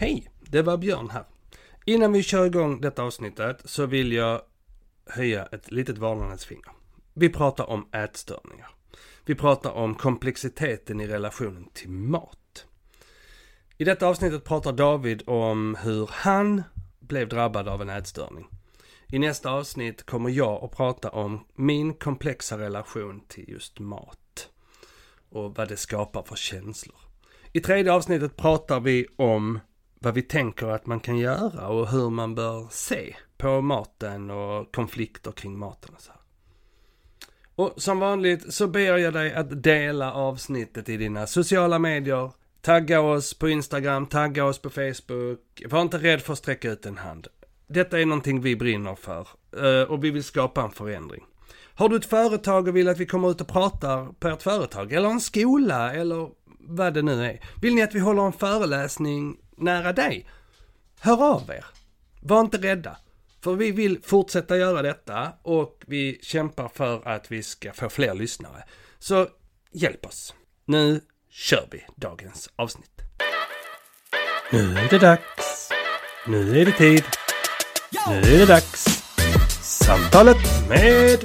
[0.00, 1.24] Hej, det var Björn här.
[1.84, 4.42] Innan vi kör igång detta avsnittet så vill jag
[5.06, 6.72] höja ett litet varningens finger.
[7.14, 8.70] Vi pratar om ätstörningar.
[9.24, 12.66] Vi pratar om komplexiteten i relationen till mat.
[13.78, 16.62] I detta avsnittet pratar David om hur han
[17.00, 18.46] blev drabbad av en ätstörning.
[19.12, 24.48] I nästa avsnitt kommer jag att prata om min komplexa relation till just mat.
[25.30, 26.96] Och vad det skapar för känslor.
[27.52, 29.58] I tredje avsnittet pratar vi om
[30.00, 34.74] vad vi tänker att man kan göra och hur man bör se på maten och
[34.74, 36.20] konflikter kring maten och så här.
[37.54, 42.30] Och som vanligt så ber jag dig att dela avsnittet i dina sociala medier.
[42.60, 45.62] Tagga oss på Instagram, tagga oss på Facebook.
[45.66, 47.26] Var inte rädd för att sträcka ut en hand.
[47.66, 51.24] Detta är någonting vi brinner för eh, och vi vill skapa en förändring.
[51.74, 54.92] Har du ett företag och vill att vi kommer ut och pratar på ert företag
[54.92, 56.28] eller en skola eller
[56.58, 57.40] vad det nu är.
[57.62, 60.26] Vill ni att vi håller en föreläsning nära dig?
[61.00, 61.64] Hör av er.
[62.22, 62.96] Var inte rädda.
[63.40, 68.14] För vi vill fortsätta göra detta och vi kämpar för att vi ska få fler
[68.14, 68.64] lyssnare.
[68.98, 69.28] Så
[69.72, 70.34] hjälp oss.
[70.64, 71.00] Nu
[71.30, 73.00] kör vi dagens avsnitt.
[74.52, 75.70] Nu är det dags.
[76.26, 77.04] Nu är det tid.
[78.08, 78.84] Nu är det dags.
[79.62, 81.24] Samtalet med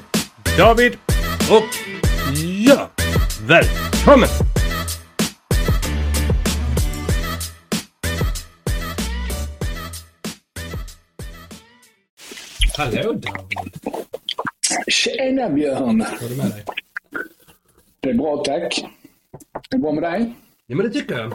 [0.58, 0.98] David
[1.50, 1.70] och
[2.66, 2.90] jag.
[3.48, 4.53] Välkommen!
[12.78, 13.74] Hallå David!
[14.88, 16.06] Tjena Björn!
[16.20, 16.64] Hur är det med dig?
[18.00, 18.86] Det är bra tack.
[19.70, 20.34] Det är bra med dig?
[20.66, 21.34] Ja men det tycker jag.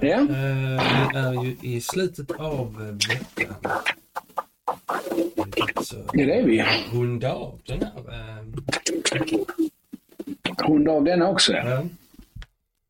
[0.00, 0.08] Ja.
[0.08, 0.26] Eh,
[1.12, 3.54] Vi är ju i slutet av veckan.
[5.36, 6.64] Är dags att Det är vi.
[6.92, 8.14] runda av den här.
[8.14, 8.44] eh,
[10.68, 11.52] Runda av denna också.
[11.52, 11.82] Ja.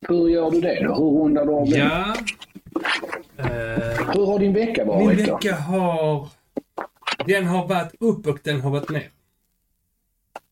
[0.08, 0.94] Hur gör du det då?
[0.94, 1.78] Hur rundar du av den?
[1.78, 2.14] ja.
[3.36, 5.34] Eh, Hur har din vecka min varit då?
[5.34, 6.28] vecka har...
[7.26, 9.10] Den har varit upp och den har varit ner.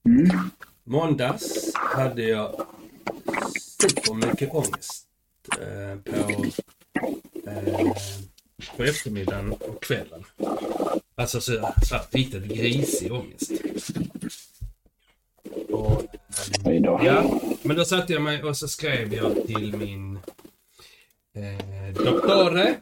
[0.07, 0.51] Mm.
[0.85, 2.67] Måndags hade jag
[3.81, 5.07] supermycket ångest
[5.61, 6.45] eh, på,
[7.51, 7.93] eh,
[8.77, 10.25] på eftermiddagen och kvällen.
[11.15, 13.51] Alltså så, så här riktigt grisig ångest.
[15.71, 16.03] Och,
[16.65, 20.19] eh, ja, men då satte jag mig och så skrev jag till min
[21.35, 22.77] eh, doktore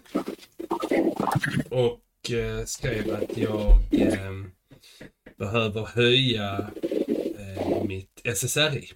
[2.27, 4.33] och eh, skrev att jag eh,
[5.37, 6.71] behöver höja
[7.39, 8.91] eh, mitt SSRI.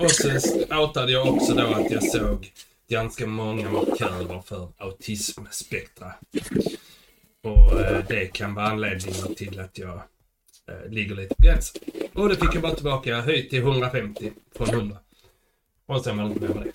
[0.00, 0.30] Och så
[0.74, 2.52] outade jag också då att jag såg
[2.88, 6.14] ganska många markörer för autismspektra.
[7.42, 10.00] Och eh, det kan vara anledningen till att jag
[10.68, 11.82] eh, ligger lite på gränsen.
[12.14, 14.96] Och det fick jag bara tillbaka höjt till 150 från 100.
[15.86, 16.72] Och sen var det inte mer med det.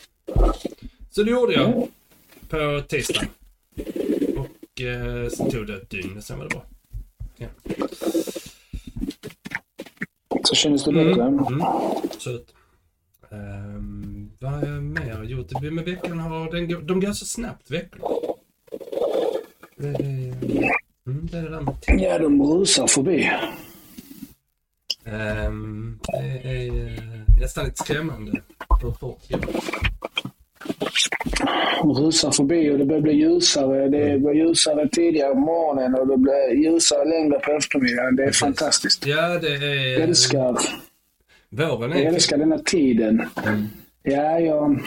[1.12, 1.88] Så det gjorde jag
[2.50, 3.30] på tisdagen.
[4.76, 6.66] Och eh, så tog det ett dygn sen var det bra.
[7.38, 7.48] Ja.
[10.44, 11.24] Så kändes det bättre?
[11.24, 11.62] Mm.
[12.04, 12.54] Absolut.
[13.30, 15.50] Um, vad har jag mer gjort?
[15.62, 18.06] Det- Men veckan har, den, går- de går så snabbt veckorna.
[19.78, 20.04] Det, det,
[21.08, 22.00] mm, det är det där med tid.
[22.00, 23.30] Ja, de rusar förbi.
[25.06, 28.42] Ehm, det är eh, nästan lite skrämmande
[28.82, 29.56] hur fort det går.
[31.84, 33.90] Rusar förbi och det börjar bli ljusare.
[33.90, 38.16] Det blir ljusare tidigare på morgonen och det blir ljusare längre på eftermiddagen.
[38.16, 39.06] Det är fantastiskt.
[39.06, 39.94] Ja, det är...
[39.94, 40.58] Jag älskar,
[41.50, 42.08] Våren jag är...
[42.14, 43.22] älskar denna tiden.
[43.46, 43.66] Mm.
[44.04, 44.80] Ja, jag,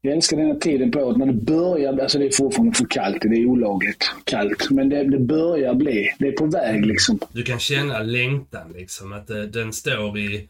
[0.00, 3.22] jag älskar denna tiden på året när det börjar, alltså det är fortfarande för kallt,
[3.22, 7.18] det är olagligt kallt, men det, det börjar bli, det är på väg liksom.
[7.32, 9.12] Du kan känna längtan liksom.
[9.12, 10.48] Att det, den står i...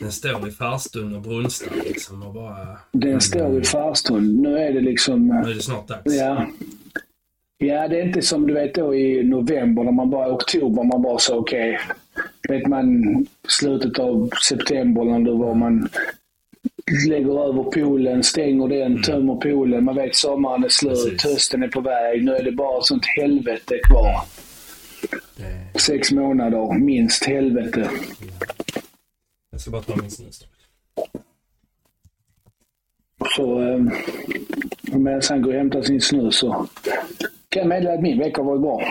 [0.00, 2.66] Den står i farstun och brunstar liksom och bara...
[2.92, 4.42] Den står i farstun.
[4.42, 6.14] Nu är det liksom, Nu är det snart dags.
[6.14, 6.46] ja.
[7.62, 11.02] Ja, det är inte som du vet då i november, när man bara, oktober, man
[11.02, 11.78] bara så okej.
[12.48, 13.04] vet man
[13.48, 15.88] slutet av september när det var man
[17.08, 19.84] lägger över poolen, stänger den, tömmer poolen.
[19.84, 21.24] Man vet sommaren är slut, Precis.
[21.24, 22.24] hösten är på väg.
[22.24, 24.20] Nu är det bara sånt helvete kvar.
[25.36, 27.90] Det, Sex månader, minst helvete.
[29.50, 30.44] jag ska bara ta min snus.
[33.36, 33.78] Så eh,
[34.92, 36.66] medan han går och hämtar sin snus så
[37.48, 38.82] kan jag meddela att min vecka varit bra.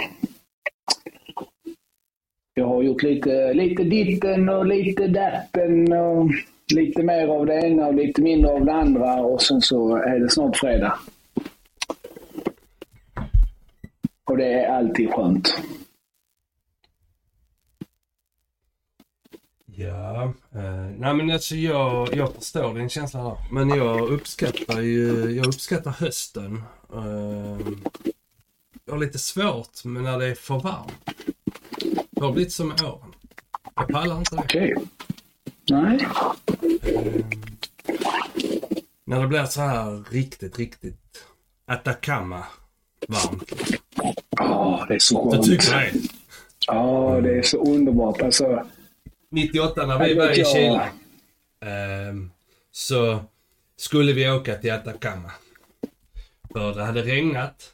[2.53, 6.29] Jag har gjort lite, lite ditten och lite datten och
[6.75, 10.19] lite mer av det ena och lite mindre av det andra och sen så är
[10.19, 10.99] det snart fredag.
[14.23, 15.53] Och det är alltid skönt.
[19.65, 23.37] Ja, eh, nej men alltså jag, jag förstår din känsla här.
[23.51, 26.63] Men jag uppskattar ju, jag uppskattar hösten.
[26.93, 27.67] Eh,
[28.85, 30.93] jag har lite svårt med när det är för varmt.
[32.09, 33.13] Det har blivit som åren.
[33.75, 34.41] Jag pallar inte det.
[34.41, 34.75] Okej.
[35.69, 36.07] Nej.
[39.05, 41.25] När det blir så här riktigt, riktigt
[41.67, 42.43] Atacama
[43.07, 43.51] varmt.
[44.29, 45.45] Ja, det är så Du skönt.
[45.45, 45.91] tycker det?
[46.67, 48.21] Ja, det är så underbart.
[48.21, 48.65] Alltså,
[49.31, 50.45] 98 när vi var i.
[50.45, 50.89] Chile.
[51.65, 52.31] ehm,
[52.71, 53.19] så
[53.77, 55.31] skulle vi åka till Atacama.
[56.53, 57.73] För det hade regnat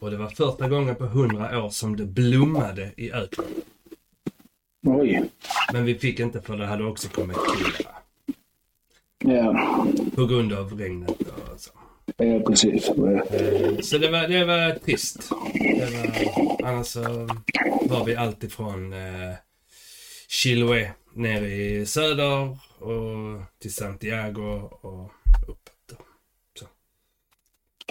[0.00, 3.46] och det var första gången på 100 år som det blommade i öknen.
[4.86, 5.30] Oj.
[5.72, 7.90] Men vi fick inte för det hade också kommit kolera.
[9.24, 11.70] Ja, På grund av regnet och så.
[12.16, 12.88] ja precis.
[12.88, 15.30] Ehm, Så det var, det var trist.
[15.54, 17.28] Det var, annars så
[17.88, 19.34] var vi alltifrån eh,
[20.28, 25.04] Chiloé ner i söder och till Santiago och
[25.48, 25.61] upp.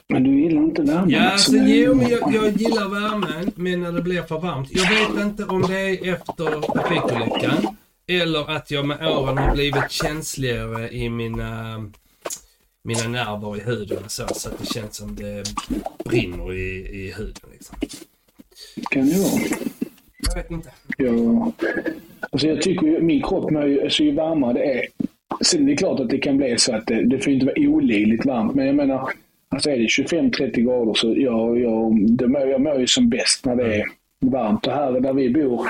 [0.08, 1.10] Men du gillar inte värmen?
[1.10, 4.70] Ja, alltså, jo, men jag, jag gillar värmen, men när det blir för varmt.
[4.72, 7.76] Jag vet inte om det är efter trafikolyckan
[8.08, 11.84] eller att jag med åren har blivit känsligare i mina,
[12.84, 15.44] mina nerver i huden och så, så att det känns som det
[16.06, 17.50] brinner i, i huden.
[17.52, 17.78] Liksom.
[18.92, 19.42] Kan det vara?
[20.18, 20.70] Jag vet inte.
[20.98, 21.52] Ja.
[22.20, 24.88] Alltså jag tycker ju, min kropp mår ju, alltså ju varmare det är.
[25.42, 27.56] Sen är det klart att det kan bli så att det, det får inte vara
[27.58, 28.56] olidligt varmt.
[28.56, 29.10] Men jag menar,
[29.52, 33.46] alltså är det 25-30 grader så jag, jag, det mår, jag mår ju som bäst
[33.46, 33.86] när det är
[34.20, 34.68] varmt.
[34.68, 35.68] Och här där vi bor,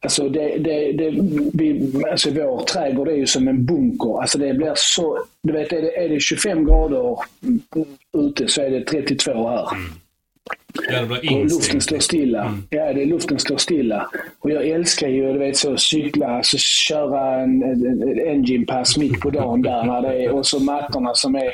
[0.00, 1.10] alltså, det, det, det,
[1.52, 4.20] vi, alltså vår trädgård är ju som en bunker.
[4.20, 7.18] Alltså det blir så, du vet är det, är det 25 grader
[8.18, 9.68] ute så är det 32 här.
[10.90, 11.02] Ja,
[11.36, 12.42] Och luften står stilla.
[12.42, 12.62] Mm.
[12.70, 14.10] Ja, det, luften står stilla.
[14.38, 18.96] Och jag älskar ju du vet, så cykla, alltså, köra en, en, en engine pass
[18.96, 19.84] mitt på dagen där.
[19.84, 21.50] När det är, och så mattorna som är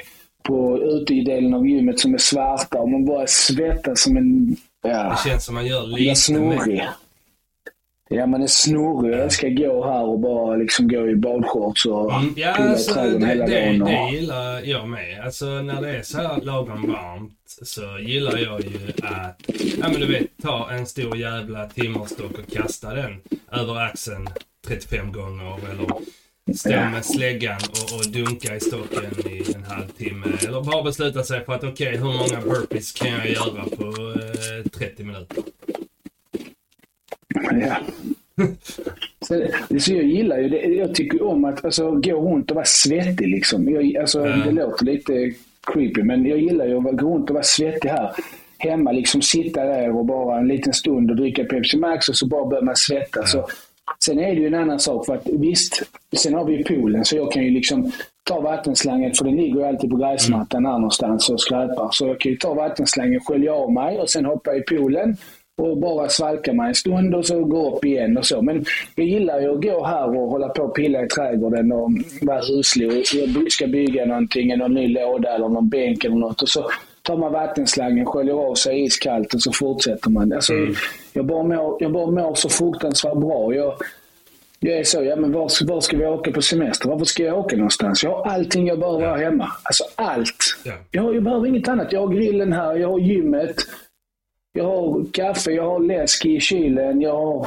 [0.50, 4.56] på ute i delen av gymmet som är svarta och man bara svettas som en...
[4.82, 6.88] Ja, Det känns som man gör lite mer.
[8.12, 9.19] Ja, man är snurrig.
[9.19, 12.70] Jag ska gå här och bara liksom gå i badshorts och Mm, Ja, pilla i
[12.73, 13.82] alltså, trädgården det, hela dagen.
[13.82, 15.20] Och, det gillar jag med.
[15.25, 17.32] Alltså när det är så här lagom varmt
[17.62, 19.35] så gillar jag ju att,
[19.81, 23.20] ja men du vet, ta en stor jävla timmerstock och kasta den
[23.53, 24.29] över axeln
[24.67, 25.87] 35 gånger eller
[26.55, 30.26] stå med släggan och, och dunka i stocken i en halvtimme.
[30.47, 34.70] Eller bara besluta sig för att okej, hur många burpees kan jag göra på eh,
[34.70, 35.43] 30 minuter?
[37.52, 37.76] Ja.
[39.20, 39.35] Så,
[39.93, 40.58] jag gillar ju det.
[40.58, 43.29] Jag tycker om att alltså, gå runt och vara svettig.
[43.29, 43.69] Liksom.
[43.69, 44.37] Jag, alltså, Ja.
[44.37, 45.32] Det låter lite
[45.73, 48.12] creepy, men jag gillar ju att gå runt och vara svettig här.
[48.58, 52.26] Hemma, liksom sitta där och bara en liten stund och dricka Pepsi Max och så
[52.26, 53.32] bara börjar man svettas.
[53.32, 53.49] Så,
[53.98, 55.06] sen är det ju en annan sak.
[55.06, 55.82] för att Visst,
[56.16, 57.92] sen har vi ju poolen så jag kan ju liksom
[58.25, 61.88] ta vattenslangen, för den ligger ju alltid på gräsmattan här någonstans och skräpar.
[61.92, 65.16] Så jag kan ju ta vattenslangen, skölja av mig och sen hoppa i poolen
[65.60, 68.42] och bara svalka mig en stund och så gå upp igen och så.
[68.42, 68.64] Men
[68.94, 71.90] jag gillar ju att gå här och hålla på och pilla i trädgården och
[72.22, 72.88] vara huslig.
[72.88, 76.43] Och Jag ska bygga någonting, någon ny låda eller någon bänk eller något.
[76.43, 76.70] Och så
[77.10, 80.32] tar man vattenslangen, sköljer av sig iskallt och så fortsätter man.
[80.32, 80.52] Alltså,
[81.12, 83.54] jag, bara mår, jag bara mår så fruktansvärt bra.
[83.54, 83.74] Jag,
[84.60, 86.88] jag är så, ja men var, ska- var ska vi åka på semester?
[86.88, 88.02] Varför ska jag åka någonstans?
[88.04, 89.48] Jag har allting jag behöver ha hemma.
[89.62, 90.36] Alltså allt.
[90.64, 90.72] Ja.
[90.90, 91.92] Jag, jag behöver inget annat.
[91.92, 93.56] Jag har grillen här, jag har gymmet.
[94.52, 97.46] Jag har kaffe, jag har läsk i kylen, jag har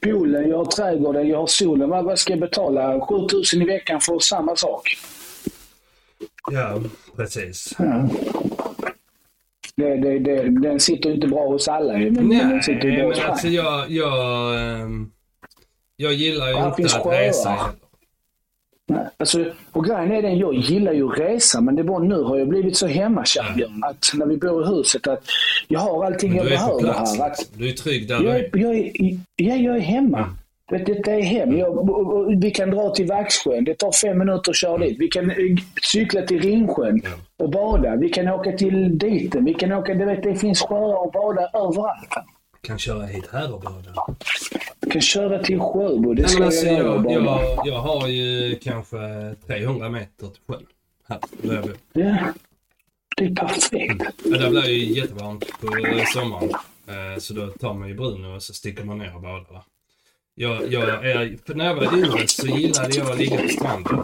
[0.00, 1.88] poolen, jag har trädgården, jag har solen.
[1.90, 3.00] Vad, vad ska jag betala?
[3.00, 4.82] 7000 i veckan för samma sak.
[6.52, 6.80] Ja,
[7.16, 7.74] precis.
[7.78, 8.08] Ja.
[9.76, 13.08] Det, det, det, den sitter inte bra hos alla men den sitter ju Nej, bra
[13.16, 15.10] men alltså jag, jag, ehm,
[15.96, 17.20] jag gillar ju inte att sjöar.
[17.20, 17.72] resa heller.
[18.86, 22.02] Nej, Alltså, och grejen är den, jag gillar ju att resa, men det är bara
[22.02, 25.24] nu har jag blivit så hemmakär Björn, att när vi bor i huset att
[25.68, 27.18] jag har allting jag behöver plats.
[27.18, 27.26] här.
[27.30, 28.50] Att, Du är trygg där Jag är.
[28.52, 28.90] jag är,
[29.36, 30.18] ja, jag är hemma.
[30.18, 30.43] Du
[30.78, 31.58] vet, Detta är hem.
[31.58, 33.64] Jag, vi kan dra till Vaxsjön.
[33.64, 34.96] Det tar fem minuter att köra dit.
[34.98, 35.36] Vi kan eh,
[35.92, 37.02] cykla till Ringsjön
[37.36, 37.96] och bada.
[37.96, 39.44] Vi kan åka till Diten.
[39.44, 42.08] Vi kan åka, du vet, det finns sjöar och bada överallt.
[42.60, 44.06] Kan köra hit här och bada.
[44.80, 46.14] Vi kan köra till Sjöbo.
[46.14, 47.12] Det Nej, ska alltså, jag göra.
[47.12, 48.96] jag, jag, jag har ju kanske
[49.46, 50.66] 300 meter till sjön.
[51.08, 51.76] Här, där jag bor.
[51.92, 52.16] Ja,
[53.16, 54.02] det är perfekt.
[54.24, 55.66] Ja, där blir ju jättevarmt på
[56.14, 56.50] sommaren.
[56.88, 59.62] Eh, Så då tar man ju Bruno och så sticker man ner och badar
[60.34, 63.98] Jag, jag är, för när jag var yngre så gillade jag att ligga på stranden.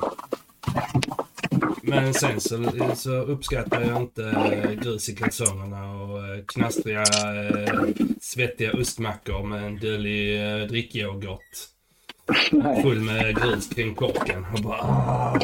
[1.82, 7.74] Men sen så, så uppskattar jag inte eh, grus i kalsongerna och eh, knastriga, eh,
[8.20, 11.68] svettiga ostmackor med en eh, drickyoghurt.
[12.82, 14.46] Full med grus kring korken.
[14.54, 15.38] Och bara, ah.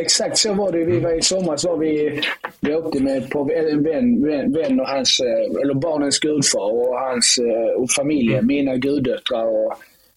[0.00, 0.84] Exakt så var det.
[0.84, 2.20] Vi var i somras var vi,
[2.60, 7.00] vi åkte med på en vän, vän, vän och hans, eh, eller barnens gudfar och
[7.00, 9.46] hans eh, och familjen, mina guddöttrar.
[9.46, 9.74] Och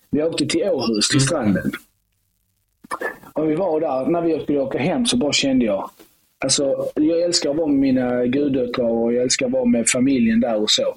[0.09, 1.71] vi åkte till Åhus, till stranden.
[3.33, 5.89] Och vi var där, när vi skulle åka hem så bara kände jag,
[6.45, 10.39] alltså jag älskar att vara med mina guddöttrar och jag älskar att vara med familjen
[10.39, 10.95] där och så.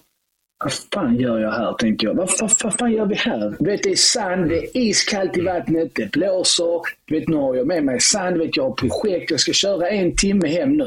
[0.64, 2.14] Vad fan gör jag här, tänkte jag.
[2.14, 3.56] Vad, vad, vad fan gör vi här?
[3.58, 6.80] Du vet, det är sand, det är iskallt i vattnet, det blåser.
[7.04, 9.88] Du vet, nu har jag med mig sand, vet, jag har projekt, jag ska köra
[9.88, 10.86] en timme hem nu.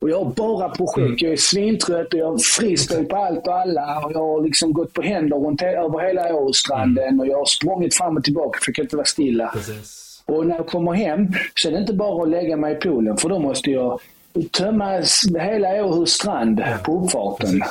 [0.00, 1.22] Och jag har bara projekt.
[1.22, 4.00] Jag är svintrött och jag frister på allt och alla.
[4.04, 7.94] Och jag har liksom gått på händer runt över hela Åstranden och jag har sprungit
[7.94, 9.48] fram och tillbaka för jag kan inte vara stilla.
[9.48, 10.22] Precis.
[10.26, 13.16] Och när jag kommer hem så är det inte bara att lägga mig i poolen
[13.16, 14.00] för då måste jag
[14.52, 15.02] tömma
[15.40, 17.62] hela Åhus strand på uppfarten.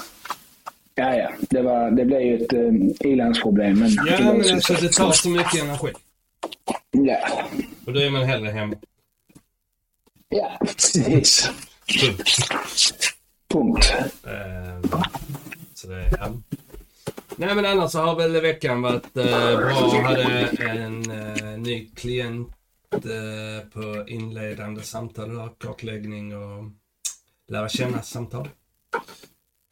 [0.96, 1.32] Ja, ja.
[1.50, 3.80] Det, var, det blev ju ett eh, ilandsproblem.
[3.80, 5.92] Men Ja, men så- alltså det tar så mycket energi.
[6.92, 7.44] Ja,
[7.86, 8.76] Och då är man hellre hemma.
[10.30, 11.52] ja precis.
[13.54, 13.94] Punkt.
[14.24, 15.00] Eh,
[15.74, 16.32] så det, ja.
[17.36, 20.02] Nej men annars så har väl veckan varit eh, bra.
[20.04, 20.24] Hade
[20.60, 22.50] en eh, ny klient
[22.92, 26.64] eh, på inledande samtal, kartläggning och
[27.48, 28.50] lära känna samtal.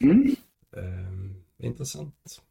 [0.04, 0.36] Mm.
[0.76, 2.42] Eh, intressant.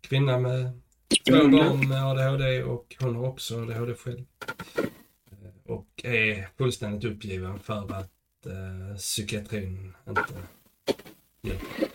[0.00, 0.80] Kvinna med
[1.26, 4.24] två barn med ADHD och hon har också ADHD själv.
[5.30, 10.22] Eh, och är fullständigt uppgiven för att eh, psykiatrin inte
[11.42, 11.88] hjälper.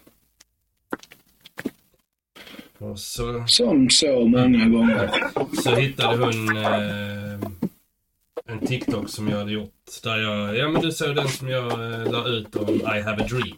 [2.78, 5.12] Och så, Som så många gånger.
[5.64, 7.50] så hittade hon eh,
[8.46, 9.74] en TikTok som jag hade gjort.
[10.04, 13.24] Där jag, ja men du såg den som jag eh, la ut om I have
[13.24, 13.58] a dream.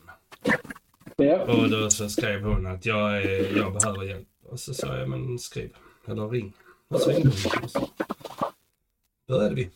[1.23, 1.41] Ja.
[1.41, 4.27] Och då så skrev hon att jag, är, jag behöver hjälp.
[4.49, 5.69] Och så sa jag, men skriv.
[6.07, 6.53] Eller ring.
[6.87, 7.63] Och så ringde hon.
[7.63, 7.89] Och så
[9.27, 9.69] började vi.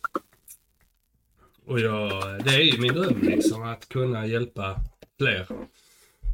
[1.66, 2.10] Och jag,
[2.44, 4.76] det är ju min dröm liksom att kunna hjälpa
[5.18, 5.46] fler.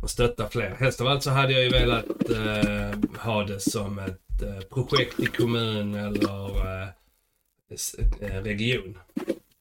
[0.02, 0.70] Och stötta fler.
[0.70, 5.20] Helst av allt så hade jag ju velat eh, ha det som ett eh, projekt
[5.20, 6.88] i kommun eller eh,
[8.20, 8.98] eh, region.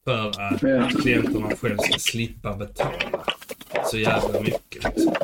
[0.04, 0.60] För att
[1.02, 3.24] klienterna själv ska slippa betala
[3.90, 4.84] så jävla mycket.
[4.84, 5.14] Liksom.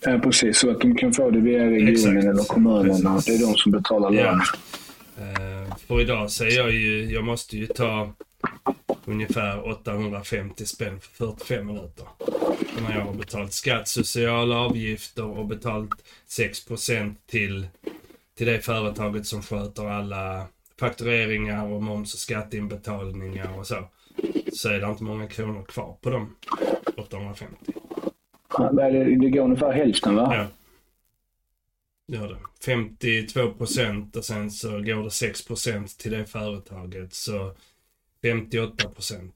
[0.00, 0.58] ja, precis.
[0.58, 2.24] Så att de kan få det via regionen Exakt.
[2.24, 3.14] eller kommunerna.
[3.14, 3.24] Precis.
[3.38, 4.22] Det är de som betalar Ja.
[4.22, 4.40] lön.
[5.18, 8.12] Eh, för idag så är jag ju, jag måste ju ta
[9.04, 12.06] ungefär 850 spänn för 45 minuter.
[12.18, 15.90] Och när jag har betalt skatt, sociala avgifter och betalt
[16.26, 16.64] 6
[17.30, 17.66] till,
[18.36, 20.46] till det företaget som sköter alla
[20.80, 23.88] faktureringar och moms och skatteinbetalningar och så.
[24.52, 26.34] Så är det inte många kronor kvar på de
[27.14, 27.72] 850.
[28.58, 30.34] Ja, vad är det, går ungefär hälften va?
[30.34, 30.46] Ja.
[32.16, 32.38] Gör det.
[32.64, 37.14] 52 procent och sen så går det 6 procent till det företaget.
[37.14, 37.54] Så
[38.22, 39.34] 58 procent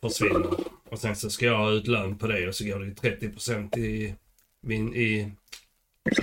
[0.00, 0.50] försvinner.
[0.84, 2.94] Och sen så ska jag ha ut lön på det och så går det ju
[2.94, 4.14] 30 procent i,
[4.60, 5.32] min- i,
[6.10, 6.14] i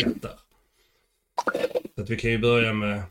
[0.00, 0.38] skatt där.
[1.94, 3.02] Så att vi kan ju börja med,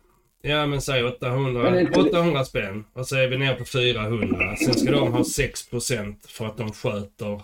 [0.48, 2.86] ja men säg 800, Men inte- 800 spänn.
[2.94, 4.56] Och så är vi ner på 400.
[4.56, 7.42] Sen ska de ha 6 procent för att de sköter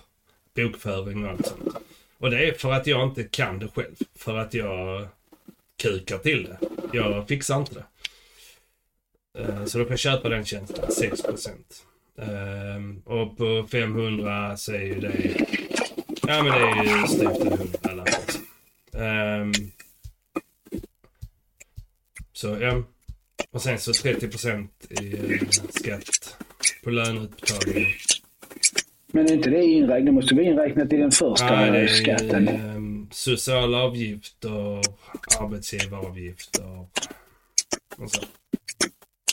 [0.56, 1.75] bokföring och allt sånt.
[2.18, 3.96] Och det är för att jag inte kan det själv.
[4.15, 5.08] För att jag
[5.82, 6.58] kukar till det.
[6.94, 7.84] Jag fixar inte det.
[9.41, 11.86] Eh, Så då kan jag köpa den tjänsten, 6%
[12.22, 15.36] Ehm, Och på 500 så är ju det...
[16.27, 18.39] Ja men det är ju styvt en hundralapp alltså.
[18.98, 19.51] Ehm,
[22.39, 22.84] Så ja.
[23.51, 24.67] Och sen så 30%
[25.01, 26.38] i eh, skatt
[26.84, 27.91] på löneutbetalningen.
[29.12, 30.05] Men är inte det inräknat?
[30.05, 32.48] Det måste vi inräknat i den första Ja, det är skatten.
[32.48, 34.81] ehm, sociala avgifter,
[35.39, 36.86] arbetsgivaravgifter
[37.98, 38.22] och så.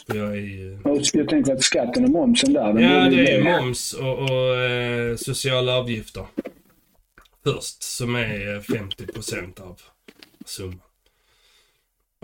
[0.07, 0.79] Jag är ju...
[1.13, 2.81] Jag tänker att skatten och momsen där.
[2.81, 6.27] Ja, det är moms och, och eh, sociala avgifter.
[7.45, 9.81] Först, som är eh, 50 procent av
[10.45, 10.81] summan.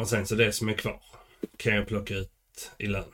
[0.02, 1.02] Och sen så det som är kvar
[1.56, 3.12] kan jag plocka ut i lön.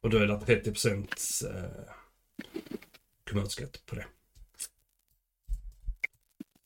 [0.00, 1.92] Och då är det 30 procent eh,
[3.30, 4.06] kommunskatt på det.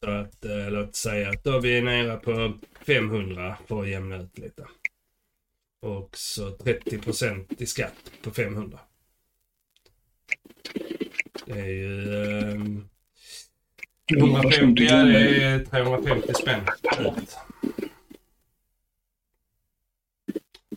[0.05, 4.17] Så att, eh, låt säga att då vi är nere på 500 för att jämna
[4.17, 4.67] ut lite.
[5.83, 8.79] Och så 30 procent i skatt på 500.
[11.47, 12.25] Det är ju...
[12.53, 12.89] ehm,
[14.17, 16.61] 150, ja det är 350 spänn
[16.99, 17.46] ut.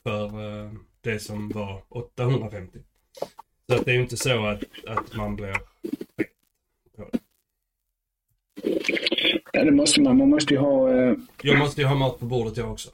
[0.04, 2.80] För eh, det som var 850.
[3.70, 5.54] Så att det är ju inte så att, att man blir
[6.18, 6.28] fet
[6.98, 7.20] på det.
[9.54, 10.18] Ja, det måste man.
[10.18, 12.90] Man måste ju ha, eh, Jag måste ju ha mat på bordet jag också.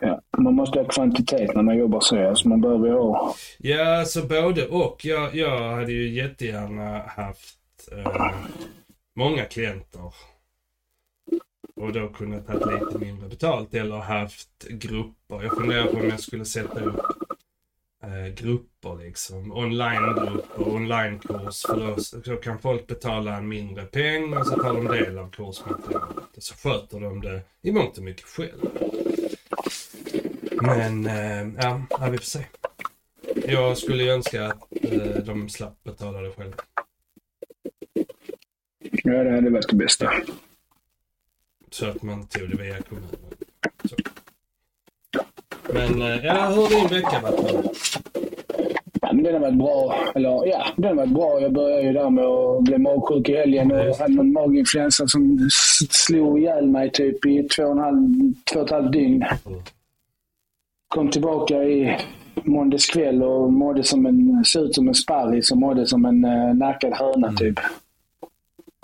[0.00, 2.28] ja, man måste ha kvantitet när man jobbar så.
[2.28, 3.34] Alltså man behöver ju ha...
[3.58, 5.04] Ja, så både och.
[5.04, 7.58] Jag, jag hade ju jättegärna haft
[7.92, 8.32] eh,
[9.16, 10.14] många klienter.
[11.76, 15.42] Och då kunnat ta lite mindre betalt eller haft grupper.
[15.42, 17.00] Jag funderar på om jag skulle sätta upp
[18.02, 19.52] eh, grupper liksom.
[19.52, 21.62] Onlinegrupper, onlinekurs.
[21.66, 25.30] För då, så kan folk betala en mindre peng och så tar de del av
[25.30, 26.36] kursmaterialet.
[26.36, 28.68] Och så sköter de det i mångt och mycket själv.
[30.62, 32.44] Men, eh, ja, ja, vi får se.
[33.46, 36.56] Jag skulle ju önska att eh, de slapp betala det själva.
[38.80, 40.12] Ja, det hade varit det bästa.
[41.74, 43.08] Så att man tog det via kommunen.
[43.84, 43.96] Så.
[45.72, 47.52] Men, eh, ja, hur har din vecka varit?
[47.52, 47.72] då?
[49.00, 49.94] Ja, men den har varit bra.
[50.14, 51.40] Eller ja, den har varit bra.
[51.40, 55.48] Jag började ju där med att bli magsjuk i helgen och hade någon maginfluensa som
[55.90, 59.24] slog ihjäl mig typ i två och, en halv, två och ett halvt dygn.
[60.88, 61.98] Kom tillbaka i
[62.44, 66.24] måndags kväll och mådde som en, såg ut som en sparris och mådde som en
[66.24, 67.58] uh, nackad höna typ.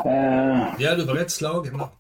[0.05, 2.00] Eh, Ja, du var rätt slagen där.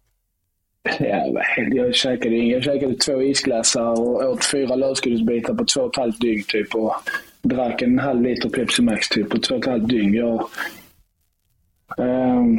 [1.73, 2.37] Jag käkade.
[2.37, 6.75] Jag käkade två isglassar och åt fyra lösgodisbitar på två och ett halvt dygn typ.
[6.75, 6.95] Och
[7.43, 10.15] drack en halv liter Pepsi Max typ på två och ett halvt dygn.
[10.15, 10.49] Jag,
[11.99, 12.59] Ehm,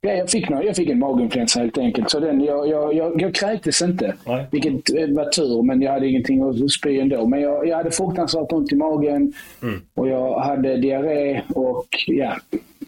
[0.00, 2.10] ja, jag, fick jag fick en maginfluensa helt enkelt.
[2.10, 4.14] Så den, jag, jag, jag, jag kräktes inte.
[4.26, 4.46] Nej.
[4.52, 7.26] Vilket eh, var tur, men jag hade ingenting att spy ändå.
[7.26, 9.80] Men jag, jag hade fruktansvärt ont i magen Mm.
[9.94, 12.36] och jag hade diarré och ja,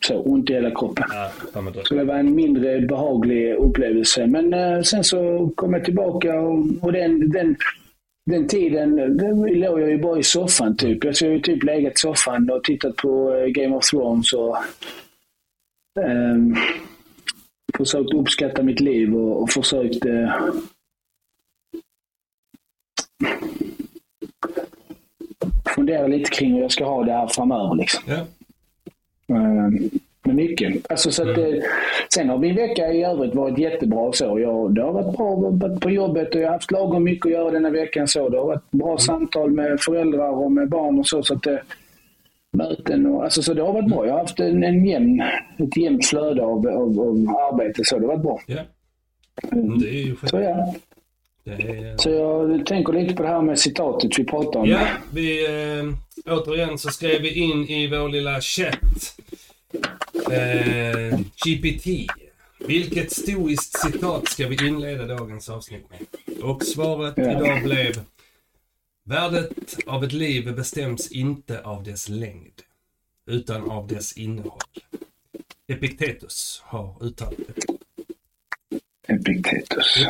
[0.07, 1.05] så ont i hela kroppen.
[1.11, 1.31] Ja,
[1.85, 4.27] Så det var en mindre behaglig upplevelse.
[4.27, 7.57] Men eh, sen så kom jag tillbaka och, och den, den,
[8.27, 11.05] den tiden den låg jag ju bara i soffan typ.
[11.05, 14.57] Jag har ju typ legat i soffan och tittat på eh, Game of Thrones och
[16.01, 16.55] ehm,
[17.77, 20.31] försökt uppskatta mitt liv och, och försökt eh,
[25.75, 27.75] fundera lite kring hur jag ska ha det här framöver.
[27.75, 28.03] Liksom.
[28.07, 28.27] Ja.
[29.31, 29.91] Eh,
[30.25, 30.91] Med mycket.
[30.91, 31.45] Alltså, så att, eh,
[32.15, 34.13] sen har min vecka i övrigt varit jättebra.
[34.13, 34.39] Så.
[34.41, 37.51] Jag, det har varit bra på jobbet och jag har haft lagom mycket att göra
[37.51, 38.09] denna veckan.
[38.09, 38.29] Så.
[38.29, 41.23] Det har varit bra samtal med föräldrar och med barn och så.
[41.23, 41.57] så att, eh,
[42.53, 44.07] möten och, alltså, så det har varit bra.
[44.07, 45.23] Jag har haft en, en jämn,
[45.59, 47.85] ett jämnt flöde av, av, av arbete.
[47.85, 48.41] Så det har varit bra.
[48.47, 48.61] ja.
[49.51, 50.47] Men Det är ju Så, skit.
[50.47, 50.75] ja.
[51.53, 51.97] Är...
[51.97, 54.69] så jag tänker lite på det här med citatet vi pratade om.
[54.69, 59.17] Ja, vi, eh, återigen så skrev vi in i vår lilla chatt.
[60.31, 62.07] Eh, GPT.
[62.67, 66.07] Vilket stoiskt citat ska vi inleda dagens avsnitt med?
[66.43, 67.31] Och svaret Ja.
[67.31, 68.01] idag blev
[69.05, 72.63] Värdet av ett liv bestäms inte av dess längd,
[73.27, 74.61] utan av dess innehåll.
[75.69, 77.80] Epiktetus har uttalat det.
[79.11, 80.07] Epiktetus.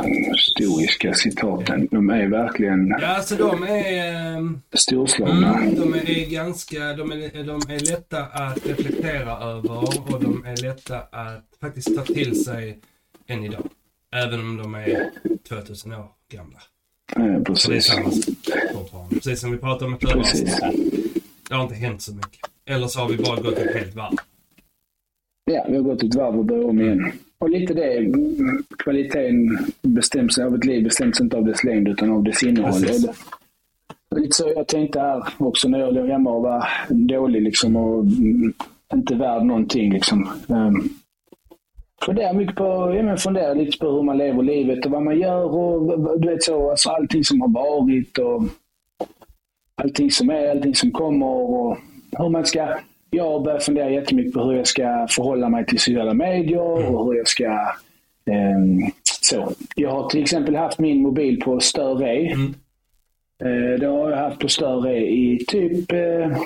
[0.50, 1.88] Stoiska citaten.
[1.90, 4.36] De är verkligen Ja, alltså de är...
[4.36, 5.54] ehm, storslagna.
[5.58, 9.82] Mm, de är ganska, de är, de är lätta att reflektera över
[10.14, 12.78] och de är lätta att faktiskt ta till sig
[13.26, 13.68] än idag.
[14.16, 15.10] Även om de är
[15.48, 16.58] 2000 år gamla.
[17.16, 17.92] Ja, precis.
[19.10, 20.72] Precis som vi pratade om i förra.
[21.48, 22.40] Det har inte hänt så mycket.
[22.66, 24.14] Eller så har vi bara gått ett helt varv.
[25.44, 27.12] Ja, vi har gått ett varv och börjat om igen.
[27.40, 28.12] Och lite det,
[28.79, 32.83] kvaliteten bestäms av ett liv bestäms inte av dess längd utan av dess innehåll.
[32.83, 33.07] Precis.
[34.16, 38.05] Lite så jag tänkte här också när jag låg hemma och var dålig liksom och
[38.94, 40.31] inte värd någonting liksom.
[40.48, 40.88] Um,
[42.05, 45.18] fundera mycket på, ja men fundera lite på hur man lever livet och vad man
[45.18, 48.42] gör och du vet så, alltså allting som har varit och
[49.74, 51.79] allting som är, allting som kommer och
[52.18, 52.79] hur man ska...
[53.11, 57.14] Jag börjar fundera jättemycket på hur jag ska förhålla mig till sociala medier och hur
[57.14, 57.44] jag ska...
[58.31, 58.81] ehm,
[59.20, 59.53] så.
[59.77, 62.16] Jag har till exempel haft min mobil på större.
[62.18, 62.55] Mm.
[63.44, 66.37] Eh, det har jag haft på större i typ eh,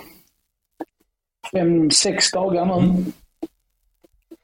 [1.53, 2.73] fem, sex dagar nu.
[2.73, 3.05] Mm.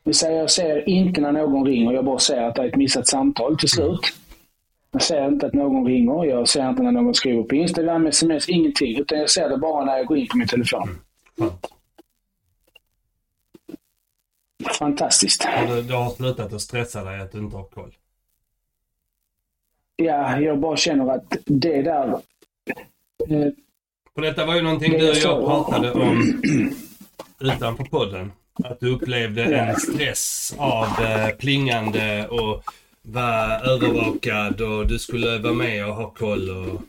[0.04, 1.92] Det säga, jag ser inte när någon ringer.
[1.92, 4.00] Jag bara ser att det är ett missat samtal till slut.
[4.92, 6.24] Jag ser inte att någon ringer.
[6.24, 8.98] Jag ser inte när någon skriver på Instagram, sms, ingenting.
[8.98, 10.88] Utan jag ser det bara när jag går in på min telefon.
[11.38, 11.79] Skönt.
[14.78, 15.46] Fantastiskt.
[15.68, 17.94] Du, du har slutat att stressa dig att du inte har koll.
[19.96, 22.08] Ja, jag bara känner att det där...
[23.28, 23.48] Eh,
[24.14, 26.42] För detta var ju någonting du och jag pratade om
[27.40, 28.32] utanför podden.
[28.64, 32.62] Att du upplevde en stress av eh, plingande och
[33.02, 36.82] var övervakad och du skulle vara med och ha koll och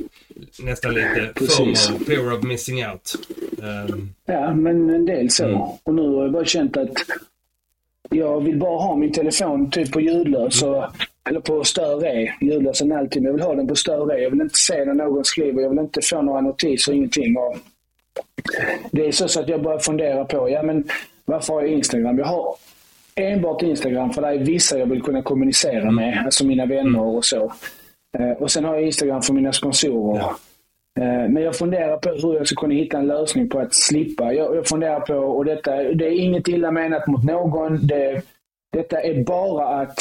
[0.63, 3.15] nästan lite av fear of missing out.
[3.63, 5.45] Ehm, ja, men en del så.
[5.45, 5.61] Mm.
[5.83, 6.89] Och nu har jag bara känt att
[8.11, 10.63] jag vill bara ha min telefon typ på ljudlös.
[10.63, 10.83] Och,
[11.29, 12.07] eller på större.
[12.07, 12.33] E.
[12.41, 14.19] Ljudlös än alltid, men jag vill ha den på större.
[14.19, 14.23] E.
[14.23, 15.61] Jag vill inte se när någon skriver.
[15.61, 17.37] Jag vill inte få några notiser, ingenting.
[17.37, 17.57] Och
[18.91, 20.83] det är så, så att jag börjar fundera på, ja men
[21.25, 22.17] varför har jag Instagram?
[22.17, 22.55] Jag har
[23.15, 27.25] enbart Instagram för det är vissa jag vill kunna kommunicera med, alltså mina vänner och
[27.25, 27.53] så.
[28.19, 30.19] Eh, och sen har jag Instagram för mina sponsorer.
[30.19, 30.35] Ja.
[30.99, 34.33] Eh, men jag funderar på hur jag ska kunna hitta en lösning på att slippa.
[34.33, 37.87] Jag, jag funderar på, och detta, det är inget illa menat mot någon.
[37.87, 38.21] Det,
[38.71, 39.99] detta är bara att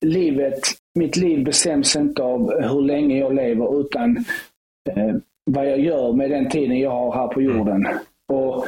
[0.00, 0.60] livet,
[0.94, 4.16] mitt liv bestäms inte av hur länge jag lever utan
[4.90, 5.14] eh,
[5.50, 7.88] vad jag gör med den tiden jag har här på jorden.
[8.32, 8.66] Och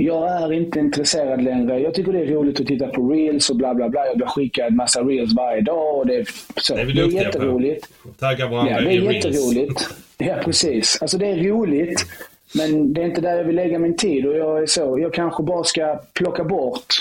[0.00, 1.80] jag är inte intresserad längre.
[1.80, 4.06] Jag tycker det är roligt att titta på reels och bla bla bla.
[4.06, 5.98] Jag blir skickad massa reels varje dag.
[5.98, 6.74] Och det, är, så.
[6.74, 7.88] Det är det är jätteroligt.
[8.18, 9.88] Tagga varandra Ja, det är jätteroligt.
[10.18, 10.98] Ja, precis.
[11.02, 12.06] Alltså det är roligt,
[12.54, 14.26] men det är inte där jag vill lägga min tid.
[14.26, 16.94] Och jag är så, jag kanske bara ska plocka bort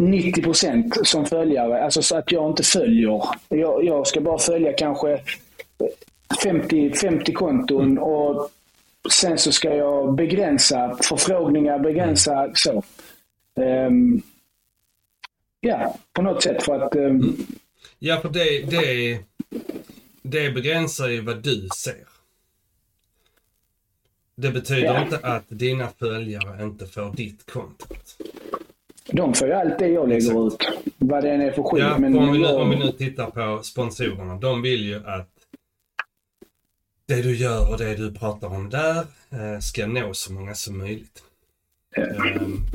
[0.00, 3.22] 90 procent som följare, alltså så att jag inte följer.
[3.48, 5.20] Jag, jag ska bara följa kanske
[6.42, 8.50] 50, 50 konton och
[9.10, 12.82] sen så ska jag begränsa förfrågningar, begränsa så.
[13.60, 14.22] Ehm,
[15.60, 17.36] ja, på något sätt för att ehm,
[17.98, 19.18] Ja, för det, det,
[20.22, 22.06] det begränsar ju vad du ser.
[24.34, 25.02] Det betyder Ja.
[25.02, 28.16] inte att dina följare inte får ditt content.
[29.12, 30.56] De får ju allt det jag lägger ut.
[30.98, 31.80] Vad det än är för skit.
[31.82, 34.34] Ja, men om, vi nu, om vi nu tittar på sponsorerna.
[34.34, 35.28] De vill ju att
[37.10, 40.78] det du gör och det du pratar om där eh, ska nå så många som
[40.78, 41.22] möjligt.
[41.96, 42.66] Ehm,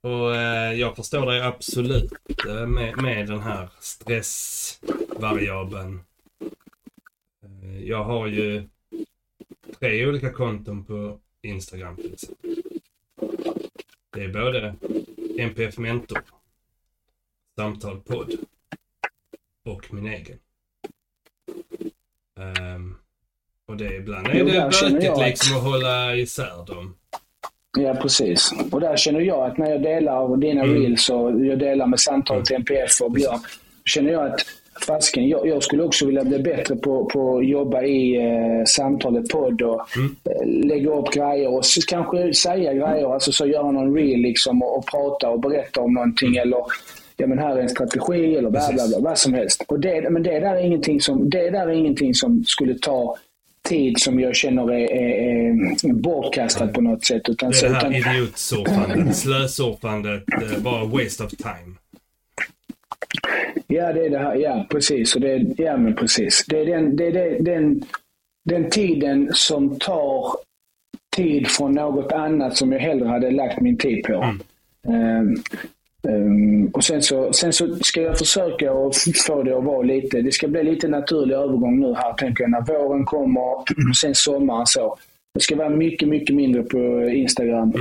[0.00, 2.12] och eh, jag förstår dig absolut
[2.48, 6.00] eh, med, med den här stressvariabeln.
[7.42, 8.68] Eh, jag har ju
[9.80, 12.62] tre olika konton på Instagram till exempel.
[14.12, 14.74] Det är både
[15.38, 16.22] NPF Mentor,
[17.56, 18.34] Samtal Podd
[19.64, 20.38] och min egen.
[22.36, 22.96] Ehm,
[23.68, 26.94] och det ibland är Jo, det bökigt jag liksom att hålla isär dem.
[27.78, 28.52] Ja, precis.
[28.70, 30.82] Och där känner jag att när jag delar dina Mm.
[30.82, 33.38] reels och jag delar med samtal till NPF och Björn,
[33.84, 34.40] känner jag att
[34.86, 39.28] fasken, jag, jag skulle också vilja bli bättre på, på att jobba i eh, samtalet
[39.28, 40.16] podd och Mm.
[40.24, 44.62] eh, lägga upp grejer och så, kanske säga grejer, alltså så göra någon reel liksom
[44.62, 46.58] och, och prata och berätta om någonting eller
[47.16, 49.64] ja men här är en strategi eller bla bla bla, vad som helst.
[49.68, 53.16] Och det, men det där är ingenting som, det där är ingenting som skulle ta
[53.68, 55.48] tid som jag känner är, är,
[55.88, 57.28] är bortkastat på något sätt.
[57.28, 60.24] Utan, Det är det utan, här idiotsurfandet, slösurfandet,
[60.62, 61.74] bara waste of time.
[63.66, 64.34] Ja, det är det här.
[64.36, 65.14] Ja, precis.
[65.14, 66.44] Och det, är- ja, men precis.
[66.48, 67.82] Det är, den, det är det, den,
[68.44, 70.26] den tiden som tar
[71.16, 74.34] tid från något annat som jag hellre hade lagt min tid på.
[74.88, 75.34] Ehm,
[76.08, 80.22] ehm, och sen så, sen så ska jag försöka att få det att vara lite,
[80.22, 83.64] det ska bli lite naturlig övergång nu här tänker jag när våren kommer,
[84.00, 84.96] sen sommaren så.
[85.34, 87.72] Det ska vara mycket, mycket mindre på Instagram.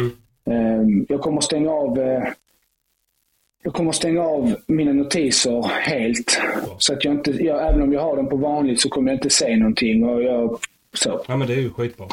[0.45, 2.23] Ehm, jag kommer stänga av eh,
[3.63, 6.41] jag kommer stänga av mina notiser helt.
[6.77, 9.17] Så att jag inte, jag, även om jag har dem på vanligt så kommer jag
[9.17, 10.03] inte se någonting.
[10.03, 10.59] Och jag,
[10.93, 11.21] så.
[11.27, 12.07] Ja men det är ju skitbra.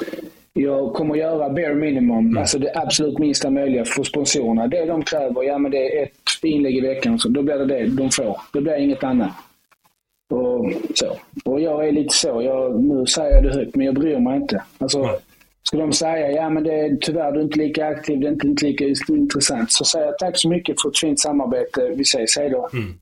[0.52, 4.66] Jag kommer göra bare minimum, alltså det absolut minsta möjliga för sponsorerna.
[4.66, 7.66] Det de kräver, ja men det är ett inlägg i veckan, så då blir det
[7.66, 8.40] det de får.
[8.52, 9.30] Det blir inget annat.
[10.30, 11.16] Och, så.
[11.44, 14.36] och jag är lite så, jag, nu säger jag det högt, men jag bryr mig
[14.36, 14.62] inte.
[14.78, 15.18] Alltså, Nej.
[15.62, 18.32] Ska de säga, ja men det är, tyvärr du är inte lika aktiv, det är
[18.32, 19.72] inte, inte lika intressant.
[19.72, 22.68] Så säger jag tack så mycket för ett fint samarbete, vi ses, hej då.
[22.72, 22.94] Mm.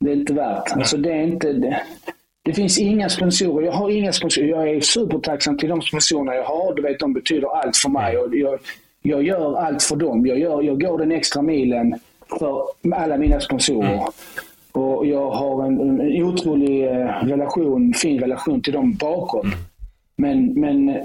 [0.00, 0.72] Det är inte värt.
[0.72, 1.52] Alltså det är inte...
[1.52, 1.82] Det,
[2.48, 3.66] det finns inga sponsorer.
[3.66, 4.48] Jag har inga sponsorer.
[4.48, 6.74] Jag är supertacksam till de sponsorerna jag har.
[6.74, 8.18] Du vet, de betyder allt för mig.
[8.18, 8.58] Och jag,
[9.02, 10.26] jag gör allt för dem.
[10.26, 11.94] Jag, gör, jag går den extra milen
[12.38, 12.62] för
[12.94, 14.02] alla mina sponsorer.
[14.72, 19.52] Och jag har en, en otrolig eh, relation, fin relation till dem bakom.
[20.16, 21.02] Men, men eh,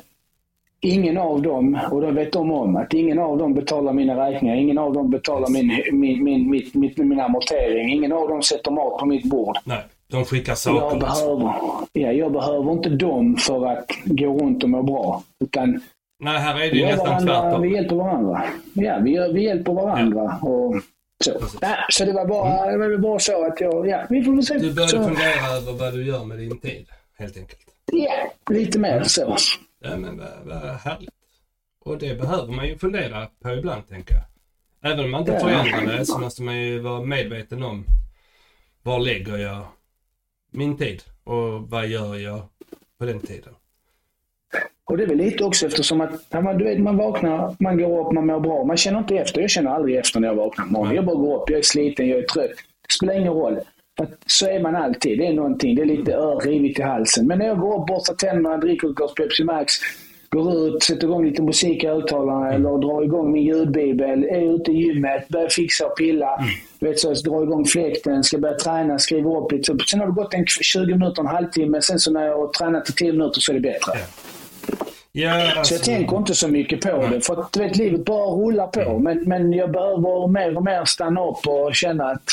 [0.81, 4.55] ingen av dem, och det vet de om, att ingen av dem betalar mina räkningar.
[4.55, 7.93] Ingen av dem betalar min, min, min, mitt, mitt, min amortering.
[7.93, 9.57] Ingen av dem sätter mat på mitt bord.
[9.65, 10.99] Nej, de skickar Jag saker.
[10.99, 11.53] behöver,
[11.93, 15.23] ja, jag behöver inte dem för att gå runt och må bra.
[15.43, 15.81] Utan
[16.19, 17.61] Nej, här är det ju nästan varandra, tvärtom.
[17.61, 18.43] vi hjälper varandra.
[18.73, 20.37] Ja, vi, gör, vi hjälper varandra.
[20.41, 20.75] Och
[21.23, 21.31] så.
[21.61, 23.87] Ja, så det var bara, det var bara så att jag...
[23.87, 24.53] Ja, vi får se.
[24.57, 26.85] Du började så, fundera över vad du gör med din tid,
[27.17, 27.59] helt enkelt.
[27.91, 28.13] ja,
[28.49, 29.35] lite mer så.
[29.83, 30.27] Ja men vad,
[30.61, 31.09] vad härligt.
[31.85, 34.23] Och det behöver man ju fundera på ibland, tänker jag.
[34.91, 35.39] Även om man inte Ja.
[35.39, 37.85] förändrar det så måste man ju vara medveten om
[38.83, 39.61] var lägger jag
[40.53, 42.41] min tid och vad gör jag
[42.99, 43.53] på den tiden.
[44.85, 48.07] Och det är väl lite också eftersom att man, du vet, man vaknar, man går
[48.07, 48.63] upp, man mår bra.
[48.63, 49.41] Man känner inte efter.
[49.41, 50.95] Jag känner aldrig efter när jag vaknar på morgonen.
[50.95, 52.51] Jag bara går upp, jag är sliten, jag är trött.
[52.87, 53.59] Det spelar ingen roll.
[53.97, 55.19] För så är man alltid.
[55.19, 55.75] Det är någonting.
[55.75, 57.27] Det är lite ör, rivigt i halsen.
[57.27, 59.73] Men när jag går upp, borstar tänderna, dricker ett glas Pepsi Max,
[60.33, 64.71] går ut, sätter igång lite musik i högtalarna eller drar igång min ljudbibel, är ute
[64.71, 66.35] i gymmet, börjar fixa och pilla.
[66.35, 66.49] Mm.
[66.79, 69.77] Du vet, så drar igång fläkten, ska börja träna, skriva upp lite.
[69.87, 71.81] Sen har det gått en 20 minuter, en halvtimme.
[71.81, 73.91] Sen så när jag har tränat i 10 minuter så är det bättre.
[73.93, 73.99] Ja.
[75.15, 75.45] Ja, alltså...
[75.45, 77.21] Så jag alltså- tänker inte så mycket på det.
[77.21, 78.81] För att, du vet, livet bara rullar på.
[78.81, 79.03] Mm.
[79.03, 82.23] Men, men jag behöver mer och mer stanna upp och känna att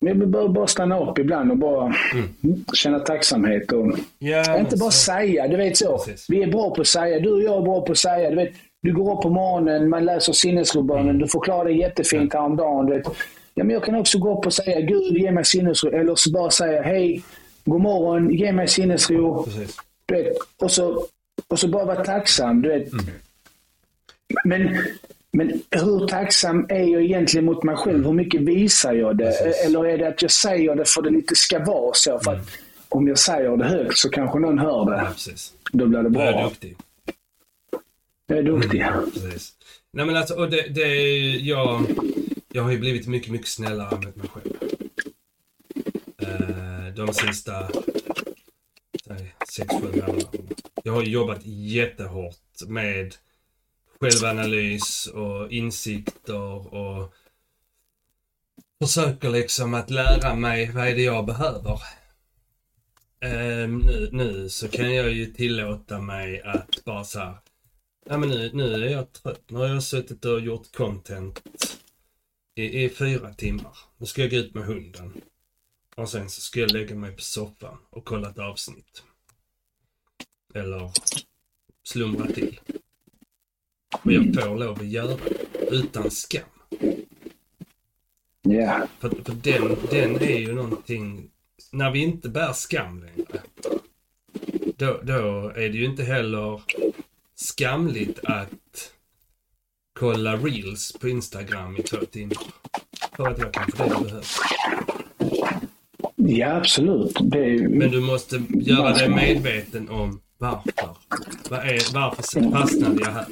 [0.00, 2.64] jag behöver bara stanna upp ibland och bara mm.
[2.72, 3.72] känna tacksamhet.
[3.72, 5.12] Och ja, inte bara så.
[5.12, 5.98] säga, du vet så.
[5.98, 6.26] Precis.
[6.30, 7.20] Vi är bra på att säga.
[7.20, 8.30] Du och jag är bra på att säga.
[8.30, 11.18] Du, vet, du går upp på morgonen, man läser sinnesrobönen, mm.
[11.18, 12.86] du förklarar det jättefint häromdagen.
[12.86, 13.06] Du vet.
[13.54, 15.90] Ja, men jag kan också gå upp och säga Gud ge mig sinnesro.
[15.90, 17.22] Eller så bara säga hej,
[17.64, 19.46] god morgon, ge mig sinnesro.
[20.06, 21.06] Du vet, och, så,
[21.48, 22.62] och så bara vara tacksam.
[22.62, 22.92] Du vet.
[22.92, 23.04] Mm.
[24.44, 24.76] Men
[25.32, 28.04] men hur tacksam är jag egentligen mot mig själv?
[28.04, 29.24] Hur mycket visar jag det?
[29.24, 29.64] Precis.
[29.64, 32.18] Eller är det att jag säger det för det lite ska vara så?
[32.18, 32.48] För att mm.
[32.88, 34.96] om jag säger det högt så kanske någon hör det.
[34.96, 35.32] Ja,
[35.72, 36.24] Då blir det bra.
[36.24, 36.76] Jag är duktig.
[38.26, 38.80] Jag är duktig.
[38.80, 39.52] Mm, precis.
[39.92, 41.84] Nej men alltså, och det, det är, jag,
[42.52, 44.52] jag har ju blivit mycket, mycket snällare mot mig själv.
[46.22, 47.68] Eh, de sista
[49.52, 50.48] sex, sju månaderna.
[50.84, 52.36] Jag har jobbat jättehårt
[52.68, 53.14] med
[54.00, 57.14] självanalys och insikter och
[58.84, 61.80] försöker liksom att lära mig vad är det jag behöver.
[63.20, 67.36] Um, nu, nu så kan jag ju tillåta mig att bara så här,
[68.06, 69.42] ja men nu, nu är jag trött.
[69.46, 71.42] Nu har jag suttit och gjort content
[72.54, 73.78] i, i fyra timmar.
[73.96, 75.20] Nu ska jag gå ut med hunden.
[75.96, 79.02] Och sen så ska jag lägga mig på soffan och kolla ett avsnitt.
[80.54, 80.92] Eller
[81.84, 82.60] slumra till.
[83.92, 86.42] Och jag får lov att göra det utan skam.
[88.42, 88.52] Ja.
[88.52, 88.82] Yeah.
[88.98, 91.30] För, för den, den är ju någonting,
[91.72, 93.42] när vi inte bär skam längre,
[94.76, 96.62] då, då är det ju inte heller
[97.34, 98.92] skamligt att
[99.98, 102.36] kolla reels på Instagram i två timmar.
[103.16, 104.26] För att jag kan få det jag behöver.
[106.16, 107.20] Ja, absolut.
[107.20, 107.68] Är...
[107.68, 110.96] Men du måste göra dig medveten om varför.
[111.50, 113.26] Var är, varför fastnade jag här?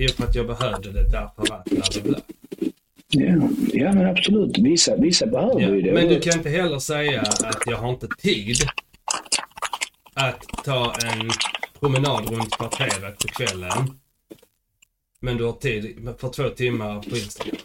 [0.00, 2.18] Jo, för att jag behövde det därför att bla bla bla.
[3.08, 4.58] Ja, ja men absolut.
[4.58, 5.92] Vissa, vissa behöver ja, ju det.
[5.92, 8.56] Men du kan inte heller säga att jag har inte tid
[10.14, 11.30] att ta en
[11.80, 13.98] promenad runt kvarteret på kvällen.
[15.20, 17.56] Men du har tid för två timmar på Instagram.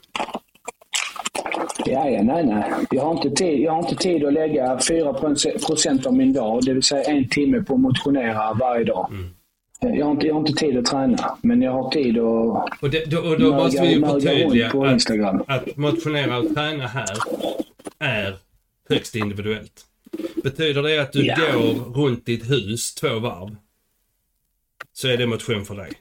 [1.85, 2.71] Ja, ja, nej, nej.
[2.91, 5.13] Jag har, inte tid, jag har inte tid att lägga 4
[5.67, 9.07] procent av min dag, det vill säga en timme på att motionera varje dag.
[9.11, 9.32] Mm.
[9.83, 12.89] Jag har, inte, jag har inte tid att träna, men jag har tid att Och,
[12.89, 17.17] det, då, och då måste vi ju förtydliga att, att motionera och träna här
[17.99, 18.35] är
[18.89, 19.85] högst individuellt.
[20.43, 21.35] Betyder det att du ja.
[21.35, 23.55] går runt ditt hus två varv,
[24.93, 25.91] så är det motion för dig.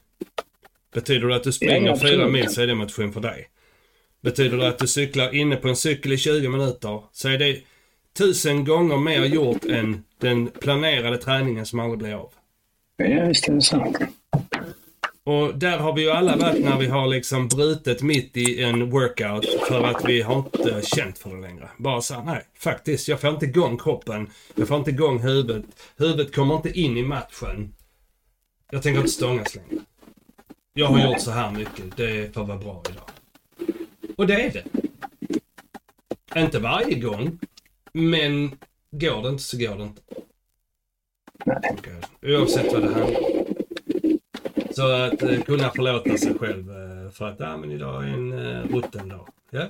[0.94, 3.48] Betyder det att du springer ja, fyra mil så är det motion för dig.
[4.20, 7.60] Betyder det att du cyklar inne på en cykel i 20 minuter så är det
[8.18, 12.30] tusen gånger mer gjort än den planerade träningen som aldrig blir av.
[13.08, 13.98] Ja, visst är det sant.
[15.24, 18.90] Och där har vi ju alla varit när vi har liksom brutit mitt i en
[18.90, 21.70] workout för att vi har inte känt för det längre.
[21.78, 24.30] Bara så nej, faktiskt, jag får inte igång kroppen.
[24.54, 25.64] Jag får inte igång huvudet.
[25.96, 27.74] Huvudet kommer inte in i matchen.
[28.70, 29.84] Jag tänker inte stångas längre.
[30.72, 33.10] Jag har gjort så här mycket, det får vara bra idag.
[34.16, 34.64] Och det är det.
[36.40, 37.38] Inte varje gång,
[37.92, 38.58] men
[38.90, 40.02] går det inte så går det inte.
[41.44, 42.36] Nej.
[42.36, 43.44] Oavsett vad det handlar om.
[44.70, 48.32] Så att eh, kunna förlåta sig själv eh, för att, ja men idag är en
[48.32, 49.28] eh, rutten dag.
[49.50, 49.62] Ja.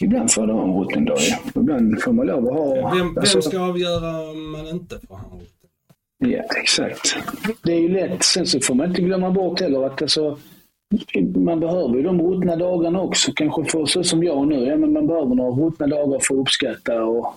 [0.00, 1.60] Ibland får det ha en rutten dag, ja.
[1.60, 2.94] Ibland får man lov att ha...
[2.94, 5.60] Vem, vem alltså, ska avgöra om man inte får ha en rutten
[6.22, 7.16] Ja, exakt.
[7.62, 8.22] Det är ju lätt.
[8.22, 10.38] Sen så får man inte glömma bort heller att alltså,
[11.36, 13.32] man behöver ju de ruttna dagarna också.
[13.32, 14.64] Kanske för så som jag nu.
[14.64, 17.34] Ja, men man behöver några ruttna dagar för att uppskatta och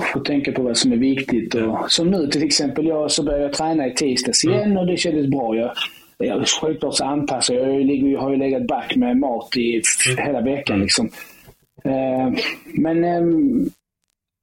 [0.00, 1.54] få tänka på vad som är viktigt.
[1.54, 4.76] Och, som nu till exempel, jag så började jag träna i tisdags igen mm.
[4.76, 5.56] och det kändes bra.
[5.56, 5.70] Jag,
[6.18, 7.74] jag, självklart så anpassar jag.
[7.74, 10.26] Jag, ligger, jag har ju legat back med mat i mm.
[10.26, 10.80] hela veckan.
[10.80, 11.10] Liksom.
[11.86, 13.70] Uh, men um,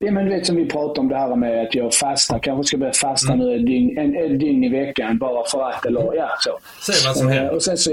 [0.03, 2.39] Ja, men du vet som vi pratade om det här med att jag fastar.
[2.39, 3.45] Kanske ska börja fasta mm.
[3.45, 5.85] nu ett dygn, en, en dygn i veckan bara för att.
[5.85, 6.59] Eller, ja, så.
[6.91, 7.55] Se vad som händer.
[7.55, 7.91] och sen så,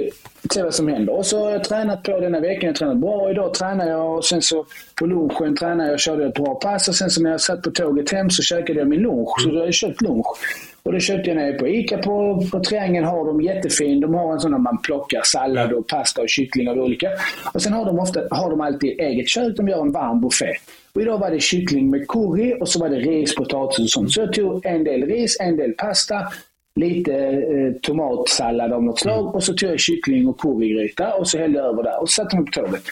[0.55, 1.17] se vad som händer.
[1.17, 2.61] Och så har jag tränat på denna veckan.
[2.63, 3.31] Jag har tränat bra.
[3.31, 6.89] Idag tränar jag och sen så på lunchen tränade jag och körde ett bra pass.
[6.89, 9.41] Och sen så när jag satt på tåget hem så käkade jag min lunch.
[9.43, 10.27] Så då har jag köpt lunch.
[10.89, 14.01] Och det köpte jag nere på ICA på, på Triangeln har de jättefin.
[14.01, 17.11] De har en sån där man plockar sallad och pasta och kyckling och olika.
[17.55, 19.57] Och sen har de, ofta, har de alltid eget kök.
[19.57, 20.47] De gör en varm buffé.
[20.95, 24.13] Och idag var det kyckling med curry och så var det ris, potatis och sånt.
[24.13, 26.17] Så jag tog en del ris, en del pasta,
[26.75, 31.39] lite eh, tomatsallad av något slag och så tog jag kyckling och currygryta och så
[31.39, 32.85] hällde jag över där och satte mig på tåget.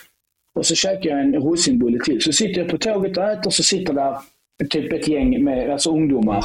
[0.54, 2.22] Och så käkade jag en russinbulle till.
[2.22, 4.16] Så sitter jag på tåget och äter så sitter där
[4.70, 6.44] typ ett gäng med alltså ungdomar.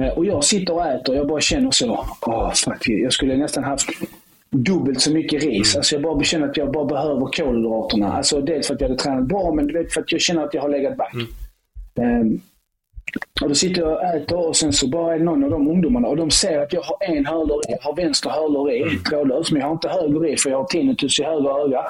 [0.00, 2.06] Eh, och jag sitter och äter och jag bara känner så.
[2.26, 3.88] Åh, fuck, jag skulle nästan haft
[4.50, 5.76] dubbelt så mycket ris.
[5.76, 8.12] Alltså jag bara känner att jag bara behöver kolhydraterna.
[8.12, 10.62] Alltså dels för att jag hade tränat bra, men för att jag känner att jag
[10.62, 11.14] har legat back.
[11.96, 12.20] Mm.
[12.20, 12.40] Um,
[13.42, 15.68] och då sitter jag och äter och sen så bara är det någon av de
[15.68, 19.02] ungdomarna och de ser att jag har en hörlur i, har vänster hörlur i, mm.
[19.10, 21.84] trådlös, men jag har inte höger i för jag har tinnitus i höger öga.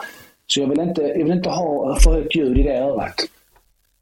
[0.46, 3.14] Så jag vill inte, jag vill inte ha för högt ljud i det örat.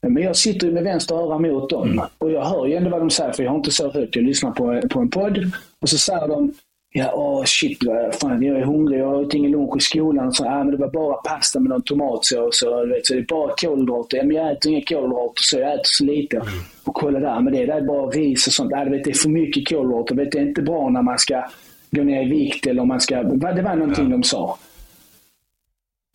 [0.09, 2.05] Men jag sitter med vänster öra mot dem mm.
[2.19, 4.17] och jag hör ju ändå vad de säger för jag har inte så högt.
[4.17, 6.53] Jag lyssnar på, på en podd och så säger de
[6.95, 7.79] Ja, åh shit,
[8.21, 9.01] fan, jag är hungrig.
[9.01, 10.33] Jag har ingen lunch i skolan.
[10.33, 12.59] Så, ah, men det var bara pasta med någon tomatsås.
[12.59, 14.17] Så, vet, så det är bara kolhydrater.
[14.17, 16.37] Ja, men jag äter inga kolhydrater så jag äter så lite.
[16.37, 16.49] Mm.
[16.85, 18.73] Och kolla där, men det, där är bara ris och sånt.
[18.73, 20.15] Ah, vet, det är för mycket kolhydrater.
[20.15, 21.45] Vet, det är inte bra när man ska
[21.91, 23.23] gå ner i vikt eller om man ska...
[23.23, 24.11] Det var någonting ja.
[24.11, 24.59] de sa.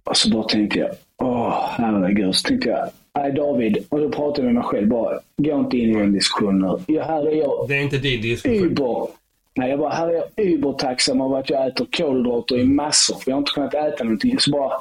[0.04, 2.36] Och så bara tänkte jag, åh herregud.
[2.36, 3.86] Så tänkte jag, nej David.
[3.90, 6.80] Och då pratade jag med mig själv bara, gå inte in i den diskussionen.
[6.88, 7.66] Ja, här är jag.
[7.68, 8.66] Det är inte din diskussion.
[8.66, 9.08] Uber.
[9.56, 13.16] Nej, jag bara, här är jag übertacksam av att jag äter kolhydrater i massor.
[13.16, 14.40] För jag har inte kunnat äta någonting.
[14.40, 14.72] Så bara,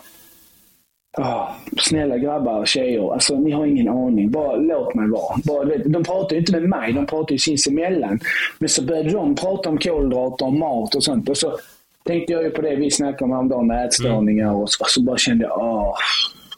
[1.19, 4.31] Oh, snälla grabbar och tjejer, alltså, ni har ingen aning.
[4.31, 5.37] Bara låt mig vara.
[5.45, 8.21] Bara, de pratar ju inte med mig, de pratar ju sinsemellan.
[8.59, 11.29] Men så började de prata om kolhydrater och mat och sånt.
[11.29, 11.59] Och så
[12.05, 14.53] tänkte jag ju på det vi snackade om häromdagen med ätstörningar.
[14.53, 15.95] Och, så, och så bara kände jag, åh,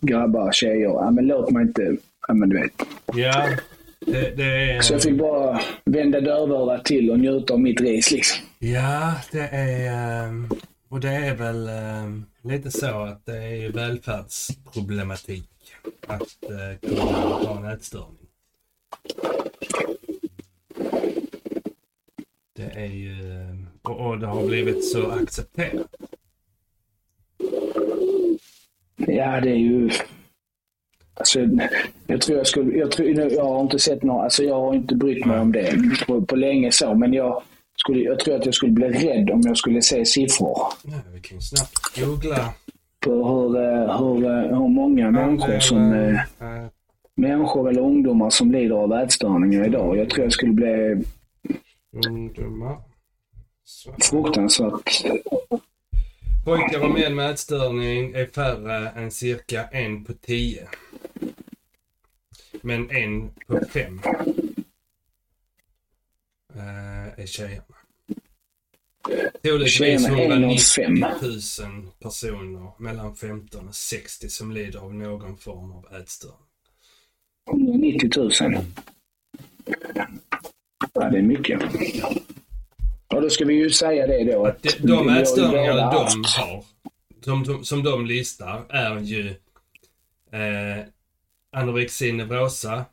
[0.01, 1.97] grabbar, tjejer, ja, men låt mig inte,
[2.29, 2.73] ja men du vet.
[3.15, 3.49] Ja,
[4.01, 4.81] det, det är...
[4.81, 8.45] Så jag fick bara vända dövörat till och njuta av mitt ris liksom.
[8.59, 9.93] Ja, det är...
[10.27, 10.49] Ehm,
[10.89, 15.51] och det är väl ehm, lite så att det är välfärdsproblematik
[16.07, 18.27] att eh, kunna ha en ätstörning.
[22.57, 23.33] Det är ju...
[23.33, 25.95] Ehm, och det har blivit så accepterat.
[29.07, 29.91] Ja, det är ju...
[31.15, 31.41] Alltså,
[32.07, 34.95] jag tror jag skulle, jag, tror, jag har inte sett några, alltså jag har inte
[34.95, 35.75] brytt mig om det
[36.07, 37.43] på, på länge så, men jag,
[37.77, 40.59] skulle, jag tror att jag skulle bli rädd om jag skulle se siffror.
[40.85, 42.55] Ja, vi kan snabbt googla.
[43.01, 46.21] På hur, eh, hur, eh, hur många människor som, äh,
[47.15, 49.97] människor eller ungdomar som lider av ätstörningar idag.
[49.97, 51.05] Jag tror jag skulle bli
[52.09, 52.77] ungdomar.
[54.01, 55.05] fruktansvärt
[56.49, 60.69] Pojkar och män med ätstörning är färre än cirka en på tio.
[62.63, 64.01] Men en på fem
[66.55, 67.65] äh, är tjejerna.
[69.43, 70.85] Troligtvis 190
[71.63, 76.39] 000 personer mellan 15 och 60 som lider av någon form av ätstörning.
[77.51, 78.31] 190 000?
[80.93, 81.61] Ja, det är mycket.
[83.09, 84.47] Ja, då ska vi ju säga det då.
[84.47, 86.65] Att de, de ätstörningar de har,
[87.45, 89.29] som, som de listar, är ju
[90.31, 90.85] eh,
[91.53, 92.85] anorexi nervosa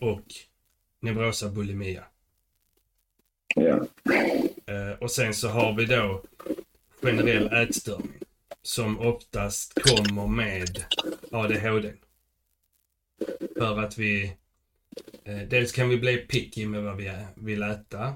[0.00, 0.24] och
[1.00, 2.04] neurosa bulimia.
[3.54, 3.86] Ja.
[4.66, 6.22] Eh, och sen så har vi då
[7.02, 8.12] generell ätstörning.
[8.62, 10.84] Som oftast kommer med
[11.30, 11.92] ADHD.
[13.58, 14.32] För att vi...
[15.24, 18.14] Eh, dels kan vi bli picky med vad vi vill äta.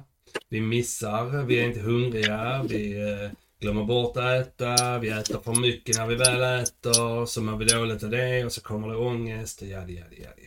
[0.55, 5.61] Vi missar, vi är inte hungriga, vi eh, glömmer bort att äta, vi äter för
[5.61, 8.97] mycket när vi väl äter, så mår vi dåligt av det och så kommer det
[8.97, 10.47] ångest och jadi, jadi, jadi.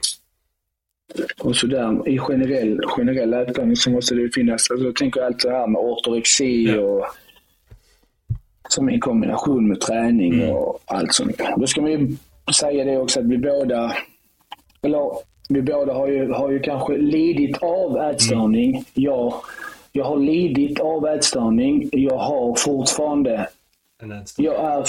[1.39, 5.51] Och sådär, i generell, generell ätstörning så måste det finnas, alltså jag tänker allt det
[5.51, 6.81] här med ortorexi ja.
[6.81, 7.05] och
[8.69, 10.49] som i kombination med träning mm.
[10.49, 11.41] och allt sånt.
[11.57, 12.15] Då ska man ju
[12.59, 13.97] säga det också att vi båda,
[14.81, 15.11] eller
[15.49, 18.69] vi båda har ju, har ju kanske lidit av ätstörning.
[18.69, 18.83] Mm.
[18.93, 19.33] Jag
[19.91, 21.89] jag har lidit av ätstörning.
[21.91, 23.49] Jag har fortfarande...
[24.01, 24.51] En ätstörning?
[24.51, 24.87] Jag är...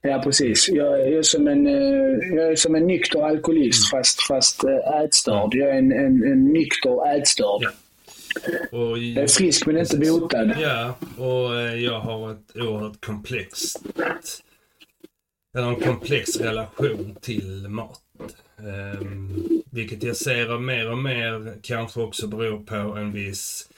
[0.00, 0.68] Ja, precis.
[0.68, 4.00] Jag är som en, eh, jag är som en nykter alkoholist mm.
[4.00, 5.54] fast, fast eh, ätstörd.
[5.54, 7.62] Jag är en, en, en nykter ätstörd.
[7.62, 7.70] Ja.
[8.78, 10.56] Och jag är frisk men inte botad.
[10.60, 13.82] Ja, och eh, jag har ett oerhört komplext...
[15.56, 18.00] Eller en komplex relation till mat.
[19.00, 23.68] Um, vilket jag ser mer och mer kanske också beror på en viss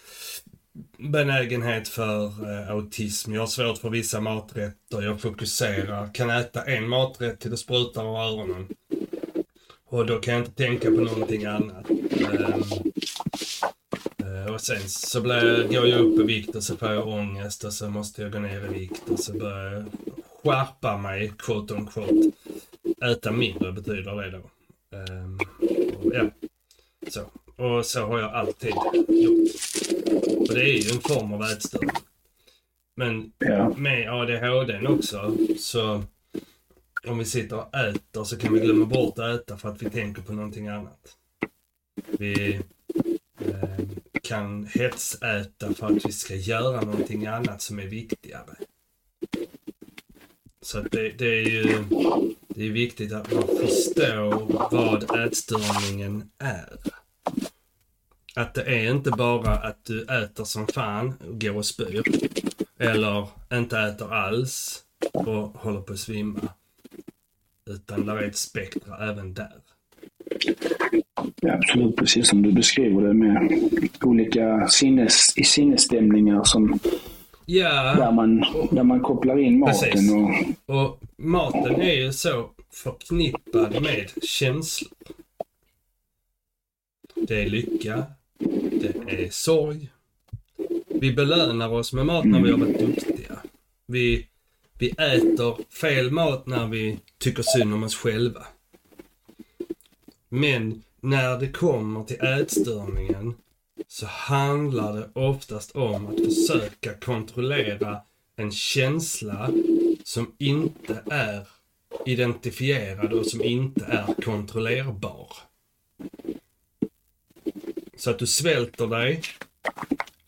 [0.98, 3.34] benägenhet för eh, autism.
[3.34, 5.02] Jag har svårt för vissa maträtter.
[5.02, 6.14] Jag fokuserar.
[6.14, 8.68] Kan äta en maträtt till det sprutar ur öronen.
[9.88, 11.90] Och då kan jag inte tänka på någonting annat.
[11.90, 12.62] Ehm,
[14.16, 17.64] eh, och sen så blir, går jag upp i vikt och så får jag ångest
[17.64, 19.84] och så måste jag gå ner i vikt och så börjar jag
[20.44, 22.30] skärpa mig, quote on quote.
[23.10, 24.42] Äta mindre betyder det då.
[24.96, 25.40] Um,
[26.02, 26.30] och, ja,
[27.08, 27.20] så.
[27.64, 28.72] Och så har jag alltid
[29.08, 29.50] gjort.
[30.48, 31.90] Och det är ju en form av ätstörning.
[32.94, 33.74] Men Ja.
[33.76, 36.02] med ADHD också så
[37.06, 39.90] om vi sitter och äter så kan vi glömma bort att äta för att vi
[39.90, 41.16] tänker på någonting annat.
[42.18, 42.60] Vi
[43.38, 43.86] eh,
[44.22, 48.56] kan hetsäta för att vi ska göra någonting annat som är viktigare.
[50.62, 51.84] Så det, det är ju
[52.48, 56.78] det är viktigt att man förstår vad ätstörningen är.
[58.36, 62.02] Att det är inte bara att du äter som fan och går och spyr.
[62.78, 64.82] Eller inte äter alls
[65.12, 66.40] och håller på att svimma.
[67.70, 69.52] Utan där är ett spektra även där.
[71.40, 73.70] Ja, absolut, precis som du beskriver det med
[74.00, 76.78] olika sinnes, i sinnesstämningar som,
[77.46, 79.90] där, Ja, man, där man kopplar in maten.
[79.92, 80.12] Precis.
[80.66, 84.90] Och, och maten är ju så förknippad med känslor.
[87.14, 88.04] Det är lycka,
[88.38, 89.90] det är sorg.
[90.86, 93.38] Vi belönar oss med mat när vi har varit duktiga.
[93.86, 94.26] Vi,
[94.78, 98.46] vi äter fel mat när vi tycker synd om oss själva.
[100.28, 103.34] Men när det kommer till ätstörningen
[103.88, 108.00] så handlar det oftast om att försöka kontrollera
[108.36, 109.50] en känsla
[110.04, 111.48] som inte är
[112.06, 115.28] identifierad och som inte är kontrollerbar.
[117.96, 119.22] Så att du svälter dig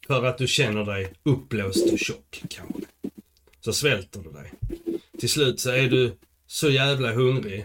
[0.07, 2.83] för att du känner dig uppblåst och tjock kanske.
[3.61, 4.53] Så svälter du dig.
[5.19, 6.17] Till slut så är du
[6.47, 7.65] så jävla hungrig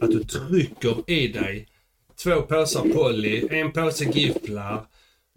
[0.00, 1.68] att du trycker i dig
[2.22, 4.86] två påsar Polly, en påse gifflar,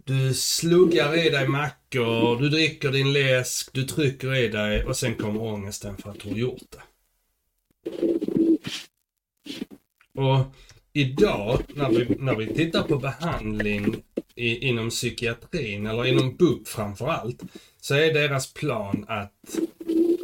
[0.04, 5.14] du sluggar i dig mackor, du dricker din läsk, du trycker i dig och sen
[5.14, 6.82] kommer ångesten för att du har gjort det.
[10.20, 10.54] Och
[10.96, 14.02] idag när vi, när vi tittar på behandling
[14.34, 17.42] i, inom psykiatrin eller inom BUP framför allt
[17.80, 19.58] så är deras plan att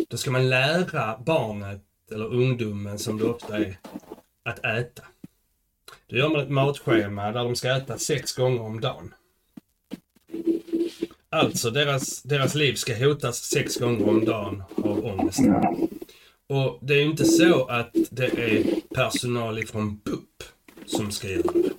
[0.09, 3.79] då ska man lära barnet eller ungdomen som det ofta är
[4.45, 5.03] att äta.
[6.07, 9.15] Då gör man ett matschema där de ska äta sex gånger om dagen.
[11.31, 15.55] Alltså deras, deras liv ska hotas sex gånger om dagen av ångesten.
[16.49, 20.22] Och det är ju inte så att det är personal ifrån BUP
[20.97, 21.73] som ska göra det.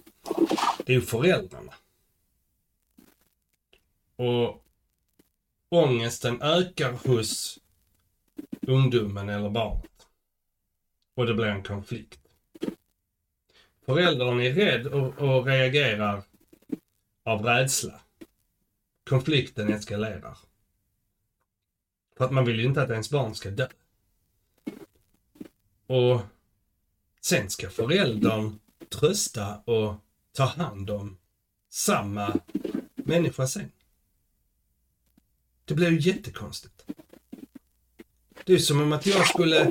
[0.86, 1.74] Det är ju föräldrarna.
[4.16, 4.66] Och
[5.70, 7.60] ångesten ökar hos
[8.62, 10.08] ungdomen eller barnet.
[11.16, 12.20] Och det blir en konflikt.
[13.86, 16.24] Föräldern är rädd och, och reagerar
[17.24, 18.02] av rädsla.
[19.04, 20.38] Konflikten eskalerar.
[22.18, 23.68] För att man vill ju inte att ens barn ska dö.
[25.88, 26.22] Och
[27.22, 28.60] sen ska föräldern
[28.90, 29.96] trösta och
[30.32, 31.18] ta hand om
[31.70, 32.36] samma
[32.96, 33.72] människa sen.
[35.66, 36.86] Det blir ju jättekonstigt.
[38.46, 39.66] Det är som om att jag skulle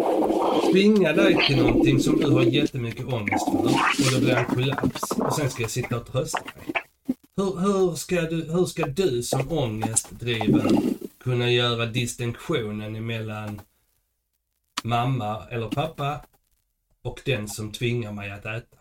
[0.73, 3.59] tvinga dig till någonting som du har jättemycket ångest för
[4.07, 6.75] och det blir en kollaps och sen ska jag sitta och trösta dig.
[7.37, 13.61] Hur, hur, ska du, hur ska du som ångestdriven kunna göra distinktionen emellan
[14.83, 16.21] mamma eller pappa
[17.03, 18.77] och den som tvingar mig att äta?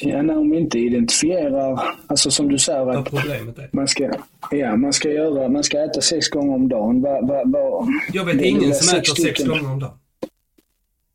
[0.00, 3.68] ja, när de inte identifierar, alltså som du säger, att problemet är.
[3.72, 4.10] man ska,
[4.50, 7.02] ja, man ska, göra, man ska äta sex gånger om dagen.
[7.02, 9.98] Va, va, va, Jag vet ingen som äter sex gånger om dagen.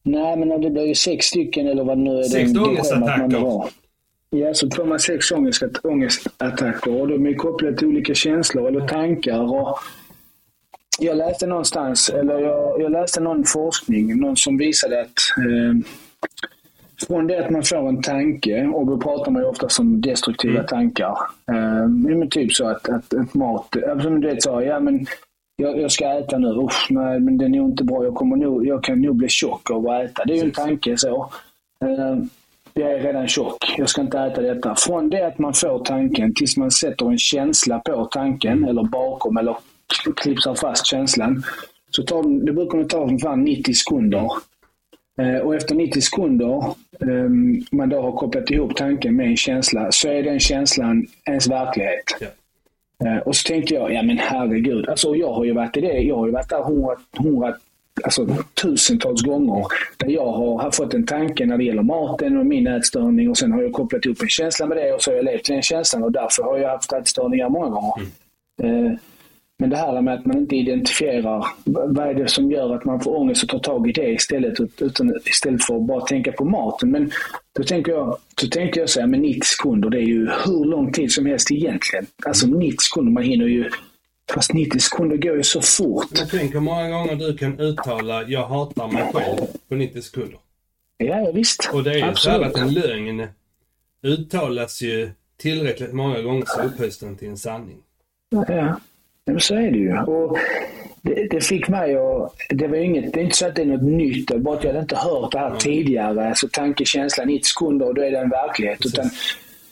[0.03, 2.23] Nej, men om det blir ju sex stycken eller vad nu är.
[2.23, 3.63] Sex det ångestattacker.
[4.29, 8.87] Ja, så får man sex ångest- ångestattacker och de är kopplade till olika känslor eller
[8.87, 9.39] tankar.
[9.39, 9.79] Och
[10.99, 15.89] jag läste någonstans, eller jag, jag läste någon forskning, någon som visade att eh,
[17.07, 20.53] från det att man får en tanke, och då pratar man ju ofta om destruktiva
[20.53, 20.65] Mm.
[20.65, 21.17] tankar.
[21.51, 25.05] Eh, typ så att, att, att mat, äh, som du vet sa, ja men
[25.55, 28.35] jag, jag ska äta nu, Usch, nej men det är nog inte bra, jag, kommer
[28.35, 30.25] nog, jag kan nog bli tjock av att äta.
[30.25, 31.29] Det är ju en tanke så.
[31.85, 32.17] Eh,
[32.73, 34.75] jag är redan tjock, jag ska inte äta detta.
[34.75, 39.37] Från det att man får tanken tills man sätter en känsla på tanken, eller bakom,
[39.37, 39.55] eller
[40.15, 41.43] klipsar fast känslan.
[41.89, 44.31] Så tar, det- brukar nog ta ungefär 90 sekunder.
[45.21, 46.57] Eh, Och efter 90 sekunder,
[47.01, 47.29] eh,
[47.71, 52.03] man då har kopplat ihop tanken med en känsla, så är den känslan ens verklighet.
[52.19, 52.27] Ja.
[53.07, 54.89] Eh, Och så tänkte jag, ja men herregud.
[54.89, 55.99] Alltså jag har ju varit i det.
[55.99, 56.63] Jag har ju varit där
[57.19, 57.55] 100,
[58.03, 58.27] alltså,
[58.61, 59.65] tusentals gånger
[59.97, 63.51] där jag har fått en tanke när det gäller maten och min ätstörning och sen
[63.51, 65.61] har jag kopplat ihop en känsla med det och så har jag levt i den
[65.61, 67.93] känslan och därför har jag haft ätstörningar många gånger.
[68.63, 68.97] Mm.
[69.59, 73.01] Men det här med att man inte identifierar vad är det som gör att man
[73.01, 76.45] får ångest och tar tag i det istället, utan, istället för att bara tänka på
[76.45, 76.91] maten.
[76.91, 77.11] Men
[77.57, 80.65] då tänker jag, så tänker jag så här, med 90 sekunder, det är ju hur
[80.65, 82.05] lång tid som helst egentligen.
[82.25, 83.69] Alltså 90 sekunder, man hinner ju
[84.33, 86.07] Fast 90 sekunder går ju så fort.
[86.13, 90.39] Jag tänker hur många gånger du kan uttala jag hatar mig själv på 90 sekunder.
[90.97, 91.69] Ja, ja visst.
[91.73, 92.37] Och det är ju Absolut.
[92.37, 93.27] så att en lögn
[94.03, 97.77] uttalas ju tillräckligt många gånger så upphöjs den till en sanning.
[98.29, 98.75] Ja, men
[99.37, 99.97] så är det ju.
[99.99, 100.37] Och
[101.01, 102.35] det, det, fick mig att...
[102.49, 104.69] Det, var inget, det är inte så att det är något nytt, bara att jag
[104.69, 105.59] hade inte hört det här mm.
[105.59, 106.29] tidigare.
[106.29, 108.79] Alltså tanke, känsla, 90 sekunder och då är det en verklighet.
[108.79, 108.93] Precis.
[108.93, 109.09] Utan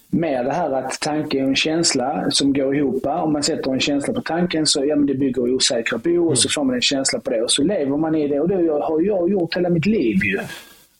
[0.09, 3.05] mer det här att tanke och en känsla som går ihop.
[3.05, 6.37] Om man sätter en känsla på tanken så ja, men det bygger osäkra bo och
[6.37, 6.51] så mm.
[6.53, 8.39] får man en känsla på det och så lever man i det.
[8.39, 10.39] Och det har jag gjort hela mitt liv ju.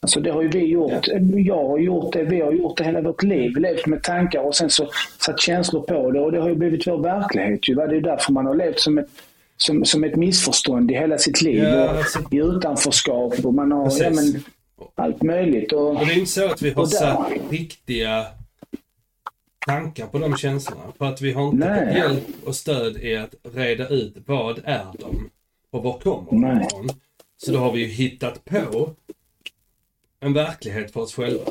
[0.05, 1.07] Alltså det har ju vi gjort.
[1.35, 3.51] Jag har gjort det, vi har gjort det hela vårt liv.
[3.55, 4.89] Vi levt med tankar och sen så
[5.25, 7.69] satt känslor på det och det har ju blivit vår verklighet.
[7.69, 7.75] Ju.
[7.75, 9.07] Det är därför man har levt som ett,
[9.57, 11.63] som, som ett missförstånd i hela sitt liv.
[11.63, 14.43] Ja, alltså, I utanförskap och man har ja, men,
[14.95, 15.71] allt möjligt.
[15.71, 18.25] Och, och det är inte så att vi har satt riktiga
[19.67, 20.83] tankar på de känslorna.
[20.97, 21.85] För att vi har inte Nej.
[21.85, 25.29] fått hjälp och stöd i att reda ut vad är de
[25.71, 26.89] och var kommer de ifrån.
[27.37, 28.89] Så då har vi ju hittat på
[30.25, 31.43] en verklighet för oss själva.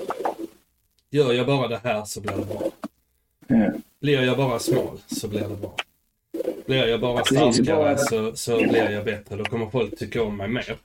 [1.10, 2.62] Gör jag bara det här så blir det bra.
[4.00, 5.74] Blir jag bara smal så blir det bra.
[6.66, 9.36] Blir jag bara starkare så, så blir jag bättre.
[9.36, 10.76] Då kommer folk tycka om mig mer.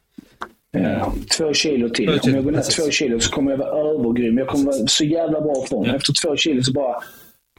[0.72, 2.10] Ja, två kilo till.
[2.10, 4.38] Om jag går ner två kilo så kommer jag vara övergrym.
[4.38, 5.86] Jag kommer vara så jävla bra form.
[5.86, 5.96] Ja.
[5.96, 7.04] Efter två kilo så bara,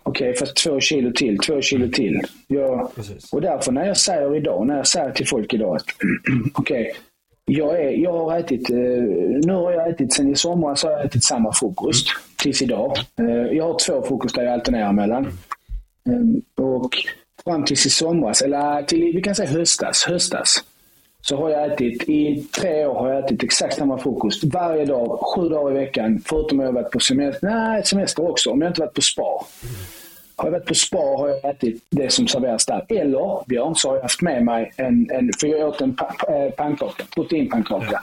[0.02, 2.20] okej, okay, fast två kilo till, två kilo till.
[2.46, 2.90] Jag,
[3.32, 5.84] och därför när jag säger idag, när jag säger till folk idag att
[6.54, 6.92] okej, okay,
[7.44, 8.76] jag, är, jag har ätit, eh,
[9.46, 12.98] nu har jag ätit, sen i somras har jag ätit samma frukost tills idag.
[13.18, 15.26] Eh, jag har två frukostar där jag alternerar mellan.
[16.08, 16.90] Eh, och
[17.44, 20.64] fram tills i somras, eller till, vi kan säga höstas, höstas
[21.22, 25.18] så har jag ätit, i tre år har jag ätit exakt samma frukost varje dag,
[25.34, 26.22] sju dagar i veckan.
[26.26, 29.46] Förutom att jag varit på semester, nej semester också, om jag inte varit på spa.
[30.40, 32.86] Har jag varit på spa har jag ätit det som serveras där.
[32.88, 35.96] Eller, Björn, så har jag haft med mig en, en för jag åt en
[36.28, 37.88] eh, pannkaka, proteinpannkaka.
[37.92, 38.00] Ja.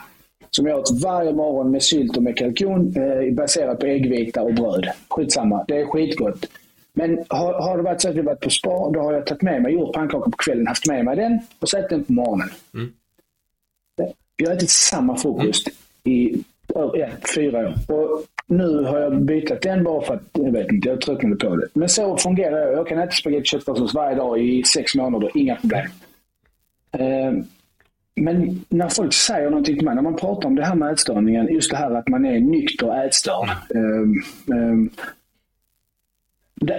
[0.50, 4.54] Som jag åt varje morgon med sylt och med kalkon eh, baserat på äggvita och
[4.54, 4.88] bröd.
[5.08, 6.46] Skitsamma, det är skitgott.
[6.92, 9.42] Men har, har det varit så att vi varit på spa, då har jag tagit
[9.42, 12.50] med mig, gjort pannkaka på kvällen, haft med mig den och sett den på morgonen.
[12.74, 12.92] Mm.
[14.36, 16.18] Jag har ätit samma frukost mm.
[16.18, 16.44] i
[16.74, 17.74] ja, fyra år.
[17.88, 21.56] Och nu har jag bytt den bara för att, jag vet inte, jag tröttnade på
[21.56, 21.68] det.
[21.74, 22.72] Men så fungerar jag.
[22.72, 25.86] Jag kan äta spagetti och köttfärssås varje dag i sex månader, inga problem.
[26.92, 27.44] Ehm,
[28.14, 31.48] men när folk säger någonting till mig, när man pratar om det här med ätstörningen,
[31.52, 33.48] just det här att man är nykter ätstörd.
[33.74, 34.14] Ehm,
[34.52, 34.90] ehm,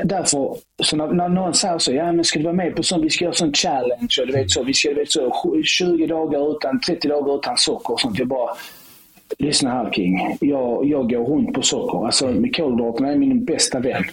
[0.04, 3.06] därför, så när, när någon säger så, ja men ska du vara med på sånt,
[3.06, 6.08] vi ska göra sån challenge och du vet så, vi ska, du vet så, 20
[6.08, 8.20] dagar utan, 30 dagar utan socker och sånt.
[8.20, 8.50] Jag bara,
[9.38, 12.06] lyssna här King, jag, jag går runt på socker.
[12.06, 14.04] Alltså kolhydraterna är min bästa vän.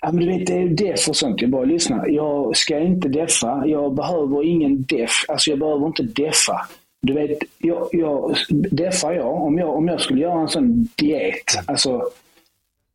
[0.00, 1.40] Ja, men du vet, det är deff och sånt.
[1.40, 2.08] Jag bara, lyssna.
[2.08, 3.62] Jag ska inte deffa.
[3.66, 5.12] Jag behöver ingen deff.
[5.28, 6.66] Alltså jag behöver inte deffa.
[7.02, 8.36] Du vet, jag, jag,
[8.70, 11.44] deffar jag om, jag om jag skulle göra en sån diet.
[11.66, 12.02] Alltså,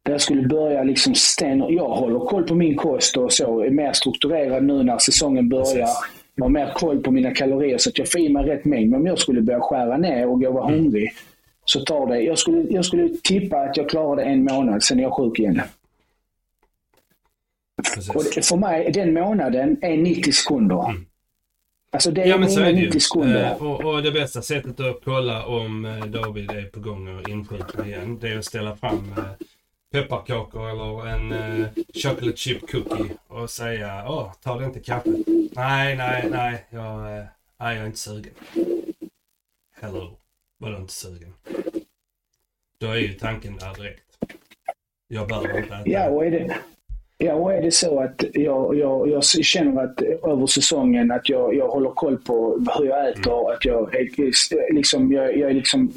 [0.03, 1.59] där jag skulle börja liksom sten...
[1.69, 3.61] Jag håller koll på min kost och så.
[3.61, 5.89] Är mer strukturerad nu när säsongen börjar.
[6.35, 8.89] Jag har mer koll på mina kalorier så att jag får i mig rätt mängd.
[8.89, 11.13] Men om jag skulle börja skära ner och jag var hungrig
[11.65, 12.21] så tar det...
[12.21, 15.39] Jag skulle, jag skulle tippa att jag klarar det en månad, sen är jag sjuk
[15.39, 15.61] igen.
[18.13, 20.89] Och för mig, den månaden är 90 sekunder.
[20.89, 21.05] Mm.
[21.91, 23.45] Alltså det är ja, men så är det 90 sekunder.
[23.45, 27.29] Eh, och, och, det bästa sättet att kolla om eh, David är på gång och
[27.29, 29.23] insjuknar igen, det är att ställa fram eh,
[29.95, 35.09] pepparkakor eller en eh, chocolate chip cookie och säga åh, ta det inte kaffe.
[35.55, 37.23] Nej, nej, nej, jag, eh,
[37.59, 38.33] nej, jag är inte sugen.
[39.81, 40.17] Hello,
[40.57, 41.33] vadå inte sugen?
[42.79, 44.17] Då är ju tanken där direkt.
[45.07, 45.89] Jag behöver inte äta.
[45.89, 46.55] Ja, och är det,
[47.17, 51.55] ja, och är det så att jag, jag, jag känner att över säsongen att jag,
[51.55, 53.55] jag håller koll på hur jag äter, mm.
[53.55, 53.95] att jag,
[54.73, 55.93] liksom, jag, jag är liksom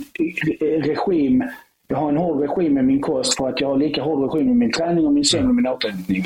[0.61, 1.45] regim
[1.89, 4.47] jag har en hård regim med min kost för att jag har lika hård regim
[4.47, 6.25] med min träning och min sömn och min återhämtning.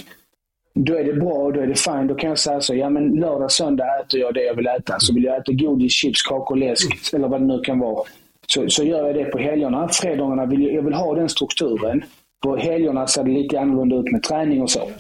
[0.75, 2.09] Då är det bra, då är det fint.
[2.09, 5.01] Då kan jag säga så, ja men lördag, söndag äter jag det jag vill äta.
[5.01, 8.05] Så vill jag äta godis, chips, kakor, läsk eller vad det nu kan vara.
[8.47, 9.89] Så, så gör jag det på helgerna.
[9.89, 12.05] Fredagarna vill jag, jag vill ha den strukturen.
[12.41, 14.91] På helgerna ser det lite annorlunda ut med träning och så.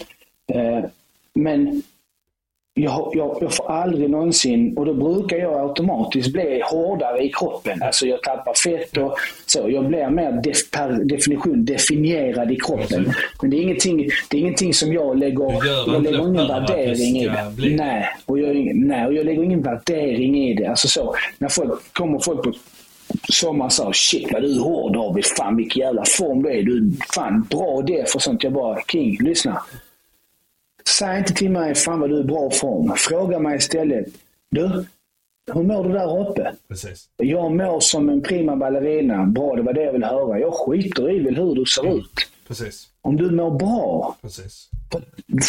[0.53, 0.85] Eh,
[1.35, 1.83] men
[2.75, 7.83] jag, jag, jag får aldrig någonsin, och då brukar jag automatiskt bli hårdare i kroppen.
[7.83, 9.16] Alltså jag tappar fett och
[9.47, 9.70] så.
[9.70, 13.12] Jag blir mer def, per definition definierad i kroppen.
[13.43, 17.29] Men det är ingenting, det är ingenting som jag lägger, jag lägger ingen värdering i
[17.29, 17.53] det.
[17.57, 17.77] Bli.
[17.77, 20.66] Nej och, jag, nej, och jag lägger ingen värdering i det.
[20.66, 22.53] Alltså så, när folk kommer folk på
[23.29, 25.25] sommaren sa shit vad du är hård David.
[25.25, 26.62] Fan vilken jävla form du är.
[26.62, 28.45] Du fan bra det för sånt.
[28.45, 29.62] Jag bara, King, lyssna.
[30.89, 32.93] Säg inte till mig fan vad du är bra form.
[32.97, 34.07] Fråga mig istället.
[34.51, 34.85] Du,
[35.53, 36.53] hur mår du där uppe?
[36.68, 37.09] Precis.
[37.16, 39.26] Jag mår som en prima ballerina.
[39.26, 40.39] Bra, det var det jag ville höra.
[40.39, 41.99] Jag skiter i väl hur du ser mm.
[41.99, 42.28] ut.
[42.49, 42.89] Precis.
[43.01, 44.16] Om du mår bra.
[44.22, 44.68] Precis.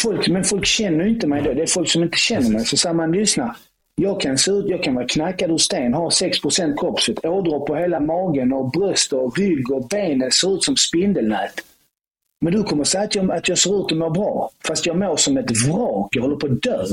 [0.02, 1.54] Folk, men folk känner ju inte mig då.
[1.54, 2.54] Det är folk som inte känner Precis.
[2.54, 2.64] mig.
[2.64, 3.56] Så säger man, lyssna.
[3.96, 7.76] Jag kan se ut, jag kan vara knackad ur sten, ha 6% kroppsfett, ådror på
[7.76, 11.54] hela magen och bröst och rygg och benen ser ut som spindelnät.
[12.44, 14.50] Men du kommer säga att jag, att jag ser ut att må bra.
[14.66, 16.08] Fast jag mår som ett vrak.
[16.10, 16.84] Jag håller på att dö.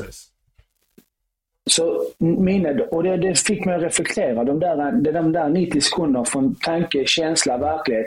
[1.69, 4.43] Så mina, och det, det, fick mig att reflektera.
[4.43, 8.05] De där, de där 90 sekunderna från tanke, känsla, verklighet.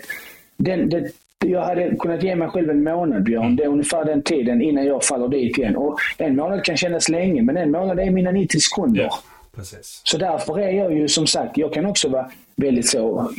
[0.57, 1.13] Den, det,
[1.47, 3.57] jag hade kunnat ge mig själv en månad, Björn.
[3.57, 5.77] Det är ungefär den tiden innan jag faller dit igen.
[5.77, 9.01] Och en månad kan kännas länge, men en månad är mina 90 sekunder.
[9.01, 9.15] Yeah
[9.57, 10.01] precis.
[10.05, 13.33] Så därför är jag ju som sagt, jag kan också vara väldigt så,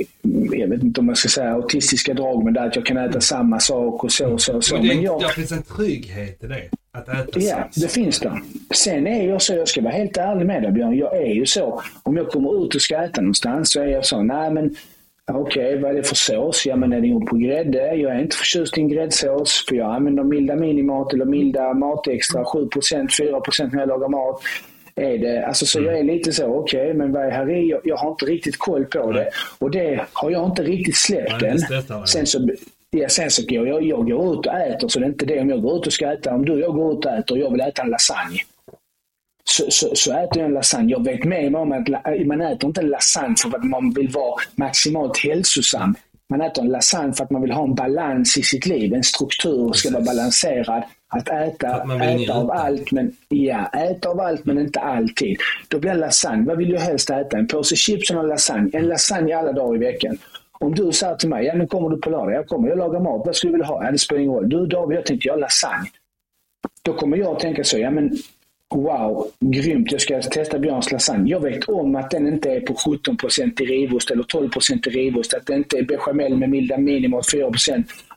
[0.52, 2.98] jag vet inte om man ska säga autistiska drag, men det är att jag kan
[2.98, 4.56] äta samma sak och så och så.
[4.56, 4.76] Och så.
[4.76, 6.70] Men, det, men jag, det finns en trygghet i det.
[6.92, 7.68] Att äta Ja, samma.
[7.76, 8.42] det finns det.
[8.76, 11.46] Sen är jag så, jag ska vara helt ärlig med dig Björn, jag är ju
[11.46, 11.82] så.
[12.04, 14.76] Om jag kommer ut och ska äta någonstans så är jag så, nej men
[15.32, 16.66] Okej, okay, vad är det för sås?
[16.66, 17.96] Ja, men är den gjord på grädde?
[17.96, 22.44] Jag är inte förtjust i en gräddsås för jag använder milda minimat eller milda matextra,
[22.44, 22.70] 7%
[23.08, 24.42] 4% när jag lagar mat
[24.96, 25.92] är det, alltså så mm.
[25.92, 27.70] jag är lite så, okej, okay, men vad är här i?
[27.70, 29.30] Jag, jag, har inte riktigt koll på det.
[29.60, 31.60] Och det har jag inte riktigt släppt än.
[32.06, 32.50] Sen så,
[32.90, 35.40] ja, sen så går jag, jag går ut och äter, så det är inte det.
[35.40, 37.36] Om jag går ut och ska äta, om du och jag går ut och äter
[37.36, 38.40] och jag vill äta en lasagne.
[39.44, 40.92] Så, så, så, äter jag en lasagne.
[40.92, 41.88] Jag vet med om att
[42.26, 45.96] man äter inte en lasagne för att man vill vara maximalt hälsosam.
[46.30, 48.94] Man äter en lasagne för att man vill ha en balans i sitt liv.
[48.94, 50.84] En struktur ska vara balanserad.
[51.08, 55.38] Att äta, att äta av allt, men, ja, äta av allt men inte alltid.
[55.68, 57.38] Då blir lasagne, vad vill jag helst äta?
[57.38, 58.70] En påse chips och en lasagne.
[58.74, 60.18] En lasagne alla dagar i veckan.
[60.60, 62.34] Om du säger till mig, ja men kommer du på lördag?
[62.34, 63.22] Jag kommer, jag lagar mat.
[63.26, 63.86] Vad skulle du vilja ha?
[63.86, 64.50] Ja, det spelar ingen roll.
[64.50, 65.90] Du David, jag tänkte göra lasagne.
[66.82, 68.18] Då kommer jag att tänka så, ja men
[68.74, 69.92] Wow, grymt.
[69.92, 71.30] Jag ska testa Björns lasagne.
[71.30, 73.18] Jag vet om att den inte är på 17
[73.60, 74.50] i rivost eller 12
[74.86, 75.34] i rivost.
[75.34, 77.52] Att det inte är bechamel med milda minimum 4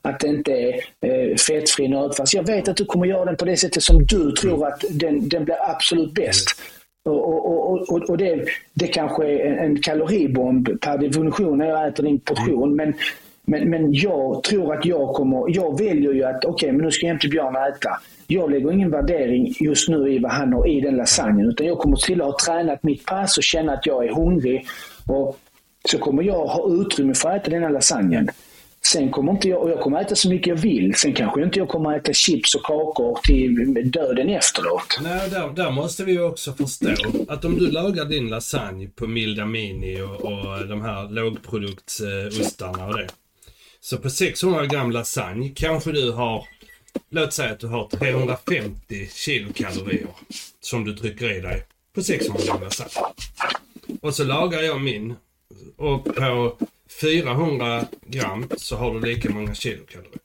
[0.01, 0.73] Att det inte är
[1.05, 2.33] eh, fettfri nötfärs.
[2.33, 5.29] Jag vet att du kommer göra den på det sättet som du tror att den,
[5.29, 6.61] den blir absolut bäst.
[7.09, 11.87] Och, och, och, och det, det kanske är en, en kaloribomb per definition när jag
[11.87, 12.75] äter din portion.
[12.75, 12.93] Men,
[13.49, 15.43] men, men jag tror att jag kommer...
[15.47, 17.99] Jag väljer ju att okej, okay, men nu ska jag hem till Björn och äta
[18.31, 21.49] jag lägger ingen värdering just nu i vad han har i den lasagnen.
[21.49, 24.67] Utan jag kommer till att ha tränat mitt pass och känna att jag är hungrig.
[25.07, 25.39] Och
[25.91, 28.29] så kommer jag ha utrymme för att äta den här lasagnen.
[28.91, 30.95] Sen kommer inte jag, och jag kommer äta så mycket jag vill.
[30.95, 34.99] Sen kanske inte jag kommer äta chips och kakor till döden efteråt.
[35.01, 36.87] Nej, där, där måste vi ju också förstå
[37.27, 42.97] att om du lagar din lasagne på Milda Mini och, och de här lågproduktsostarna och
[42.97, 43.07] det.
[43.89, 46.47] Så på 600 gram lasagne kanske du har
[47.09, 50.07] Låt säga att du har 350 kilokalorier
[50.59, 52.91] som du trycker i dig på 600 gram lasagne.
[54.01, 55.15] Och så lagar jag min
[55.77, 56.57] och på
[57.01, 60.19] 400 gram så har du lika många kilokalorier.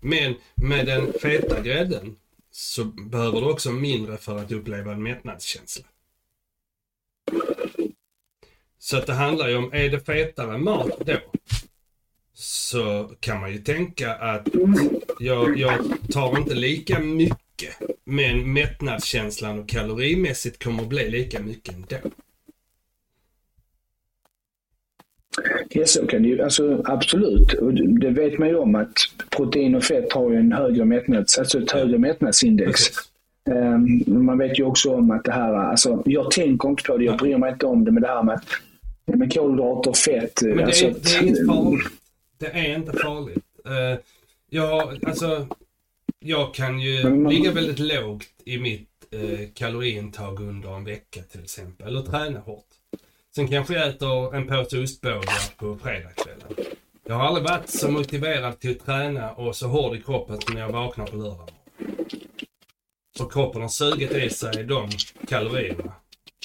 [0.00, 2.16] Men med den feta grädden
[2.50, 5.86] så behöver du också mindre för att uppleva en mättnadskänsla.
[8.78, 11.18] Så att det handlar ju om, är det fetare mat då?
[12.40, 14.48] Så kan man ju tänka att
[15.18, 15.72] jag, jag
[16.12, 17.74] tar inte lika mycket.
[18.04, 21.96] Men mättnadskänslan och kalorimässigt kommer bli lika mycket ändå.
[25.68, 26.42] Ja, så kan det ju.
[26.42, 27.54] Alltså, absolut.
[28.00, 28.92] Det vet man ju om att
[29.30, 32.80] protein och fett har en högre mättnads, alltså ett högre mättnadsindex.
[33.50, 37.04] Um, man vet ju också om att det här, alltså, jag tänker inte på det,
[37.04, 40.42] jag bryr mig inte om det, med det här med, att, med kolhydrater, fett.
[40.42, 41.99] Men det, alltså, är, det är inget farligt.
[42.40, 43.44] Det är inte farligt.
[43.68, 43.98] Uh,
[44.50, 45.46] jag, alltså,
[46.18, 47.32] jag kan ju man...
[47.32, 51.86] ligga väldigt lågt i mitt uh, kaloriintag under en vecka till exempel.
[51.86, 52.66] Eller träna hårt.
[53.34, 56.76] Sen kanske jag äter en påse ostbågar på fredagskvällen.
[57.06, 60.54] Jag har aldrig varit så motiverad till att träna och så hård i kroppen som
[60.54, 61.50] när jag vaknar på lördag.
[63.20, 64.88] Och kroppen har sugit i sig de
[65.28, 65.92] kalorierna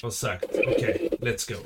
[0.02, 1.58] och sagt okej, okay, let's go.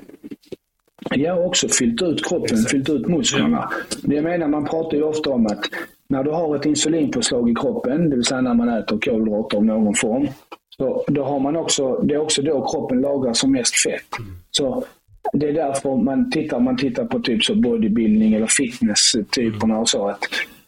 [1.11, 2.70] Jag har också fyllt ut kroppen, Exakt.
[2.70, 3.70] fyllt ut musklerna.
[4.03, 4.14] Ja.
[4.14, 5.61] Jag menar, man pratar ju ofta om att
[6.09, 9.64] när du har ett insulinpåslag i kroppen, det vill säga när man äter kolhydrater av
[9.64, 10.28] någon form,
[10.76, 14.07] Så då har man också, det är också då kroppen lagrar som mest fett.
[14.51, 14.84] Så
[15.32, 20.09] det är därför man tittar, man tittar på typ så bodybuilding eller fitness-typerna och så.
[20.09, 20.20] att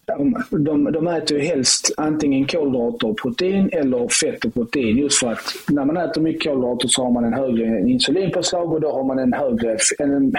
[0.06, 4.98] de, de, de äter ju helst antingen kolhydrater och protein eller fett och protein.
[4.98, 8.80] Just för att när man äter mycket kolhydrater så har man en högre insulinpåslag och
[8.80, 10.34] då har man en högre, en,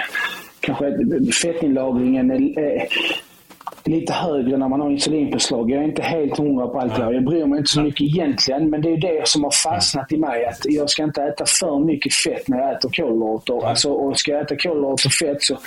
[0.60, 0.98] kanske
[1.42, 2.82] fettinlagringen är, eh,
[3.84, 5.70] lite högre när man har insulinpåslag.
[5.70, 7.12] Jag är inte helt hundra på allt det här.
[7.12, 10.16] Jag bryr mig inte så mycket egentligen, men det är det som har fastnat i
[10.16, 10.46] mig.
[10.46, 13.66] Att jag ska inte äta för mycket fett när jag äter kolhydrater.
[13.66, 15.58] Alltså, och ska jag äta kolhydrater och fett så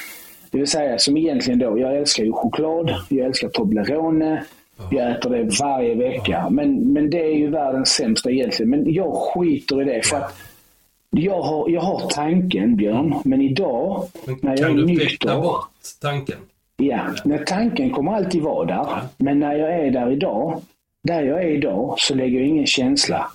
[0.51, 4.43] det vill säga som egentligen då, jag älskar ju choklad, jag älskar Toblerone.
[4.91, 6.49] Jag äter det varje vecka.
[6.49, 8.69] Men, men det är ju världens sämsta egentligen.
[8.69, 10.05] Men jag skiter i det.
[10.05, 10.35] för att
[11.09, 15.07] jag har, jag har tanken, Björn, men idag Men när jag är kan du nykter...
[15.07, 15.69] flytta bort
[16.01, 16.37] tanken?
[16.77, 18.75] Ja, men tanken kommer alltid vara där.
[18.75, 19.01] Ja.
[19.17, 20.61] Men när jag är där idag,
[21.03, 23.31] där jag är idag, så lägger jag ingen känsla.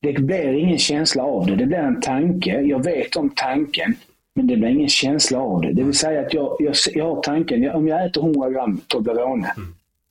[0.00, 1.56] Det blir ingen känsla av det.
[1.56, 2.60] Det blir en tanke.
[2.60, 3.94] Jag vet om tanken,
[4.34, 5.72] men det blir ingen känsla av det.
[5.72, 8.80] Det vill säga att jag, jag, jag har tanken, jag, om jag äter 100 gram
[8.86, 9.54] Toblerone,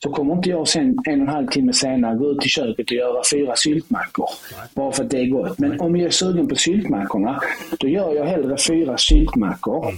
[0.03, 2.86] så kommer inte jag sen en och en halv timme senare gå ut i köket
[2.86, 4.30] och göra fyra syltmackor.
[4.74, 5.59] Bara för att det är gott.
[5.59, 7.41] Men om jag är sugen på syltmackorna,
[7.80, 9.93] då gör jag hellre fyra syltmackor.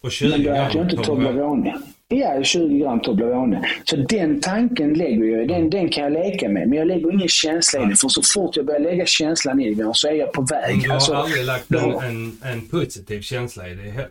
[0.00, 1.78] Och 20 Men då äter jag inte Toblerone.
[2.08, 3.68] Ja, 20 gram Toblerone.
[3.84, 6.68] Så den tanken lägger jag, den, den kan jag leka med.
[6.68, 7.96] Men jag lägger ingen känsla i det.
[7.96, 10.82] För så fort jag börjar lägga känslan i det så är jag på väg.
[10.82, 14.08] du har Alltså, aldrig lagt då- en, en, en positiv känsla i det heller.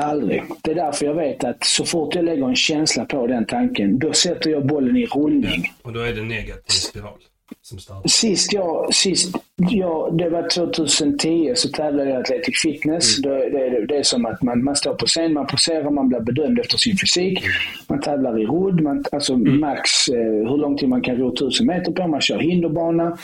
[0.00, 0.42] Aldrig.
[0.62, 3.98] Det är därför jag vet att så fort jag lägger en känsla på den tanken,
[3.98, 5.72] då sätter jag bollen i rullning.
[5.82, 7.18] Och då är det negativ spiral
[7.62, 8.08] som startar.
[8.08, 9.36] Sist jag, sist
[9.70, 13.16] jag, det var 2010, så tävlade jag i Athletic Fitness.
[13.22, 13.36] Då, det,
[13.66, 16.58] är- det är som att man, man står på scen, man poserar, man blir bedömd
[16.58, 17.42] efter sin fysik.
[17.88, 21.66] Man tävlar i rodd, man, alltså max eh, hur lång tid man kan ro 1000
[21.66, 22.06] meter på.
[22.08, 23.18] Man kör hinderbana,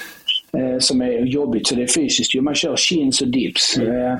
[0.58, 2.34] eh, som är jobbigt, så det är fysiskt.
[2.42, 3.76] Man kör chins och dips.
[3.78, 4.18] Eh, Eh,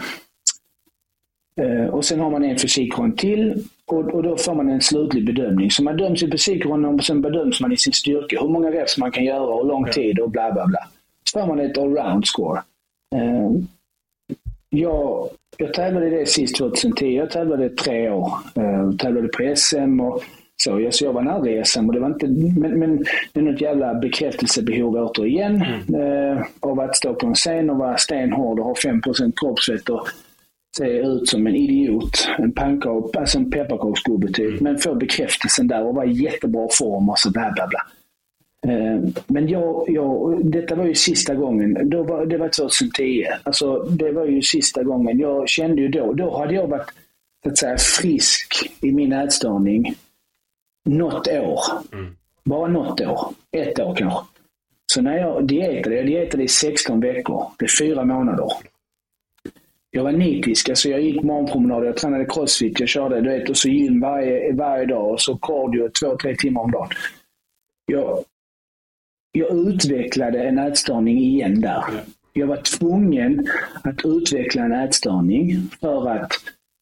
[1.91, 5.71] och sen har man en fysikrond till och, och då får man en slutlig bedömning.
[5.71, 8.41] Så man döms i fysikronden och sen bedöms man i sin styrka.
[8.41, 10.79] Hur många reps man kan göra och lång tid och bla bla bla.
[11.33, 12.63] Så får man ett allround score.
[13.15, 13.51] Eh,
[14.71, 17.07] jag, jag tävlade i det sist 2010.
[17.07, 18.33] Jag tävlade tre år.
[18.55, 20.23] Eh, tävlade på SM och
[20.63, 20.81] så.
[20.81, 21.87] Jag, så jag var nära i SM.
[21.87, 22.27] Och det var inte,
[22.61, 25.63] men, men det är något jävla bekräftelsebehov återigen.
[25.95, 29.03] Eh, av att stå på en scen och vara stenhård och ha 5
[29.37, 30.09] kroppsfett och
[30.77, 32.29] se ut som en idiot.
[32.39, 34.61] En pannkaka, alltså en pepparkaksgubbe typ.
[34.61, 37.81] Men få bekräftelsen där och vara i jättebra form och så bla bla bla.
[38.73, 41.91] Eh, Men jag, jag, detta var ju sista gången.
[41.91, 43.25] Då var, det var 2010.
[43.43, 45.19] Alltså, det var ju sista gången.
[45.19, 46.93] Jag kände ju då, då hade jag varit
[47.43, 49.95] så att säga, frisk i min ätstörning
[50.85, 51.61] något år.
[52.45, 53.35] Bara något år.
[53.51, 54.21] Ett år kanske.
[54.93, 57.47] Så när jag dietade, jag dietade i 16 veckor.
[57.59, 58.49] Det är fyra månader.
[59.95, 60.69] Jag var nitisk.
[60.69, 64.53] Alltså jag gick morgonpromenader, jag tränade crossfit, jag körde du vet, och så gym varje,
[64.53, 66.89] varje dag och så cardio två, tre timmar om dagen.
[67.87, 68.25] Jag,
[69.33, 71.85] jag utvecklade en ätstörning igen där.
[72.33, 73.49] Jag var tvungen
[73.85, 76.33] att utveckla en ätstörning för att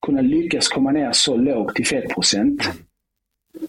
[0.07, 2.63] kunna lyckas komma ner så lågt i fettprocent.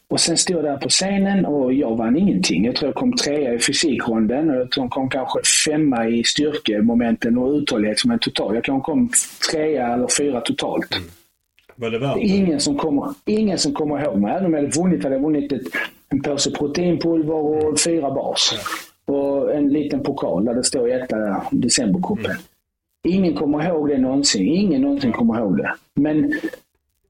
[0.08, 2.66] Och sen stod jag där på scenen och jag vann ingenting.
[2.66, 6.24] Jag tror jag kom trea i fysikronden och jag tror jag kom kanske femma i
[6.24, 8.56] styrkemomenten och uthållighetsmoment totalt.
[8.56, 9.10] Jag kanske kom
[9.52, 11.00] trea eller fyra totalt.
[11.76, 12.18] Var det värt?
[12.18, 14.32] Ingen som kommer, ingen som kommer ihåg mig.
[14.32, 15.62] Även om jag hade vunnit hade jag vunnit ett,
[16.10, 18.54] en påse proteinpulver och fyra bars.
[19.06, 22.36] Och en liten pokal där det står etta decemberkuppen.
[23.08, 24.48] Ingen kommer ihåg det någonsin.
[24.48, 25.74] Ingen någonsin kommer ihåg det.
[25.96, 26.34] Men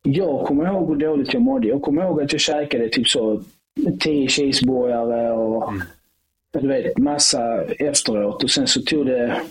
[0.03, 1.67] jag kommer ihåg hur dåligt jag mådde.
[1.67, 3.41] Jag kommer ihåg att jag käkade typ så
[3.99, 5.73] tio cheeseburgare och
[6.59, 8.43] du vet, massa efteråt.
[8.43, 9.41] Och sen så tog det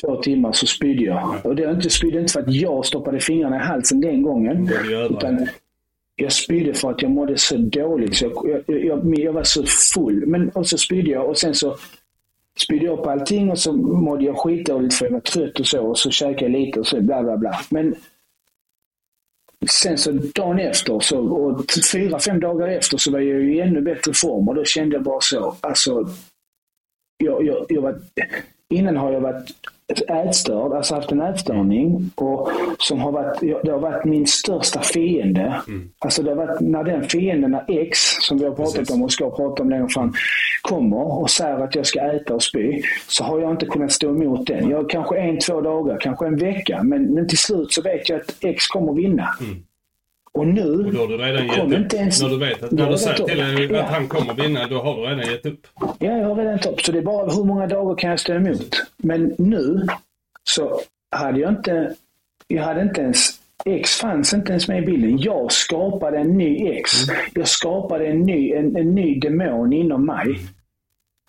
[0.00, 1.34] två timmar så spydde jag.
[1.44, 4.70] Och det är inte, spydde inte för att jag stoppade fingrarna i halsen den gången.
[5.10, 5.48] Utan
[6.16, 8.16] jag spydde för att jag mådde så dåligt.
[8.16, 9.64] Så jag, jag, jag, jag var så
[9.94, 10.26] full.
[10.26, 11.76] Men, och så spydde jag och sen så
[12.64, 15.86] spydde jag upp allting och så mådde jag skitdåligt för jag var trött och så.
[15.86, 17.60] Och så käkade jag lite och så bla bla bla.
[17.70, 17.94] Men
[19.66, 23.80] sen så dagen efter, så, och fyra, fem dagar efter så var jag i ännu
[23.80, 25.56] bättre form och då kände jag bara så.
[25.60, 26.08] Alltså,
[27.24, 27.98] jag, jag, jag var,
[28.74, 29.50] innan har jag varit
[30.08, 35.62] ätstörd, alltså haft en ätstörning och som har varit, det har varit min största fiende.
[35.98, 38.94] Alltså det har varit när den fienden, när X, som vi har pratat Precis.
[38.94, 40.12] om och ska prata om längre fram,
[40.62, 44.08] kommer och säger att jag ska äta och spy, så har jag inte kunnat stå
[44.10, 44.70] emot den.
[44.70, 48.20] Jag kanske en, två dagar, kanske en vecka, men, men till slut så vet jag
[48.20, 49.28] att X kommer vinna.
[50.38, 50.62] Och nu...
[50.72, 51.72] Och då har du redan gett upp.
[51.72, 53.70] inte ens- När du vet att när du säger gett till upp.
[53.70, 53.82] Ja.
[53.82, 55.66] att han kommer vinna, då har du redan gett upp.
[55.80, 56.80] Ja, jag har redan topp.
[56.80, 58.82] Så det är bara hur många dagar kan jag stå emot.
[58.96, 59.86] Men nu
[60.44, 60.80] så
[61.16, 61.94] hade jag inte...
[62.48, 63.30] Jag hade inte ens...
[63.64, 65.18] X fanns inte ens med i bilden.
[65.18, 66.90] Jag skapade en ny X.
[67.34, 70.34] Jag skapade en ny, en, en ny demon inom mig.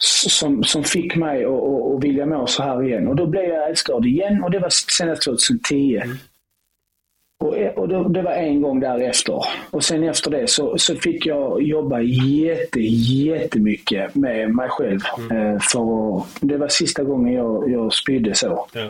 [0.03, 3.07] s- Som, som fick mig att, vilja må så här igen.
[3.07, 6.01] Och då blev jag ätstörd igen och det var senast 2010.
[7.43, 9.43] Och, och då, det var en gång därefter.
[9.71, 14.99] Och sen efter det så, så fick jag jobba jätte, jättemycket med mig själv.
[15.31, 18.67] Eh, för det var sista gången jag, jag spydde så.
[18.73, 18.81] Ja.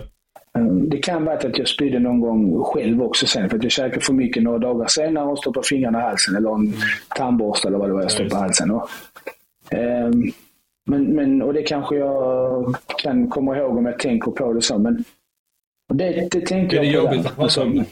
[0.59, 3.71] Eh, Det kan vara att jag spydde någon gång själv också sen för att jag
[3.71, 6.73] käkade för mycket några dagar senare och stoppade fingrarna i halsen eller en
[7.15, 8.71] tandborste eller vad det var jag stoppade i halsen.
[8.71, 8.89] Och,
[9.71, 10.23] ehm,
[10.85, 14.77] men, men, och det kanske jag kan komma ihåg om jag tänker på det så.
[14.77, 15.03] Men
[15.89, 17.29] och det, det tänker Är det jag på jobbigt där.
[17.29, 17.85] att prata om det?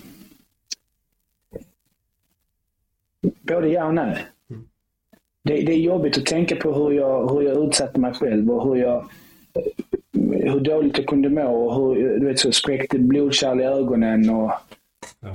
[3.48, 4.26] Både ja och nej.
[5.44, 8.70] Det, det är jobbigt att tänka på hur jag, hur jag utsatte mig själv och
[8.70, 9.10] hur jag
[10.32, 14.30] hur dåligt jag kunde må och hur du vet, så spräckte blodkärl i ögonen.
[14.30, 14.52] Och,
[15.20, 15.30] Ja.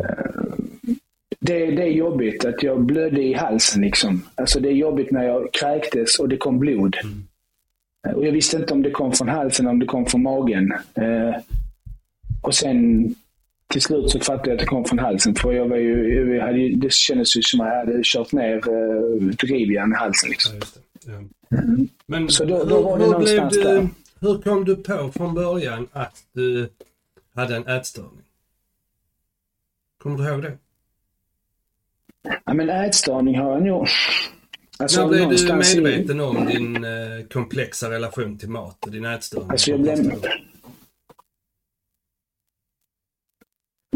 [1.41, 3.83] det, det är jobbigt att jag blödde i halsen.
[3.83, 4.23] Liksom.
[4.35, 6.97] Alltså det är jobbigt när jag kräktes och det kom blod.
[7.05, 8.17] Mm.
[8.17, 10.73] Och jag visste inte om det kom från halsen eller om det kom från magen.
[10.95, 11.35] Eh,
[12.43, 13.15] och sen
[13.73, 15.35] till slut så fattade jag att det kom från halsen.
[15.35, 18.33] För jag var ju, jag hade, ju- det kändes ju som att jag hade kört
[18.33, 20.31] ner eh, drivjärn i halsen.
[20.31, 20.55] Liksom.
[21.07, 21.12] Ja.
[21.49, 21.57] Ja.
[22.07, 23.89] Men Så då- då var det hur, någonstans du, där.
[24.20, 26.68] hur kom du på från början att du
[27.35, 28.23] hade en ätstörning?
[30.03, 30.53] Kommer du ihåg det?
[32.45, 33.87] Ja, men ätstörning har jag nog...
[34.79, 36.91] Alltså, När blev du någonstans i- medveten om din eh,
[37.33, 39.51] komplexa relation till mat och din ätstörning?
[39.51, 39.97] Alltså jag blev...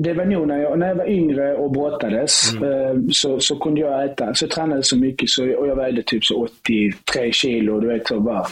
[0.01, 2.73] Det var nog när jag, när jag var yngre och brottades Mm.
[2.73, 4.35] eh, så, så kunde jag äta.
[4.35, 7.81] Så jag tränade så mycket så, och jag vägde typ så 83 kilo.
[7.81, 8.47] Du vet, så bara,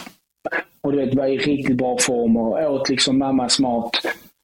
[0.81, 3.91] och du vet, var i riktigt bra form och åt liksom mammas mat.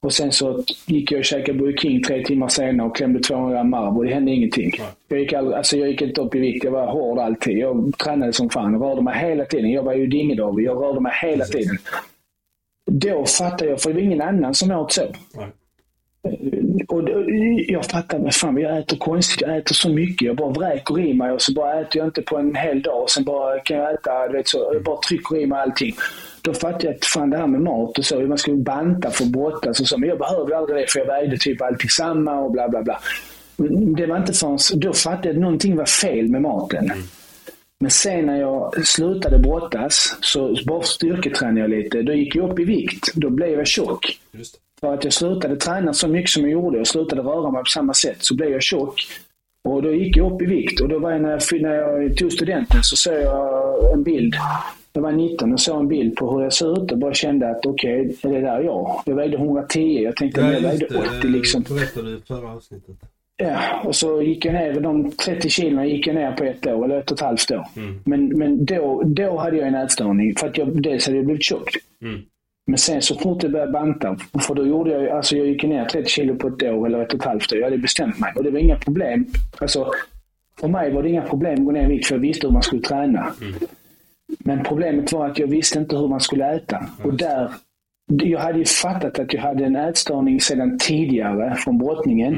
[0.05, 3.53] Och sen så gick jag och käkade Burger King tre timmar senare och klämde 200
[3.55, 4.03] gram Marabou.
[4.03, 4.71] Det hände ingenting.
[5.07, 6.63] Jag gick, all, alltså jag gick inte upp i vikt.
[6.63, 7.57] Jag var hård alltid.
[7.57, 8.73] Jag tränade som fan.
[8.73, 9.71] Jag rörde mig hela tiden.
[9.71, 10.65] Jag var ju dingedavid.
[10.65, 11.53] Jag rörde mig hela Precis.
[11.53, 11.77] tiden.
[12.91, 15.01] Då fattade jag, för det var ingen annan som åt så.
[15.35, 15.47] Nej.
[16.87, 17.09] Och
[17.67, 19.41] jag fattar, men fan jag äter konstigt.
[19.41, 20.27] Jag äter så mycket.
[20.27, 23.03] Jag bara vräker i mig och så bara äter jag inte på en hel dag.
[23.03, 24.71] Och sen bara kan jag äta, du vet så.
[24.73, 25.95] Jag bara trycker i mig allting.
[26.41, 29.23] Då fattade jag att fan det här med mat och så, man skulle banta för
[29.23, 29.97] att brottas och så.
[29.97, 32.99] Men jag behövde aldrig det för jag vägde typ alltid samma och bla bla bla.
[33.97, 36.91] Det var inte förrän då fattade jag att någonting var fel med maten.
[37.79, 42.01] Men sen när jag slutade brottas, så bara styrketränade jag lite.
[42.01, 43.13] Då gick jag upp i vikt.
[43.15, 44.19] Då blev jag tjock.
[44.31, 44.59] Just.
[44.81, 47.69] För att jag slutade träna så mycket som jag gjorde och slutade röra mig på
[47.69, 49.01] samma sätt så blev jag tjock.
[49.63, 52.17] Och då gick jag upp i vikt och då var jag när jag, när jag
[52.17, 54.35] tog studenten så såg jag en bild.
[54.93, 57.49] Jag var 19 och såg en bild på hur jag ser ut och bara kände
[57.49, 59.01] att okej, är det där jag?
[59.05, 59.79] Jag vägde 110.
[59.79, 60.85] Jag tänkte att jag vägde
[61.19, 61.63] 80 liksom.
[61.69, 62.95] berättade du i förra avsnittet.
[63.37, 66.85] Ja, och så gick jag ner, de 30 kilona gick jag ner på ett år,
[66.85, 67.65] eller ett och ett halvt år.
[67.75, 67.99] Mm.
[68.05, 71.43] Men, men då, då hade jag en ätstörning, för att jag, dels hade jag blivit
[71.43, 71.69] tjock.
[72.01, 72.21] Mm.
[72.67, 75.85] Men sen så fort jag började banta, för då gjorde jag, alltså jag gick ner
[75.85, 77.57] 30 kilo på ett år eller ett och ett halvt år.
[77.59, 79.25] Jag hade bestämt mig och det var inga problem.
[79.57, 79.91] Alltså,
[80.59, 82.53] för mig var det inga problem att gå ner i vikt för jag visste hur
[82.53, 83.33] man skulle träna.
[84.39, 86.85] Men problemet var att jag visste inte hur man skulle äta.
[87.03, 87.51] Och där,
[88.07, 92.37] jag hade ju fattat att jag hade en ätstörning sedan tidigare från brottningen.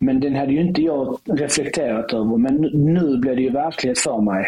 [0.00, 2.36] Men den hade ju inte jag reflekterat över.
[2.36, 4.44] Men nu- nu blev det ju verklighet för mig.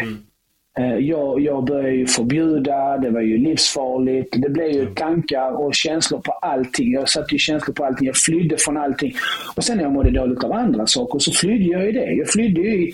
[0.79, 4.35] Eh, Jag, jag började ju förbjuda, det var ju livsfarligt.
[4.41, 6.91] Det blev ju tankar och känslor på allting.
[6.91, 8.07] Jag satte ju känslor på allting.
[8.07, 9.13] Jag flydde från allting.
[9.55, 12.11] Och sen när jag mådde dåligt av andra saker så flydde jag i det.
[12.11, 12.93] Jag flydde ju i...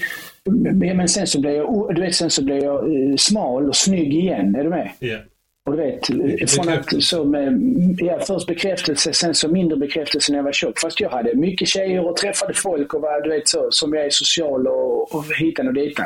[0.74, 4.14] Men sen så blev jag, du vet, sen så blev jag eh, smal och snygg
[4.14, 4.56] igen.
[4.56, 4.90] Är du med?
[5.00, 5.18] Ja.
[5.66, 7.60] Och du vet, från att så med,
[7.98, 10.80] ja, först bekräftelse, sen så mindre bekräftelse när jag var tjock.
[10.80, 14.06] Fast jag hade mycket tjejer och träffade folk och var, du vet, så, som jag
[14.06, 16.06] är social och, och hitan och ditan.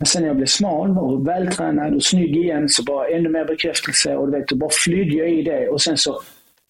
[0.00, 3.44] Men sen när jag blev smal och vältränad och snygg igen så bara ännu mer
[3.44, 5.68] bekräftelse och du vet, då bara flydde jag i det.
[5.68, 6.20] Och sen så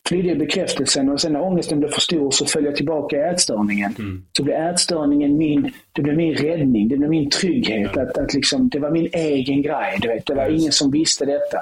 [0.08, 3.20] flydde jag bekräftelsen och sen när ångesten blev för stor så föll jag tillbaka i
[3.20, 3.94] ätstörningen.
[4.36, 7.96] Så blev ätstörningen min, det blev min räddning, det blev min trygghet.
[7.96, 9.98] Att, att liksom, det var min egen grej.
[10.00, 10.26] Du vet.
[10.26, 11.58] Det var just ingen som visste detta.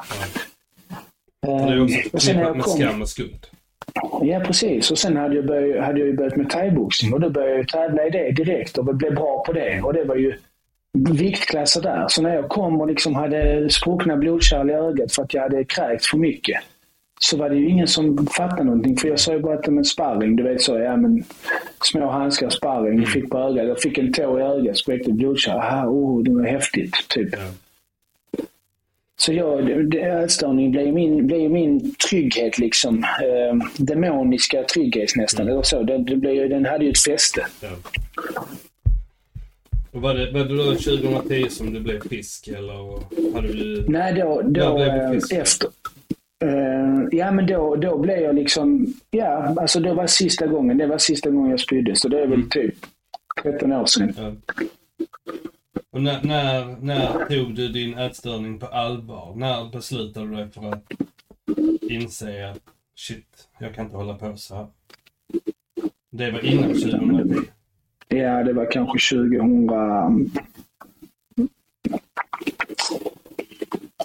[1.43, 3.47] Det är också och sen när förknippat jag med kom, skam och skuld.
[4.23, 4.91] Ja, precis.
[4.91, 8.07] Och sen hade jag, börjat, hade jag börjat med thaiboxning och då började jag tävla
[8.07, 9.81] i det direkt och blev bra på det.
[9.83, 10.35] Och det var ju
[10.93, 12.07] viktklasser där.
[12.09, 15.65] Så när jag kom och liksom hade spruckna blodkärl i ögat för att jag hade
[15.65, 16.63] kräkt för mycket.
[17.21, 18.97] så var det ju ingen som fattade någonting.
[18.97, 21.25] För jag sa ju bara att det med sparring, du vet så, ja men
[21.85, 23.69] små handskar, sparring, fick på ögat.
[23.69, 25.57] Jag fick en tå i ögat, spräckte blodkärl.
[25.57, 27.29] Aha, oh, det var häftigt, typ.
[27.33, 27.39] Ja.
[29.21, 33.05] Så jag, ätstörning blev min, blev min trygghet liksom.
[33.05, 35.49] Eh, demoniska trygghet nästan.
[35.49, 35.83] Eller så.
[35.83, 37.47] Det, det blev, den hade ju ett fäste.
[37.61, 37.69] Ja.
[39.93, 43.03] Och var det, var det då 2010 som du blev frisk eller
[43.35, 43.85] hade du...
[43.89, 45.69] Nej, då, då blev du eh, efter.
[46.45, 48.95] Eh, ja, men då, då blev jag liksom...
[49.11, 50.79] Ja, alltså det var sista gången.
[50.79, 51.97] Det var sista gången jag spydde.
[51.97, 52.75] Så det är väl typ
[53.43, 54.15] 13 år sedan.
[54.17, 54.33] Ja.
[55.91, 59.35] Och när, när, när tog du din ätstörning på allvar?
[59.37, 60.85] När beslutade du dig för att
[61.91, 62.61] inse att
[62.97, 64.67] shit, jag kan inte hålla på så här?
[66.11, 67.51] Det var innan 2010.
[68.09, 70.31] Ja, det var kanske 2000...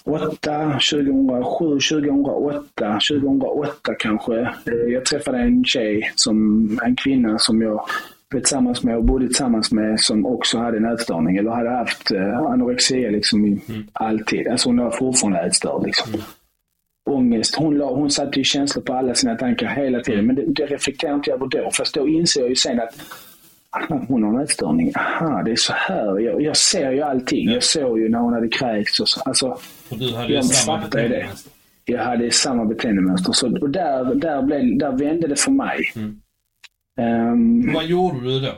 [0.05, 4.49] 2008, 2007, 2008, 2008 kanske.
[4.87, 7.85] Jag träffade en tjej, som, en kvinna som jag
[8.29, 11.37] blev tillsammans med och bodde tillsammans med som också hade en ätstörning.
[11.37, 13.61] Eller hade haft eh, anorexia liksom i,
[13.93, 14.47] alltid.
[14.47, 15.85] Alltså hon var fortfarande ätstörd.
[15.85, 16.13] Liksom.
[17.05, 17.55] Ångest.
[17.55, 20.25] Hon, la, hon satte ju känslor på alla sina tankar hela tiden.
[20.25, 21.71] Men det, det reflekterade inte jag över då.
[21.71, 22.95] Fast då inser jag ju sen att
[23.75, 24.91] Aha, hon har en ätstörning.
[24.95, 26.19] Aha, det är så här.
[26.19, 27.49] Jag, jag ser ju allting.
[27.51, 29.21] Jag såg ju när hon hade kräkts och så.
[29.21, 29.47] Alltså,
[29.89, 31.51] Och du hade Jag samma beteendemönster.
[31.85, 33.31] jag hade samma beteendemönster.
[33.33, 35.91] Så, och där, där, blev, där vände det för mig.
[35.95, 36.19] Mm.
[36.99, 38.51] Ehm, Vad gjorde du då?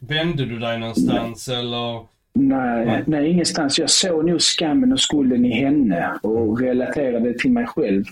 [0.00, 1.94] Vände du dig någonstans eller?
[2.34, 3.02] nej, Nej.
[3.06, 3.78] nej, ingenstans.
[3.78, 8.04] Jag såg nog skammen och skulden i henne och relaterade till mig själv.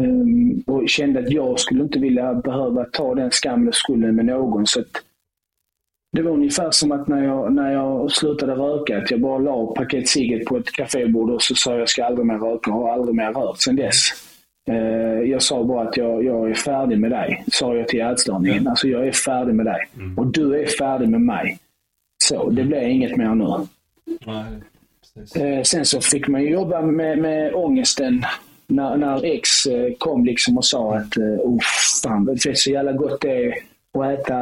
[0.00, 4.24] Ehm, och kände att jag skulle inte vilja behöva ta den skammen och skulden med
[4.24, 4.66] någon.
[4.66, 4.82] Så
[6.12, 9.66] det var ungefär som att när jag, när jag slutade röka, att jag bara la
[9.66, 12.92] paket cigarett på ett kafébord och så sa jag, ska aldrig mer röka och har
[12.92, 14.08] aldrig mer rört sedan dess.
[14.68, 18.68] Eh, jag sa bara att jag, jag är färdig med dig, sa jag till ätstörningen.
[18.68, 19.80] Alltså jag är färdig med dig.
[20.16, 21.58] Och du är färdig med mig.
[22.24, 23.66] Så, det blev inget mer nu.
[25.14, 25.36] Precis.
[25.36, 28.24] Eh, sen så fick man jobba med, med ångesten
[28.72, 31.58] när, när ex eh, kom liksom och sa att eh, oh,
[32.02, 33.54] fan, det är så jävla gott det är
[33.98, 34.36] att äta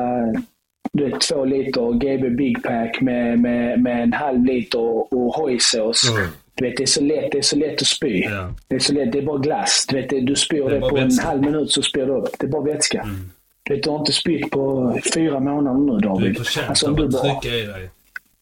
[0.93, 4.81] du vet, två liter GB Big Pack med, med, med en halv liter
[5.15, 6.11] och hojsås.
[6.11, 6.29] Mm.
[6.55, 8.21] Du vet, det är så lätt, det är så lätt att spy.
[8.21, 8.55] Ja.
[8.69, 9.87] Det är så lätt, det är bara glass.
[9.89, 11.23] Du, vet, du spyr Det det, på vätska.
[11.23, 12.39] en halv minut så spyr du upp.
[12.39, 13.01] Det är bara vätska.
[13.01, 13.31] Mm.
[13.63, 16.37] Du, vet, du har inte spytt på fyra månader nu Du är David.
[16.39, 17.91] förtjänt Alltså, om du bara, i dig.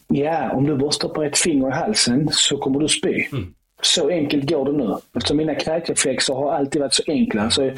[0.09, 3.26] Ja, om du bara stoppar ett finger i halsen så kommer du spy.
[3.32, 3.55] Mm.
[3.82, 4.96] Så enkelt går det nu.
[5.16, 7.50] Eftersom mina kräkreflexer har alltid varit så enkla.
[7.50, 7.70] Så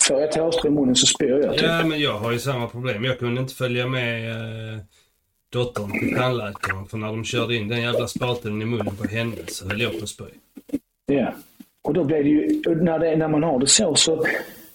[0.00, 1.52] får jag ett hårstrå i munnen så spyr jag.
[1.52, 1.62] Typ.
[1.62, 3.04] Ja, men jag har ju samma problem.
[3.04, 4.80] Jag kunde inte följa med eh,
[5.52, 9.36] dottern till tandläkaren för när de körde in den jävla spaten i munnen på henne
[9.48, 10.24] så höll jag på att spy.
[11.06, 11.34] Ja.
[11.82, 14.26] Och då blev det ju, när, det, när man har det så, så,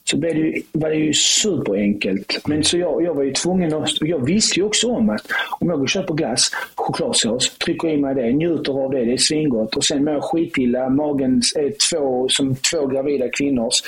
[0.09, 2.47] så blev det var det ju superenkelt.
[2.47, 5.25] Men så jag, jag var ju tvungen att, jag visste ju också om att
[5.59, 9.13] om jag går och köper glass, chokladsås, trycker i mig det, njuter av det, det
[9.13, 13.81] är svingott och sen mår jag skitilla, magen är två, som två gravida kvinnors.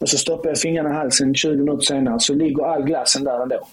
[0.00, 3.42] Och så stoppar jag fingrarna i halsen 20 minuter senare så ligger all glassen där
[3.42, 3.68] ändå.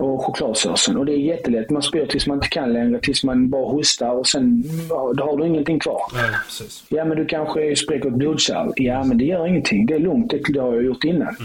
[0.00, 0.96] Och chokladsåsen.
[0.96, 1.70] Och det är jättelätt.
[1.70, 5.24] Man spyr tills man inte kan längre, tills man bara hostar och sen ja, då
[5.24, 6.00] har du ingenting kvar.
[6.46, 6.84] Precis.
[6.88, 8.72] Ja, men du kanske spräcker ett blodkärl.
[8.76, 9.86] Ja, men det gör ingenting.
[9.86, 10.34] Det är lugnt.
[10.52, 11.36] Det, har jag gjort innan.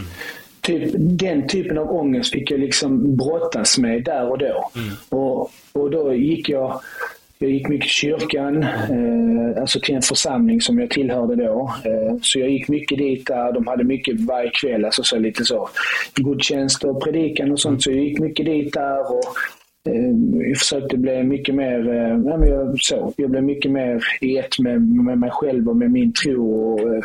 [0.62, 4.70] Typ, den typen av ångest fick jag liksom brottas med där och då.
[5.10, 6.82] Och, och då gick jag
[7.44, 11.72] jag gick mycket i kyrkan, eh, alltså till en församling som jag tillhörde då.
[11.86, 13.52] Eh, så jag gick mycket dit där.
[13.52, 15.70] De hade mycket varje kväll, alltså så lite så
[16.16, 17.84] gudstjänst och predikan och sånt.
[17.84, 19.00] Så jag gick mycket dit där.
[19.12, 19.24] Och,
[19.90, 20.12] eh,
[20.50, 24.60] jag försökte bli mycket mer, eh, men jag, så, jag blev mycket mer i ett
[24.60, 26.74] med, med mig själv och med min tro.
[26.74, 27.04] Och, eh,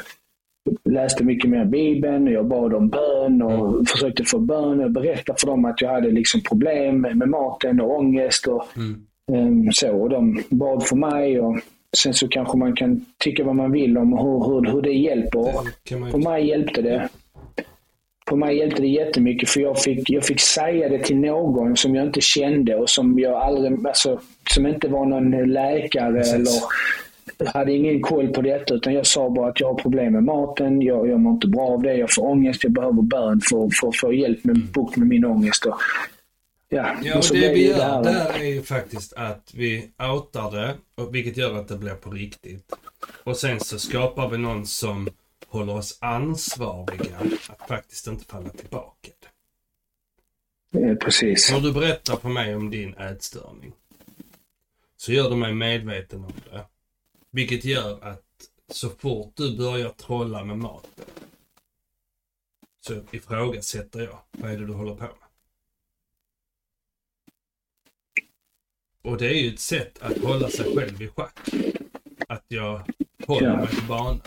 [0.85, 4.81] läste mycket mer Bibeln, och jag bad om bön och försökte få bön.
[4.81, 8.47] Jag berättade för dem att jag hade liksom problem med, maten och ångest.
[8.47, 9.08] Och, mm
[9.73, 11.41] så, och de bad för mig.
[11.41, 11.61] Och
[11.97, 15.53] sen så kanske man kan tycka vad man vill om hur, hur, hur det hjälper.
[15.89, 17.09] Det På mig hjälpte det.
[18.27, 21.95] På mig hjälpte det jättemycket för jag fick, jag fick säga det till någon som
[21.95, 24.21] jag inte kände och som jag aldrig, alltså,
[24.51, 26.35] som inte var någon läkare Precis.
[26.35, 26.53] eller
[27.47, 30.83] hade ingen koll på detta utan jag sa bara att jag har problem med maten,
[30.83, 33.89] jag, jag mår inte bra av det, jag får ångest, jag behöver bön för, för
[33.89, 35.67] att få hjälp med bukt med min ångest.
[35.67, 35.75] Och,
[36.69, 40.77] ja, Ja, och det vi gör här- där är ju faktiskt att vi outar det,
[41.11, 42.73] vilket gör att det blir på riktigt.
[43.25, 45.09] Och sen så skapar vi någon som
[45.47, 47.17] håller oss ansvariga
[47.49, 49.11] att faktiskt inte falla tillbaka.
[50.75, 51.53] Eh, Precis.
[51.53, 53.73] När du berättar för mig om din ätstörning
[54.97, 56.65] så gör du mig medveten om det.
[57.31, 58.25] Vilket gör att
[58.73, 61.05] så fort du börjar trolla med maten
[62.87, 65.28] så ifrågasätter jag, vad är det du håller på med?
[69.05, 71.39] Och det är ju ett sätt att hålla sig själv i schack.
[72.29, 72.81] Att jag
[73.27, 74.21] håller mig på banan.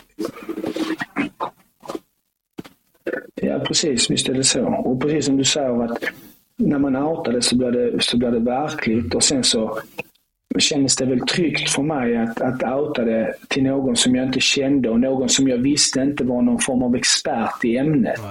[3.34, 4.10] Ja, precis.
[4.10, 4.66] Visst är det så.
[4.66, 6.04] Och precis som du säger att
[6.56, 9.78] när man outar det så blir det, så blir det verkligt och sen så
[10.58, 14.40] kändes det väl tryggt för mig att, att outa det till någon som jag inte
[14.40, 18.20] kände och någon som jag visste inte var någon form av expert i ämnet.
[18.22, 18.30] Ja.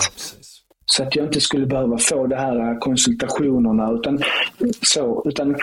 [0.85, 3.91] Så att jag inte skulle behöva få de här konsultationerna.
[3.91, 4.19] Utan,
[4.81, 5.55] så, utan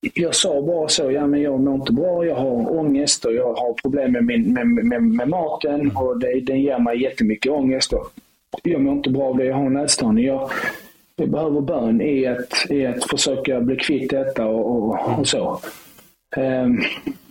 [0.00, 3.54] jag sa bara så, ja men jag mår inte bra, jag har ångest och jag
[3.54, 7.92] har problem med, min, med, med, med maten och det, den ger mig jättemycket ångest.
[7.92, 8.10] Och
[8.62, 10.24] jag mår inte bra av det, jag har ätstörning.
[10.24, 10.50] Jag,
[11.16, 15.60] jag behöver bön i att, i att försöka bli kvitt detta och, och, och så.
[16.36, 16.80] Ehm,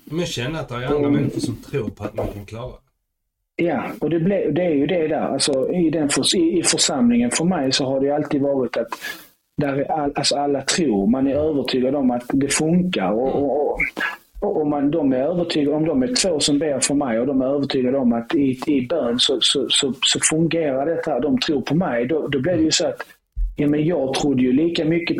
[0.05, 3.63] Men känna att det är andra människor som tror på att man kan klara det.
[3.63, 5.21] Ja, och det, ble, det är ju det där.
[5.21, 8.87] Alltså, i, den förs, i, I församlingen för mig så har det alltid varit att
[9.57, 11.07] där är all, alltså alla tror.
[11.07, 13.11] Man är övertygad om att det funkar.
[13.11, 13.79] Och, och, och,
[14.39, 17.27] och om, man, de är övertygade, om de är två som ber för mig och
[17.27, 21.39] de är övertygade om att i, i bön så, så, så, så fungerar detta, de
[21.39, 22.05] tror på mig.
[22.05, 23.01] Då, då blir det ju så att
[23.55, 25.17] ja, men jag trodde ju lika mycket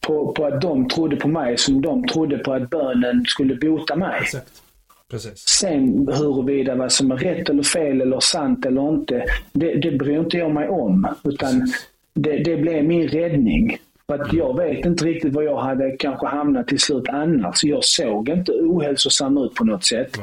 [0.00, 3.96] på, på att de trodde på mig som de trodde på att bönen skulle bota
[3.96, 4.18] mig.
[4.22, 4.62] Exakt.
[5.10, 5.48] Precis.
[5.48, 10.18] Sen huruvida vad som är rätt eller fel eller sant eller inte, det, det bryr
[10.18, 11.06] inte jag mig om.
[11.24, 11.68] Utan
[12.14, 13.76] det, det blev min räddning.
[14.06, 17.64] För att jag vet inte riktigt var jag hade kanske hamnat till slut annars.
[17.64, 20.16] Jag såg inte ohälsosam ut på något sätt.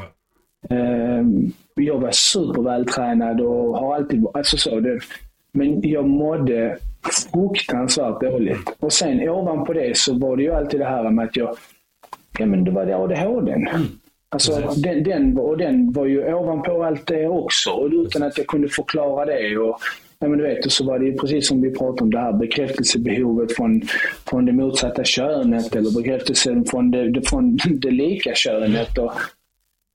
[0.70, 4.80] Ehm, Jag var supervältränad och har alltid alltså så.
[4.80, 5.00] Det,
[5.52, 6.78] men jag mådde
[7.34, 8.76] fruktansvärt dåligt.
[8.80, 11.56] Och sen ovanpå det så var det ju alltid det här med att jag,
[12.40, 13.68] ja men det var det ADHD.
[14.30, 14.84] Alltså, Precis.
[14.84, 17.70] den, den, och den var ju ovanpå allt det också.
[17.72, 19.58] Och utan att jag kunde förklara det.
[19.58, 19.78] Och,
[20.22, 22.20] ja, men du vet, och så var det ju precis som vi pratade om det
[22.20, 23.82] här bekräftelsebehovet från,
[24.30, 28.98] från det motsatta könet eller bekräftelsen från det, från det lika könet.
[28.98, 29.12] Och,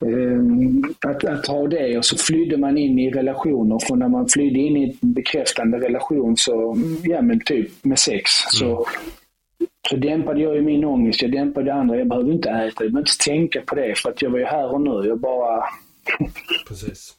[0.04, 3.78] Ehm, att, att ha det och så flydde man in i relationer.
[3.78, 8.30] För när man flydde in i en bekräftande relation så, ja men typ med sex,
[8.50, 8.86] så,
[9.90, 11.22] så dämpade jag ju min ångest.
[11.22, 11.96] Jag dämpade det andra.
[11.96, 14.44] Jag behövde inte äta, jag behövde inte tänka på det för att jag var ju
[14.44, 15.08] här och nu.
[15.08, 15.64] Jag bara,
[16.68, 17.14] Precis.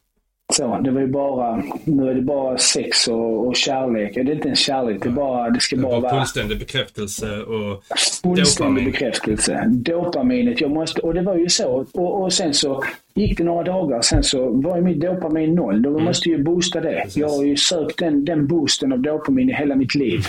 [0.54, 4.16] Så, det var ju bara, nu är det bara sex och, och kärlek.
[4.16, 6.60] Det är inte en kärlek, det, är bara, det ska Det bara var vara fullständig
[6.60, 7.84] bekräftelse och
[8.24, 8.86] fullständig dopamin.
[8.92, 9.64] bekräftelse.
[9.68, 11.88] Dopaminet, jag måste, och det var ju så.
[11.94, 12.84] Och, och sen så
[13.14, 15.82] gick det några dagar, sen så var ju mitt dopamin noll.
[15.82, 16.90] Då måste jag ju boosta det.
[16.90, 17.02] Mm.
[17.04, 17.18] Precis.
[17.18, 20.20] Jag har ju sökt den, den boosten av dopamin i hela mitt liv.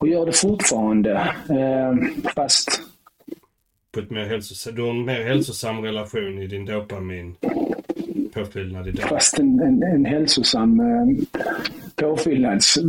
[0.00, 1.12] Och gör det fortfarande.
[1.48, 1.94] Eh,
[2.34, 2.80] fast,
[3.94, 7.34] På ett mer hälsosam, du har en mer hälsosam relation i din dopamin
[8.34, 9.08] påfyllnad idag.
[9.08, 11.24] fast en, en, en hälsosam eh,
[11.96, 12.76] påfyllnads...
[12.76, 12.82] Eh,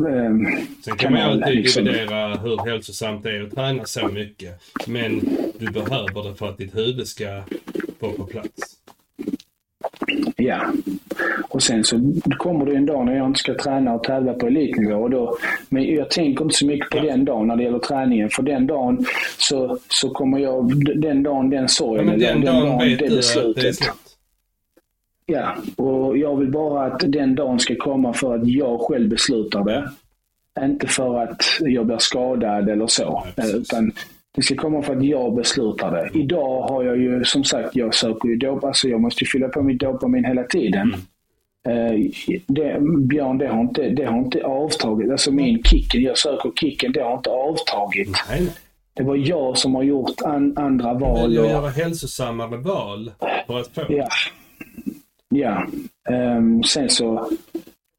[0.85, 1.85] Sen kan man alltid liksom.
[1.85, 4.61] dividera hur hälsosamt det är att träna så mycket.
[4.87, 5.19] Men
[5.59, 7.43] du behöver det för att ditt huvud ska
[7.99, 8.77] vara på plats.
[10.35, 10.73] Ja.
[11.49, 14.47] Och sen så kommer det en dag när jag inte ska träna och tävla på
[14.47, 14.95] elitnivå.
[14.95, 15.37] Och då,
[15.69, 17.03] men jag tänker inte så mycket på Ja.
[17.03, 18.29] den dagen när det gäller träningen.
[18.29, 19.05] För den dagen
[19.37, 23.05] så, så kommer jag, den dagen, den Ja, sorgen, men eller den dagen vet det
[23.49, 23.93] att det.
[25.26, 29.63] Ja, och jag vill bara att den dagen ska komma för att jag själv beslutar
[29.63, 29.89] det.
[30.65, 33.24] Inte för att jag blir skadad eller så.
[33.36, 33.91] Ja, utan
[34.36, 36.19] det ska komma för att jag beslutar det.
[36.19, 39.61] Idag har jag ju, som sagt, jag söker ju dop, alltså jag måste fylla på
[39.61, 40.93] mitt dopamin hela tiden.
[41.67, 41.99] Eh,
[42.47, 45.11] det, Björn, det har, inte, det har inte avtagit.
[45.11, 48.09] Alltså min kicken, jag söker kicken, det har inte avtagit.
[48.30, 48.47] Nej.
[48.93, 51.21] Det var jag som har gjort an, andra Du val.
[51.28, 53.11] vill ju och- göra hälsosammare val
[53.47, 53.82] för att få.
[53.89, 54.07] Ja.
[55.34, 55.67] Ja.
[56.09, 57.29] Ehm, sen så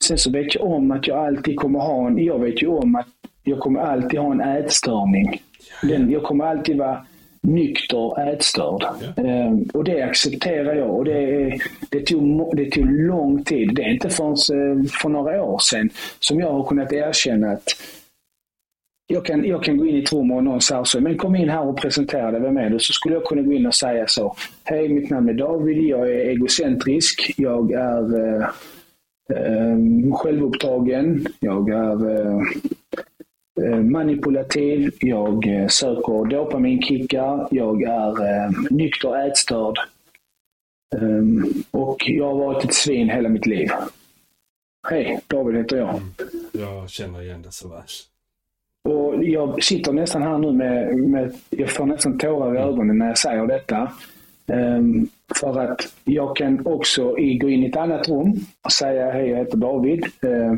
[0.05, 2.94] sen så vet jag om att jag alltid kommer ha en, jag vet ju om
[2.94, 3.06] att
[3.43, 5.43] jag kommer alltid ha en ätstörning.
[5.82, 7.06] Den, jag kommer alltid vara
[7.40, 8.82] nykter ätstörd.
[8.82, 9.23] Ja.
[9.24, 10.90] Ehm, och det accepterar jag.
[10.90, 11.59] Och det,
[11.90, 13.74] det, tog, det tog lång tid.
[13.74, 15.90] Det är inte förrän eh, för några år sedan
[16.20, 17.69] som jag har kunnat erkänna att
[19.06, 21.36] jag kan, jag kan gå in i ett rum och någon säger så, men kom
[21.36, 22.78] in här och presentera dig, vem är du?
[22.78, 24.36] Så skulle jag kunna gå in och säga så.
[24.64, 28.48] Hej, mitt namn är David, jag är egocentrisk, jag är eh,
[29.31, 29.78] eh,
[30.14, 32.40] självupptagen, jag är eh,
[33.62, 39.78] eh manipulativ, jag eh, söker dopaminkickar, jag är eh, nykter ätstörd
[40.97, 43.68] ehm, och jag har varit ett svin hela mitt liv.
[44.89, 45.89] Hej, David heter jag.
[45.89, 46.12] Mm.
[46.52, 47.82] Jag känner igen det så väl.
[48.89, 53.06] Och jag sitter nästan här nu med, med jag får nästan tårar i ögonen när
[53.06, 53.93] jag säger detta.
[54.47, 55.09] Um,
[55.40, 59.39] för att jag kan också gå in i ett annat rum och säga hej, jag
[59.39, 60.05] heter David.
[60.24, 60.55] Uh,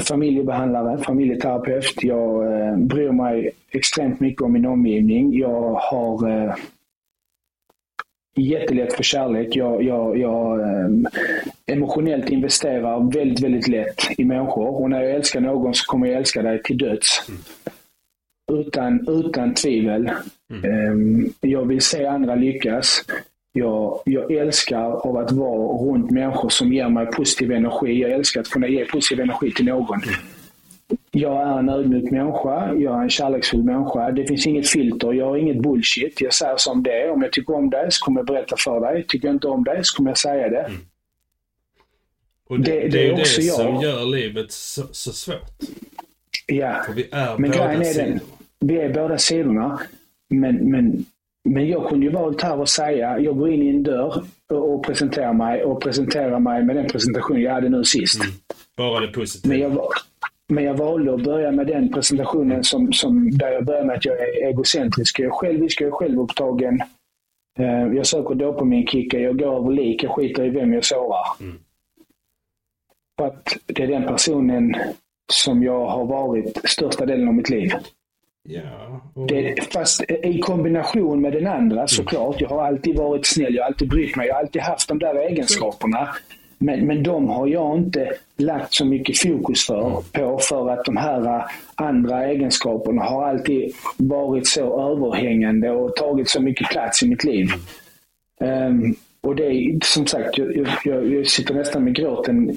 [0.00, 2.02] familjebehandlare, familjeterapeut.
[2.02, 5.38] Jag uh, bryr mig extremt mycket om min omgivning.
[5.38, 6.54] Jag har uh,
[8.34, 9.56] jättelätt för kärlek.
[9.56, 11.06] Jag, jag, jag um,
[11.66, 14.82] emotionellt investerar väldigt, väldigt lätt i människor.
[14.82, 17.24] Och när jag älskar någon så kommer jag älska dig till döds.
[17.28, 17.40] Mm.
[18.60, 20.10] Utan, utan tvivel.
[20.50, 20.90] Mm.
[20.90, 23.04] Um, jag vill se andra lyckas.
[23.52, 28.00] Jag, jag älskar av att vara runt människor som ger mig positiv energi.
[28.00, 30.00] Jag älskar att kunna ge positiv energi till någon.
[31.14, 32.74] Jag är en ödmjuk människa.
[32.74, 34.10] Jag är en kärleksfull människa.
[34.10, 35.12] Det finns inget filter.
[35.12, 36.20] Jag har inget bullshit.
[36.20, 37.10] Jag säger som det är.
[37.10, 39.04] Om jag tycker om dig så kommer jag berätta för dig.
[39.08, 40.60] Tycker jag inte om dig så kommer jag säga det.
[40.60, 40.80] Mm.
[42.48, 43.56] Och det, det, det är, också det jag.
[43.56, 45.50] som gör livet så, så svårt.
[46.46, 46.82] Ja.
[46.86, 48.08] För vi är Men båda är sidorna.
[48.08, 48.20] Den,
[48.60, 49.80] vi är båda sidorna.
[50.28, 51.04] Men, men,
[51.44, 54.74] men jag kunde ju valt här och säga, jag går in i en dörr och,
[54.74, 58.20] och presenterar mig och presenterar mig med den presentation jag hade nu sist.
[58.20, 58.34] Mm.
[58.76, 59.54] Bara det positiva.
[59.54, 59.88] Men jag,
[60.48, 64.04] men jag valde att börja med den presentationen som, som där jag börjar med att
[64.04, 65.20] jag är egocentrisk.
[65.20, 66.82] Jag är självisk, jag är självupptagen.
[67.60, 71.26] Uh, jag söker dopaminkickar, jag går över lik, jag skiter i vem jag sårar.
[71.40, 71.58] Mm.
[73.18, 74.74] För att det är den personen
[75.32, 77.72] som jag har varit största delen av mitt liv.
[78.48, 79.26] Ja, och...
[79.26, 81.88] det, fast i kombination med den andra mm.
[81.88, 82.40] såklart.
[82.40, 84.98] Jag har alltid varit snäll, jag har alltid brytt mig, jag har alltid haft de
[84.98, 86.08] där egenskaperna.
[86.62, 90.96] Men, men de har jag inte lagt så mycket fokus för, på för att de
[90.96, 91.44] här
[91.74, 97.48] andra egenskaperna har alltid varit så överhängande och tagit så mycket plats i mitt liv.
[98.40, 102.56] Um, och det är som sagt, jag, jag, jag sitter nästan med gråten,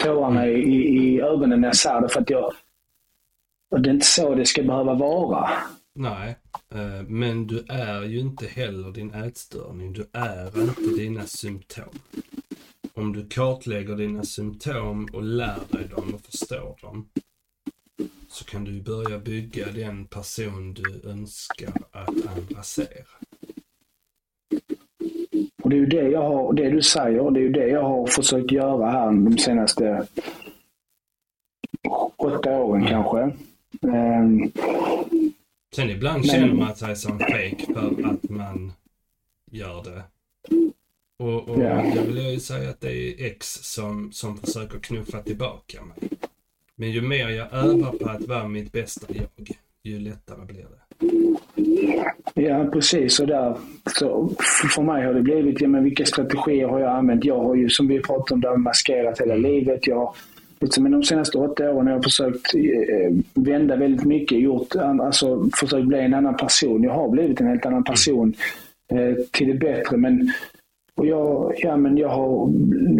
[0.00, 2.52] tårarna i, i ögonen när jag säger det för att jag
[3.70, 5.50] och det är inte så det ska behöva vara.
[5.94, 6.36] Nej,
[6.74, 9.92] eh, men du är ju inte heller din ätstörning.
[9.92, 11.88] Du är inte dina symptom.
[12.98, 17.08] Om du kartlägger dina symptom och lär dig dem och förstår dem
[18.28, 23.06] så kan du börja bygga den person du önskar att andra ser.
[25.62, 27.82] Och det är ju det jag har, det du säger, det är ju det jag
[27.82, 30.06] har försökt göra här de senaste
[32.16, 32.92] åtta åren mm.
[32.92, 33.22] kanske.
[33.80, 34.52] Um,
[35.74, 36.30] Sen ibland men...
[36.30, 38.72] känner man sig som fake för att man
[39.50, 40.02] gör det.
[41.18, 41.96] Och, och yeah.
[41.96, 46.08] jag vill ju säga att det är X som, som försöker knuffa tillbaka mig.
[46.76, 50.78] Men ju mer jag övar på att vara mitt bästa jag, ju lättare blir det.
[52.34, 53.20] Ja, precis.
[53.20, 53.56] Och där,
[53.98, 54.30] så
[54.74, 57.24] för mig har det blivit, ja, men vilka strategier har jag använt?
[57.24, 59.50] Jag har ju, som vi pratade om, där maskerat hela mm.
[59.50, 59.86] livet.
[59.86, 60.14] Jag
[60.60, 64.40] liksom, men de senaste åtta åren har jag försökt eh, vända väldigt mycket.
[64.40, 66.82] Gjort, alltså, försökt bli en annan person.
[66.82, 68.34] Jag har blivit en helt annan person
[68.92, 69.96] eh, till det bättre.
[69.96, 70.32] Men,
[70.98, 72.50] och jag, ja, men jag har,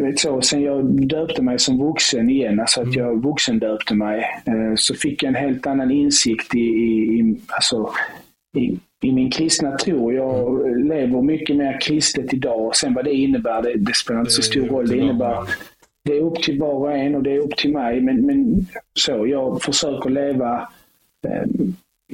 [0.03, 4.75] vet så, sen jag döpte mig som vuxen igen, alltså att jag vuxendöpte mig, eh,
[4.77, 7.91] så fick jag en helt annan insikt i, i, i alltså,
[8.57, 10.13] i, i min kristna tro.
[10.13, 12.77] Jag lever mycket mer kristet idag.
[12.77, 14.89] Sen vad det innebär, det, det spelar inte så stor roll.
[14.89, 15.49] Det innebär
[16.05, 18.01] det är upp till var och en och det är upp till mig.
[18.01, 20.69] Men, men så, jag försöker leva
[21.29, 21.49] eh,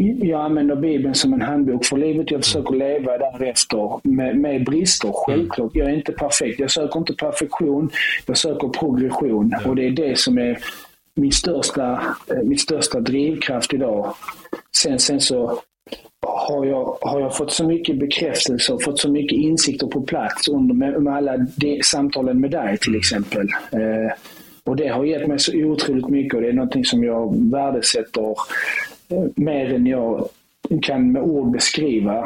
[0.03, 2.31] jag använder Bibeln som en handbok för livet.
[2.31, 5.71] Jag försöker leva därefter med, med brister, självklart.
[5.75, 6.61] Jag är inte perfekt.
[6.61, 7.91] Jag söker inte perfektion,
[8.27, 9.53] jag söker progression.
[9.67, 10.59] Och det är det som är
[11.15, 11.93] min största,
[12.31, 14.15] eh, min största drivkraft idag.
[14.77, 15.61] Sen, sen så
[16.27, 20.49] har jag, har jag fått så mycket bekräftelse och fått så mycket insikter på plats
[20.49, 23.49] under med, med alla de, samtalen med dig till exempel.
[23.73, 24.13] Eh,
[24.65, 28.35] och det har gett mig så otroligt mycket och det är någonting som jag värdesätter
[29.37, 30.29] mer än jag
[30.83, 32.19] kan med ord beskriva.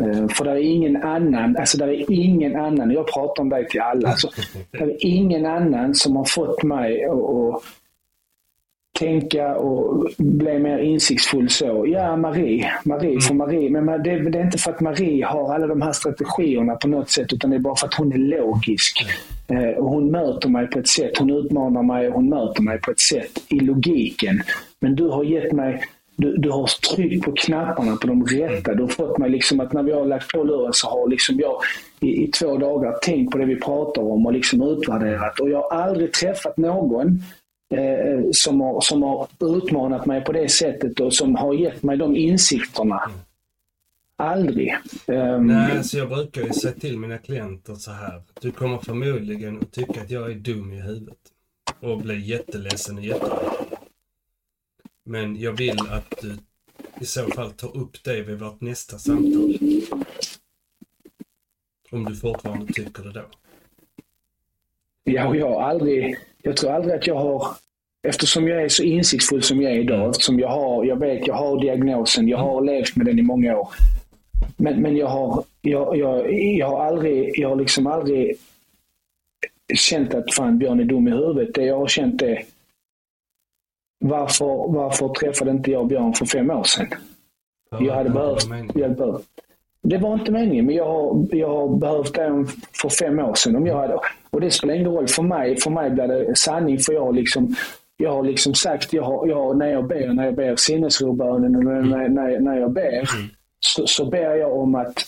[0.00, 3.68] Eh, för det är ingen annan, alltså det är ingen annan, jag pratar om dig
[3.68, 4.30] till alla, alltså,
[4.70, 7.62] det är ingen annan som har fått mig att
[8.98, 11.84] tänka och bli mer insiktsfull så.
[11.88, 12.72] Ja, Marie.
[12.84, 13.20] Marie, mm.
[13.20, 13.70] för Marie.
[13.70, 17.32] Men det, är inte för att Marie har alla de här strategierna på något sätt,
[17.32, 19.06] utan det är bara för att hon är logisk.
[19.48, 19.64] Mm.
[19.64, 22.80] Eh, och hon möter mig på ett sätt, hon utmanar mig och hon möter mig
[22.80, 24.42] på ett sätt i logiken.
[24.80, 25.82] Men du har gett mig
[26.16, 28.74] du, du har tryckt på knapparna på de rätta.
[28.74, 31.38] Du har fått mig liksom att när vi har lagt på luren så har liksom
[31.38, 31.60] jag
[32.00, 35.40] i, i två dagar tänkt på det vi pratar om och liksom utvärderat.
[35.40, 37.22] Och jag har aldrig träffat någon
[37.74, 41.96] eh, som, har, som har utmanat mig på det sättet och som har gett mig
[41.96, 43.10] de insikterna.
[44.16, 44.76] Aldrig.
[45.06, 48.22] Um, Nej, så jag brukar ju säga till mina klienter så här.
[48.40, 51.18] Du kommer förmodligen att tycka att jag är dum i huvudet.
[51.80, 53.73] Och bli jätteledsen och jätteledsen.
[55.04, 56.36] Men jag vill att du
[57.00, 59.58] i så fall tar upp det vid vårt nästa samtal.
[61.90, 63.24] Om du fortfarande tycker det då.
[65.04, 67.46] Ja, jag har aldrig, jag tror aldrig att jag har,
[68.02, 71.34] eftersom jag är så insiktsfull som jag är idag, eftersom jag har, jag vet, jag
[71.34, 73.68] har diagnosen, jag har levt med den i många år.
[74.56, 78.36] Men, men jag har, jag, jag, jag har aldrig, jag har liksom aldrig
[79.74, 81.54] känt att fan Björn är dum i huvudet.
[81.54, 82.44] Det jag har känt är,
[84.08, 86.88] varför, varför träffade inte jag Björn för fem år sedan?
[87.80, 88.98] Jag hade behövt hjälp.
[89.82, 92.46] Det var inte meningen, men jag har, jag har behövt den
[92.82, 93.56] för fem år sedan.
[93.56, 93.98] Om jag hade,
[94.30, 95.56] och det spelar ingen roll för mig.
[95.56, 97.54] För mig blir det sanning, för jag liksom,
[97.96, 102.08] jag har liksom sagt, jag har, jag när jag ber, när jag ber sinnesrobönen, när,
[102.08, 103.28] när, när jag ber, mm.
[103.60, 105.06] så, så ber jag om att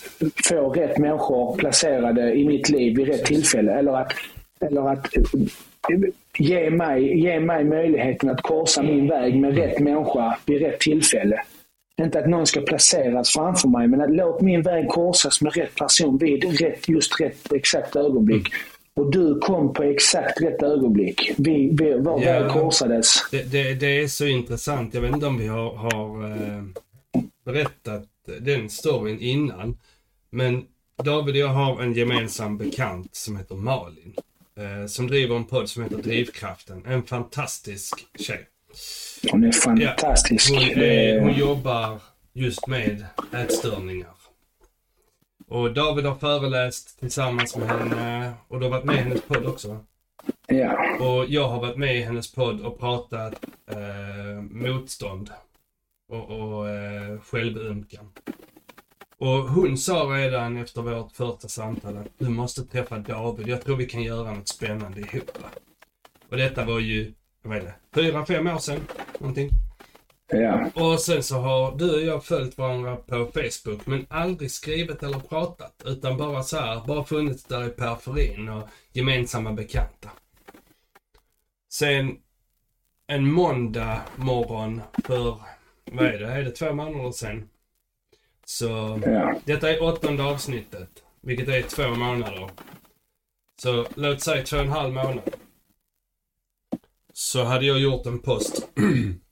[0.48, 3.73] få rätt människor placerade i mitt liv vid rätt tillfälle.
[3.73, 4.12] Eller att,
[4.60, 5.09] eller att
[6.38, 11.42] ge mig, ge mig möjligheten att korsa min väg med rätt människa vid rätt tillfälle.
[12.02, 15.74] Inte att någon ska placeras framför mig, men att låt min väg korsas med rätt
[15.74, 18.48] person vid rätt, just rätt exakt ögonblick.
[18.94, 21.32] Och du kom på exakt rätt ögonblick.
[21.38, 23.30] Vi, vi, vår ja, väg korsades.
[23.30, 24.94] Det, det, det, är så intressant.
[24.94, 26.62] Jag vet inte om vi har, har eh,
[27.44, 28.04] berättat
[28.40, 29.78] den storyn innan.
[30.30, 30.64] Men
[31.04, 34.14] David och jag har en gemensam bekant som heter Malin.
[34.57, 36.83] Eh, som driver en podd som heter Drivkraften.
[36.87, 38.47] En fantastisk tjej.
[39.31, 40.51] Hon är fantastisk.
[40.51, 42.01] Ja, hon, är, hon jobbar
[42.33, 44.11] just med ätstörningar.
[45.49, 49.47] Och David har föreläst tillsammans med henne och du har varit med i hennes podd
[49.47, 49.85] också.
[50.47, 50.97] Ja.
[51.01, 53.35] Och jag har varit med i hennes podd och pratat
[53.70, 55.31] eh, motstånd
[56.09, 58.11] och, och eh, självömkan.
[59.18, 63.48] Och hon sa redan efter vårt första samtal att du måste träffa David.
[63.48, 65.38] Jag tror vi kan göra något spännande ihop.
[66.28, 67.12] Och detta var ju,
[67.43, 68.80] vad är det, fyra, fem år sedan
[69.18, 69.51] någonting.
[70.28, 70.70] Ja.
[70.74, 75.18] Och sen så har du och jag följt varandra på Facebook men aldrig skrivit eller
[75.18, 75.82] pratat.
[75.84, 80.10] Utan bara så här, bara funnits där i periferin och gemensamma bekanta.
[81.72, 82.16] Sen
[83.06, 85.40] en måndag morgon för,
[85.84, 87.48] vad är det, är det två månader sedan?
[88.48, 89.40] Så ja.
[89.44, 92.51] detta är åttonde avsnittet, vilket är två månader.
[93.62, 95.35] Så låt säga två och en halv månad.
[97.12, 98.68] Så hade jag gjort en post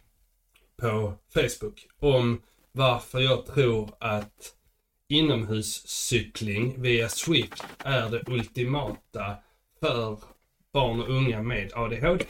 [0.81, 2.43] på Facebook om
[2.73, 4.55] varför jag tror att
[5.09, 9.37] inomhuscykling via Swift är det ultimata
[9.81, 10.19] för
[10.73, 12.25] barn och unga med ADHD.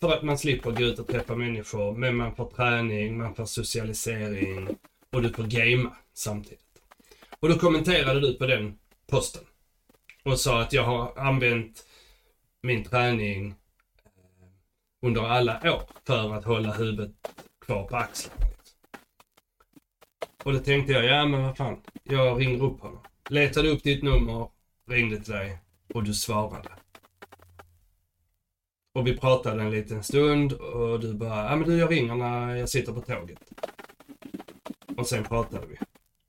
[0.00, 3.44] För att man slipper gå ut och träffa människor, men man får träning, man får
[3.44, 4.68] socialisering
[5.12, 6.82] och du får gamea samtidigt.
[7.40, 9.44] Och då kommenterade du på den posten
[10.24, 11.86] och sa att jag har använt
[12.62, 13.48] min träning
[14.04, 14.48] eh,
[15.02, 17.10] under alla år för att hålla huvudet
[17.66, 18.48] kvar på axlarna.
[20.44, 23.00] Och då tänkte jag, ja men vad fan, jag ringer upp honom.
[23.30, 24.50] Letade upp ditt nummer,
[24.86, 25.58] ringde till dig
[25.94, 26.68] och du svarade.
[28.94, 32.56] Och vi pratade en liten stund och du bara, ja men du jag ringer när
[32.56, 33.38] jag sitter på tåget.
[34.98, 35.76] Och sen pratade vi.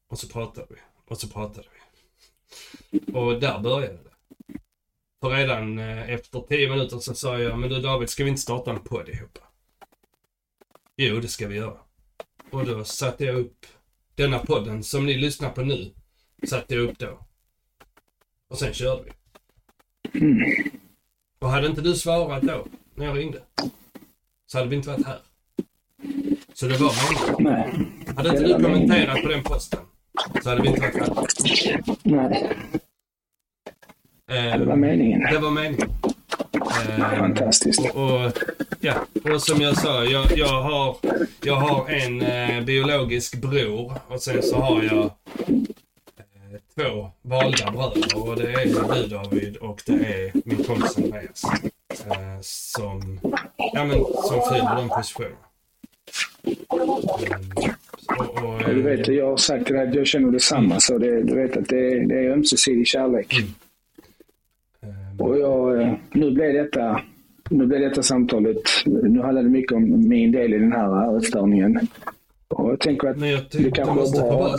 [0.08, 0.76] Och så pratade vi.
[1.06, 3.14] Och så pratade vi.
[3.14, 4.12] Och där började det.
[5.22, 8.42] För redan eh, efter tio minuter så sa jag, men du David, ska vi inte
[8.42, 9.40] starta en podd ihop?
[10.98, 11.78] Jo, det ska vi göra.
[12.50, 13.66] Och då satte jag upp
[14.16, 15.94] denna podden som ni lyssnar på nu.
[16.48, 17.26] Satte jag upp då.
[18.48, 19.12] Och sen körde vi.
[21.40, 23.42] Och hade inte du svarat då, när jag ringde,
[24.46, 25.22] så hade vi inte varit här.
[26.60, 26.94] Så det var
[27.40, 27.92] meningen.
[28.16, 29.80] Hade inte du kommenterat på den posten,
[30.44, 31.82] så hade vi inte varit här.
[32.04, 32.58] Nej.
[34.32, 35.22] Eh, det var meningen.
[35.22, 35.90] Det var meningen.
[36.90, 37.80] Eh, Fantastiskt.
[37.80, 38.32] Och, och,
[38.80, 38.94] ja,
[39.34, 40.96] och som jag sa, jag, jag, har,
[41.44, 48.18] jag har en eh, biologisk bror och sen så har jag eh, två valda bröder
[48.18, 51.44] och det är du David och det är min kompis Andreas.
[52.06, 53.20] Eh, som,
[53.74, 55.49] ja, men, som fyller de positionerna.
[56.74, 56.90] Mm.
[58.20, 60.66] Och, och, du vet, jag har sagt att jag känner detsamma.
[60.66, 60.80] Mm.
[60.80, 63.34] Så det, du vet att det, det är ömsesidig kärlek.
[63.34, 65.20] Mm.
[65.20, 67.02] Och jag, eh, nu blev detta
[67.50, 71.80] nu blev detta samtalet, nu handlar det mycket om min del i den här utstörningen.
[72.48, 74.58] Och jag tänker att jag det kanske måste bra.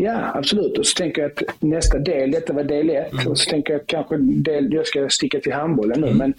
[0.00, 0.78] Ja, absolut.
[0.78, 3.26] Och så tänker jag att nästa del, detta var del ett, mm.
[3.26, 6.18] och så tänker jag att kanske del, jag ska sticka till handbollen nu, mm.
[6.18, 6.34] men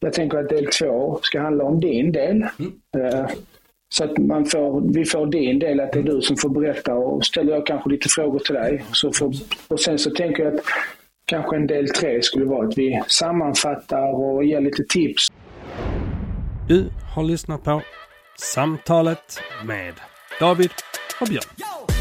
[0.00, 2.46] jag tänker att del två ska handla om din del.
[2.58, 2.72] Mm.
[2.96, 3.26] Uh,
[3.92, 6.94] så att man får, vi får din del, att det är du som får berätta
[6.94, 8.84] och ställer jag kanske lite frågor till dig.
[8.92, 9.32] Så får,
[9.68, 10.60] och sen så tänker jag att
[11.24, 15.28] kanske en del tre skulle vara att vi sammanfattar och ger lite tips.
[16.68, 17.82] Du har lyssnat på
[18.38, 19.94] Samtalet med
[20.40, 20.70] David
[21.20, 21.91] och Björn.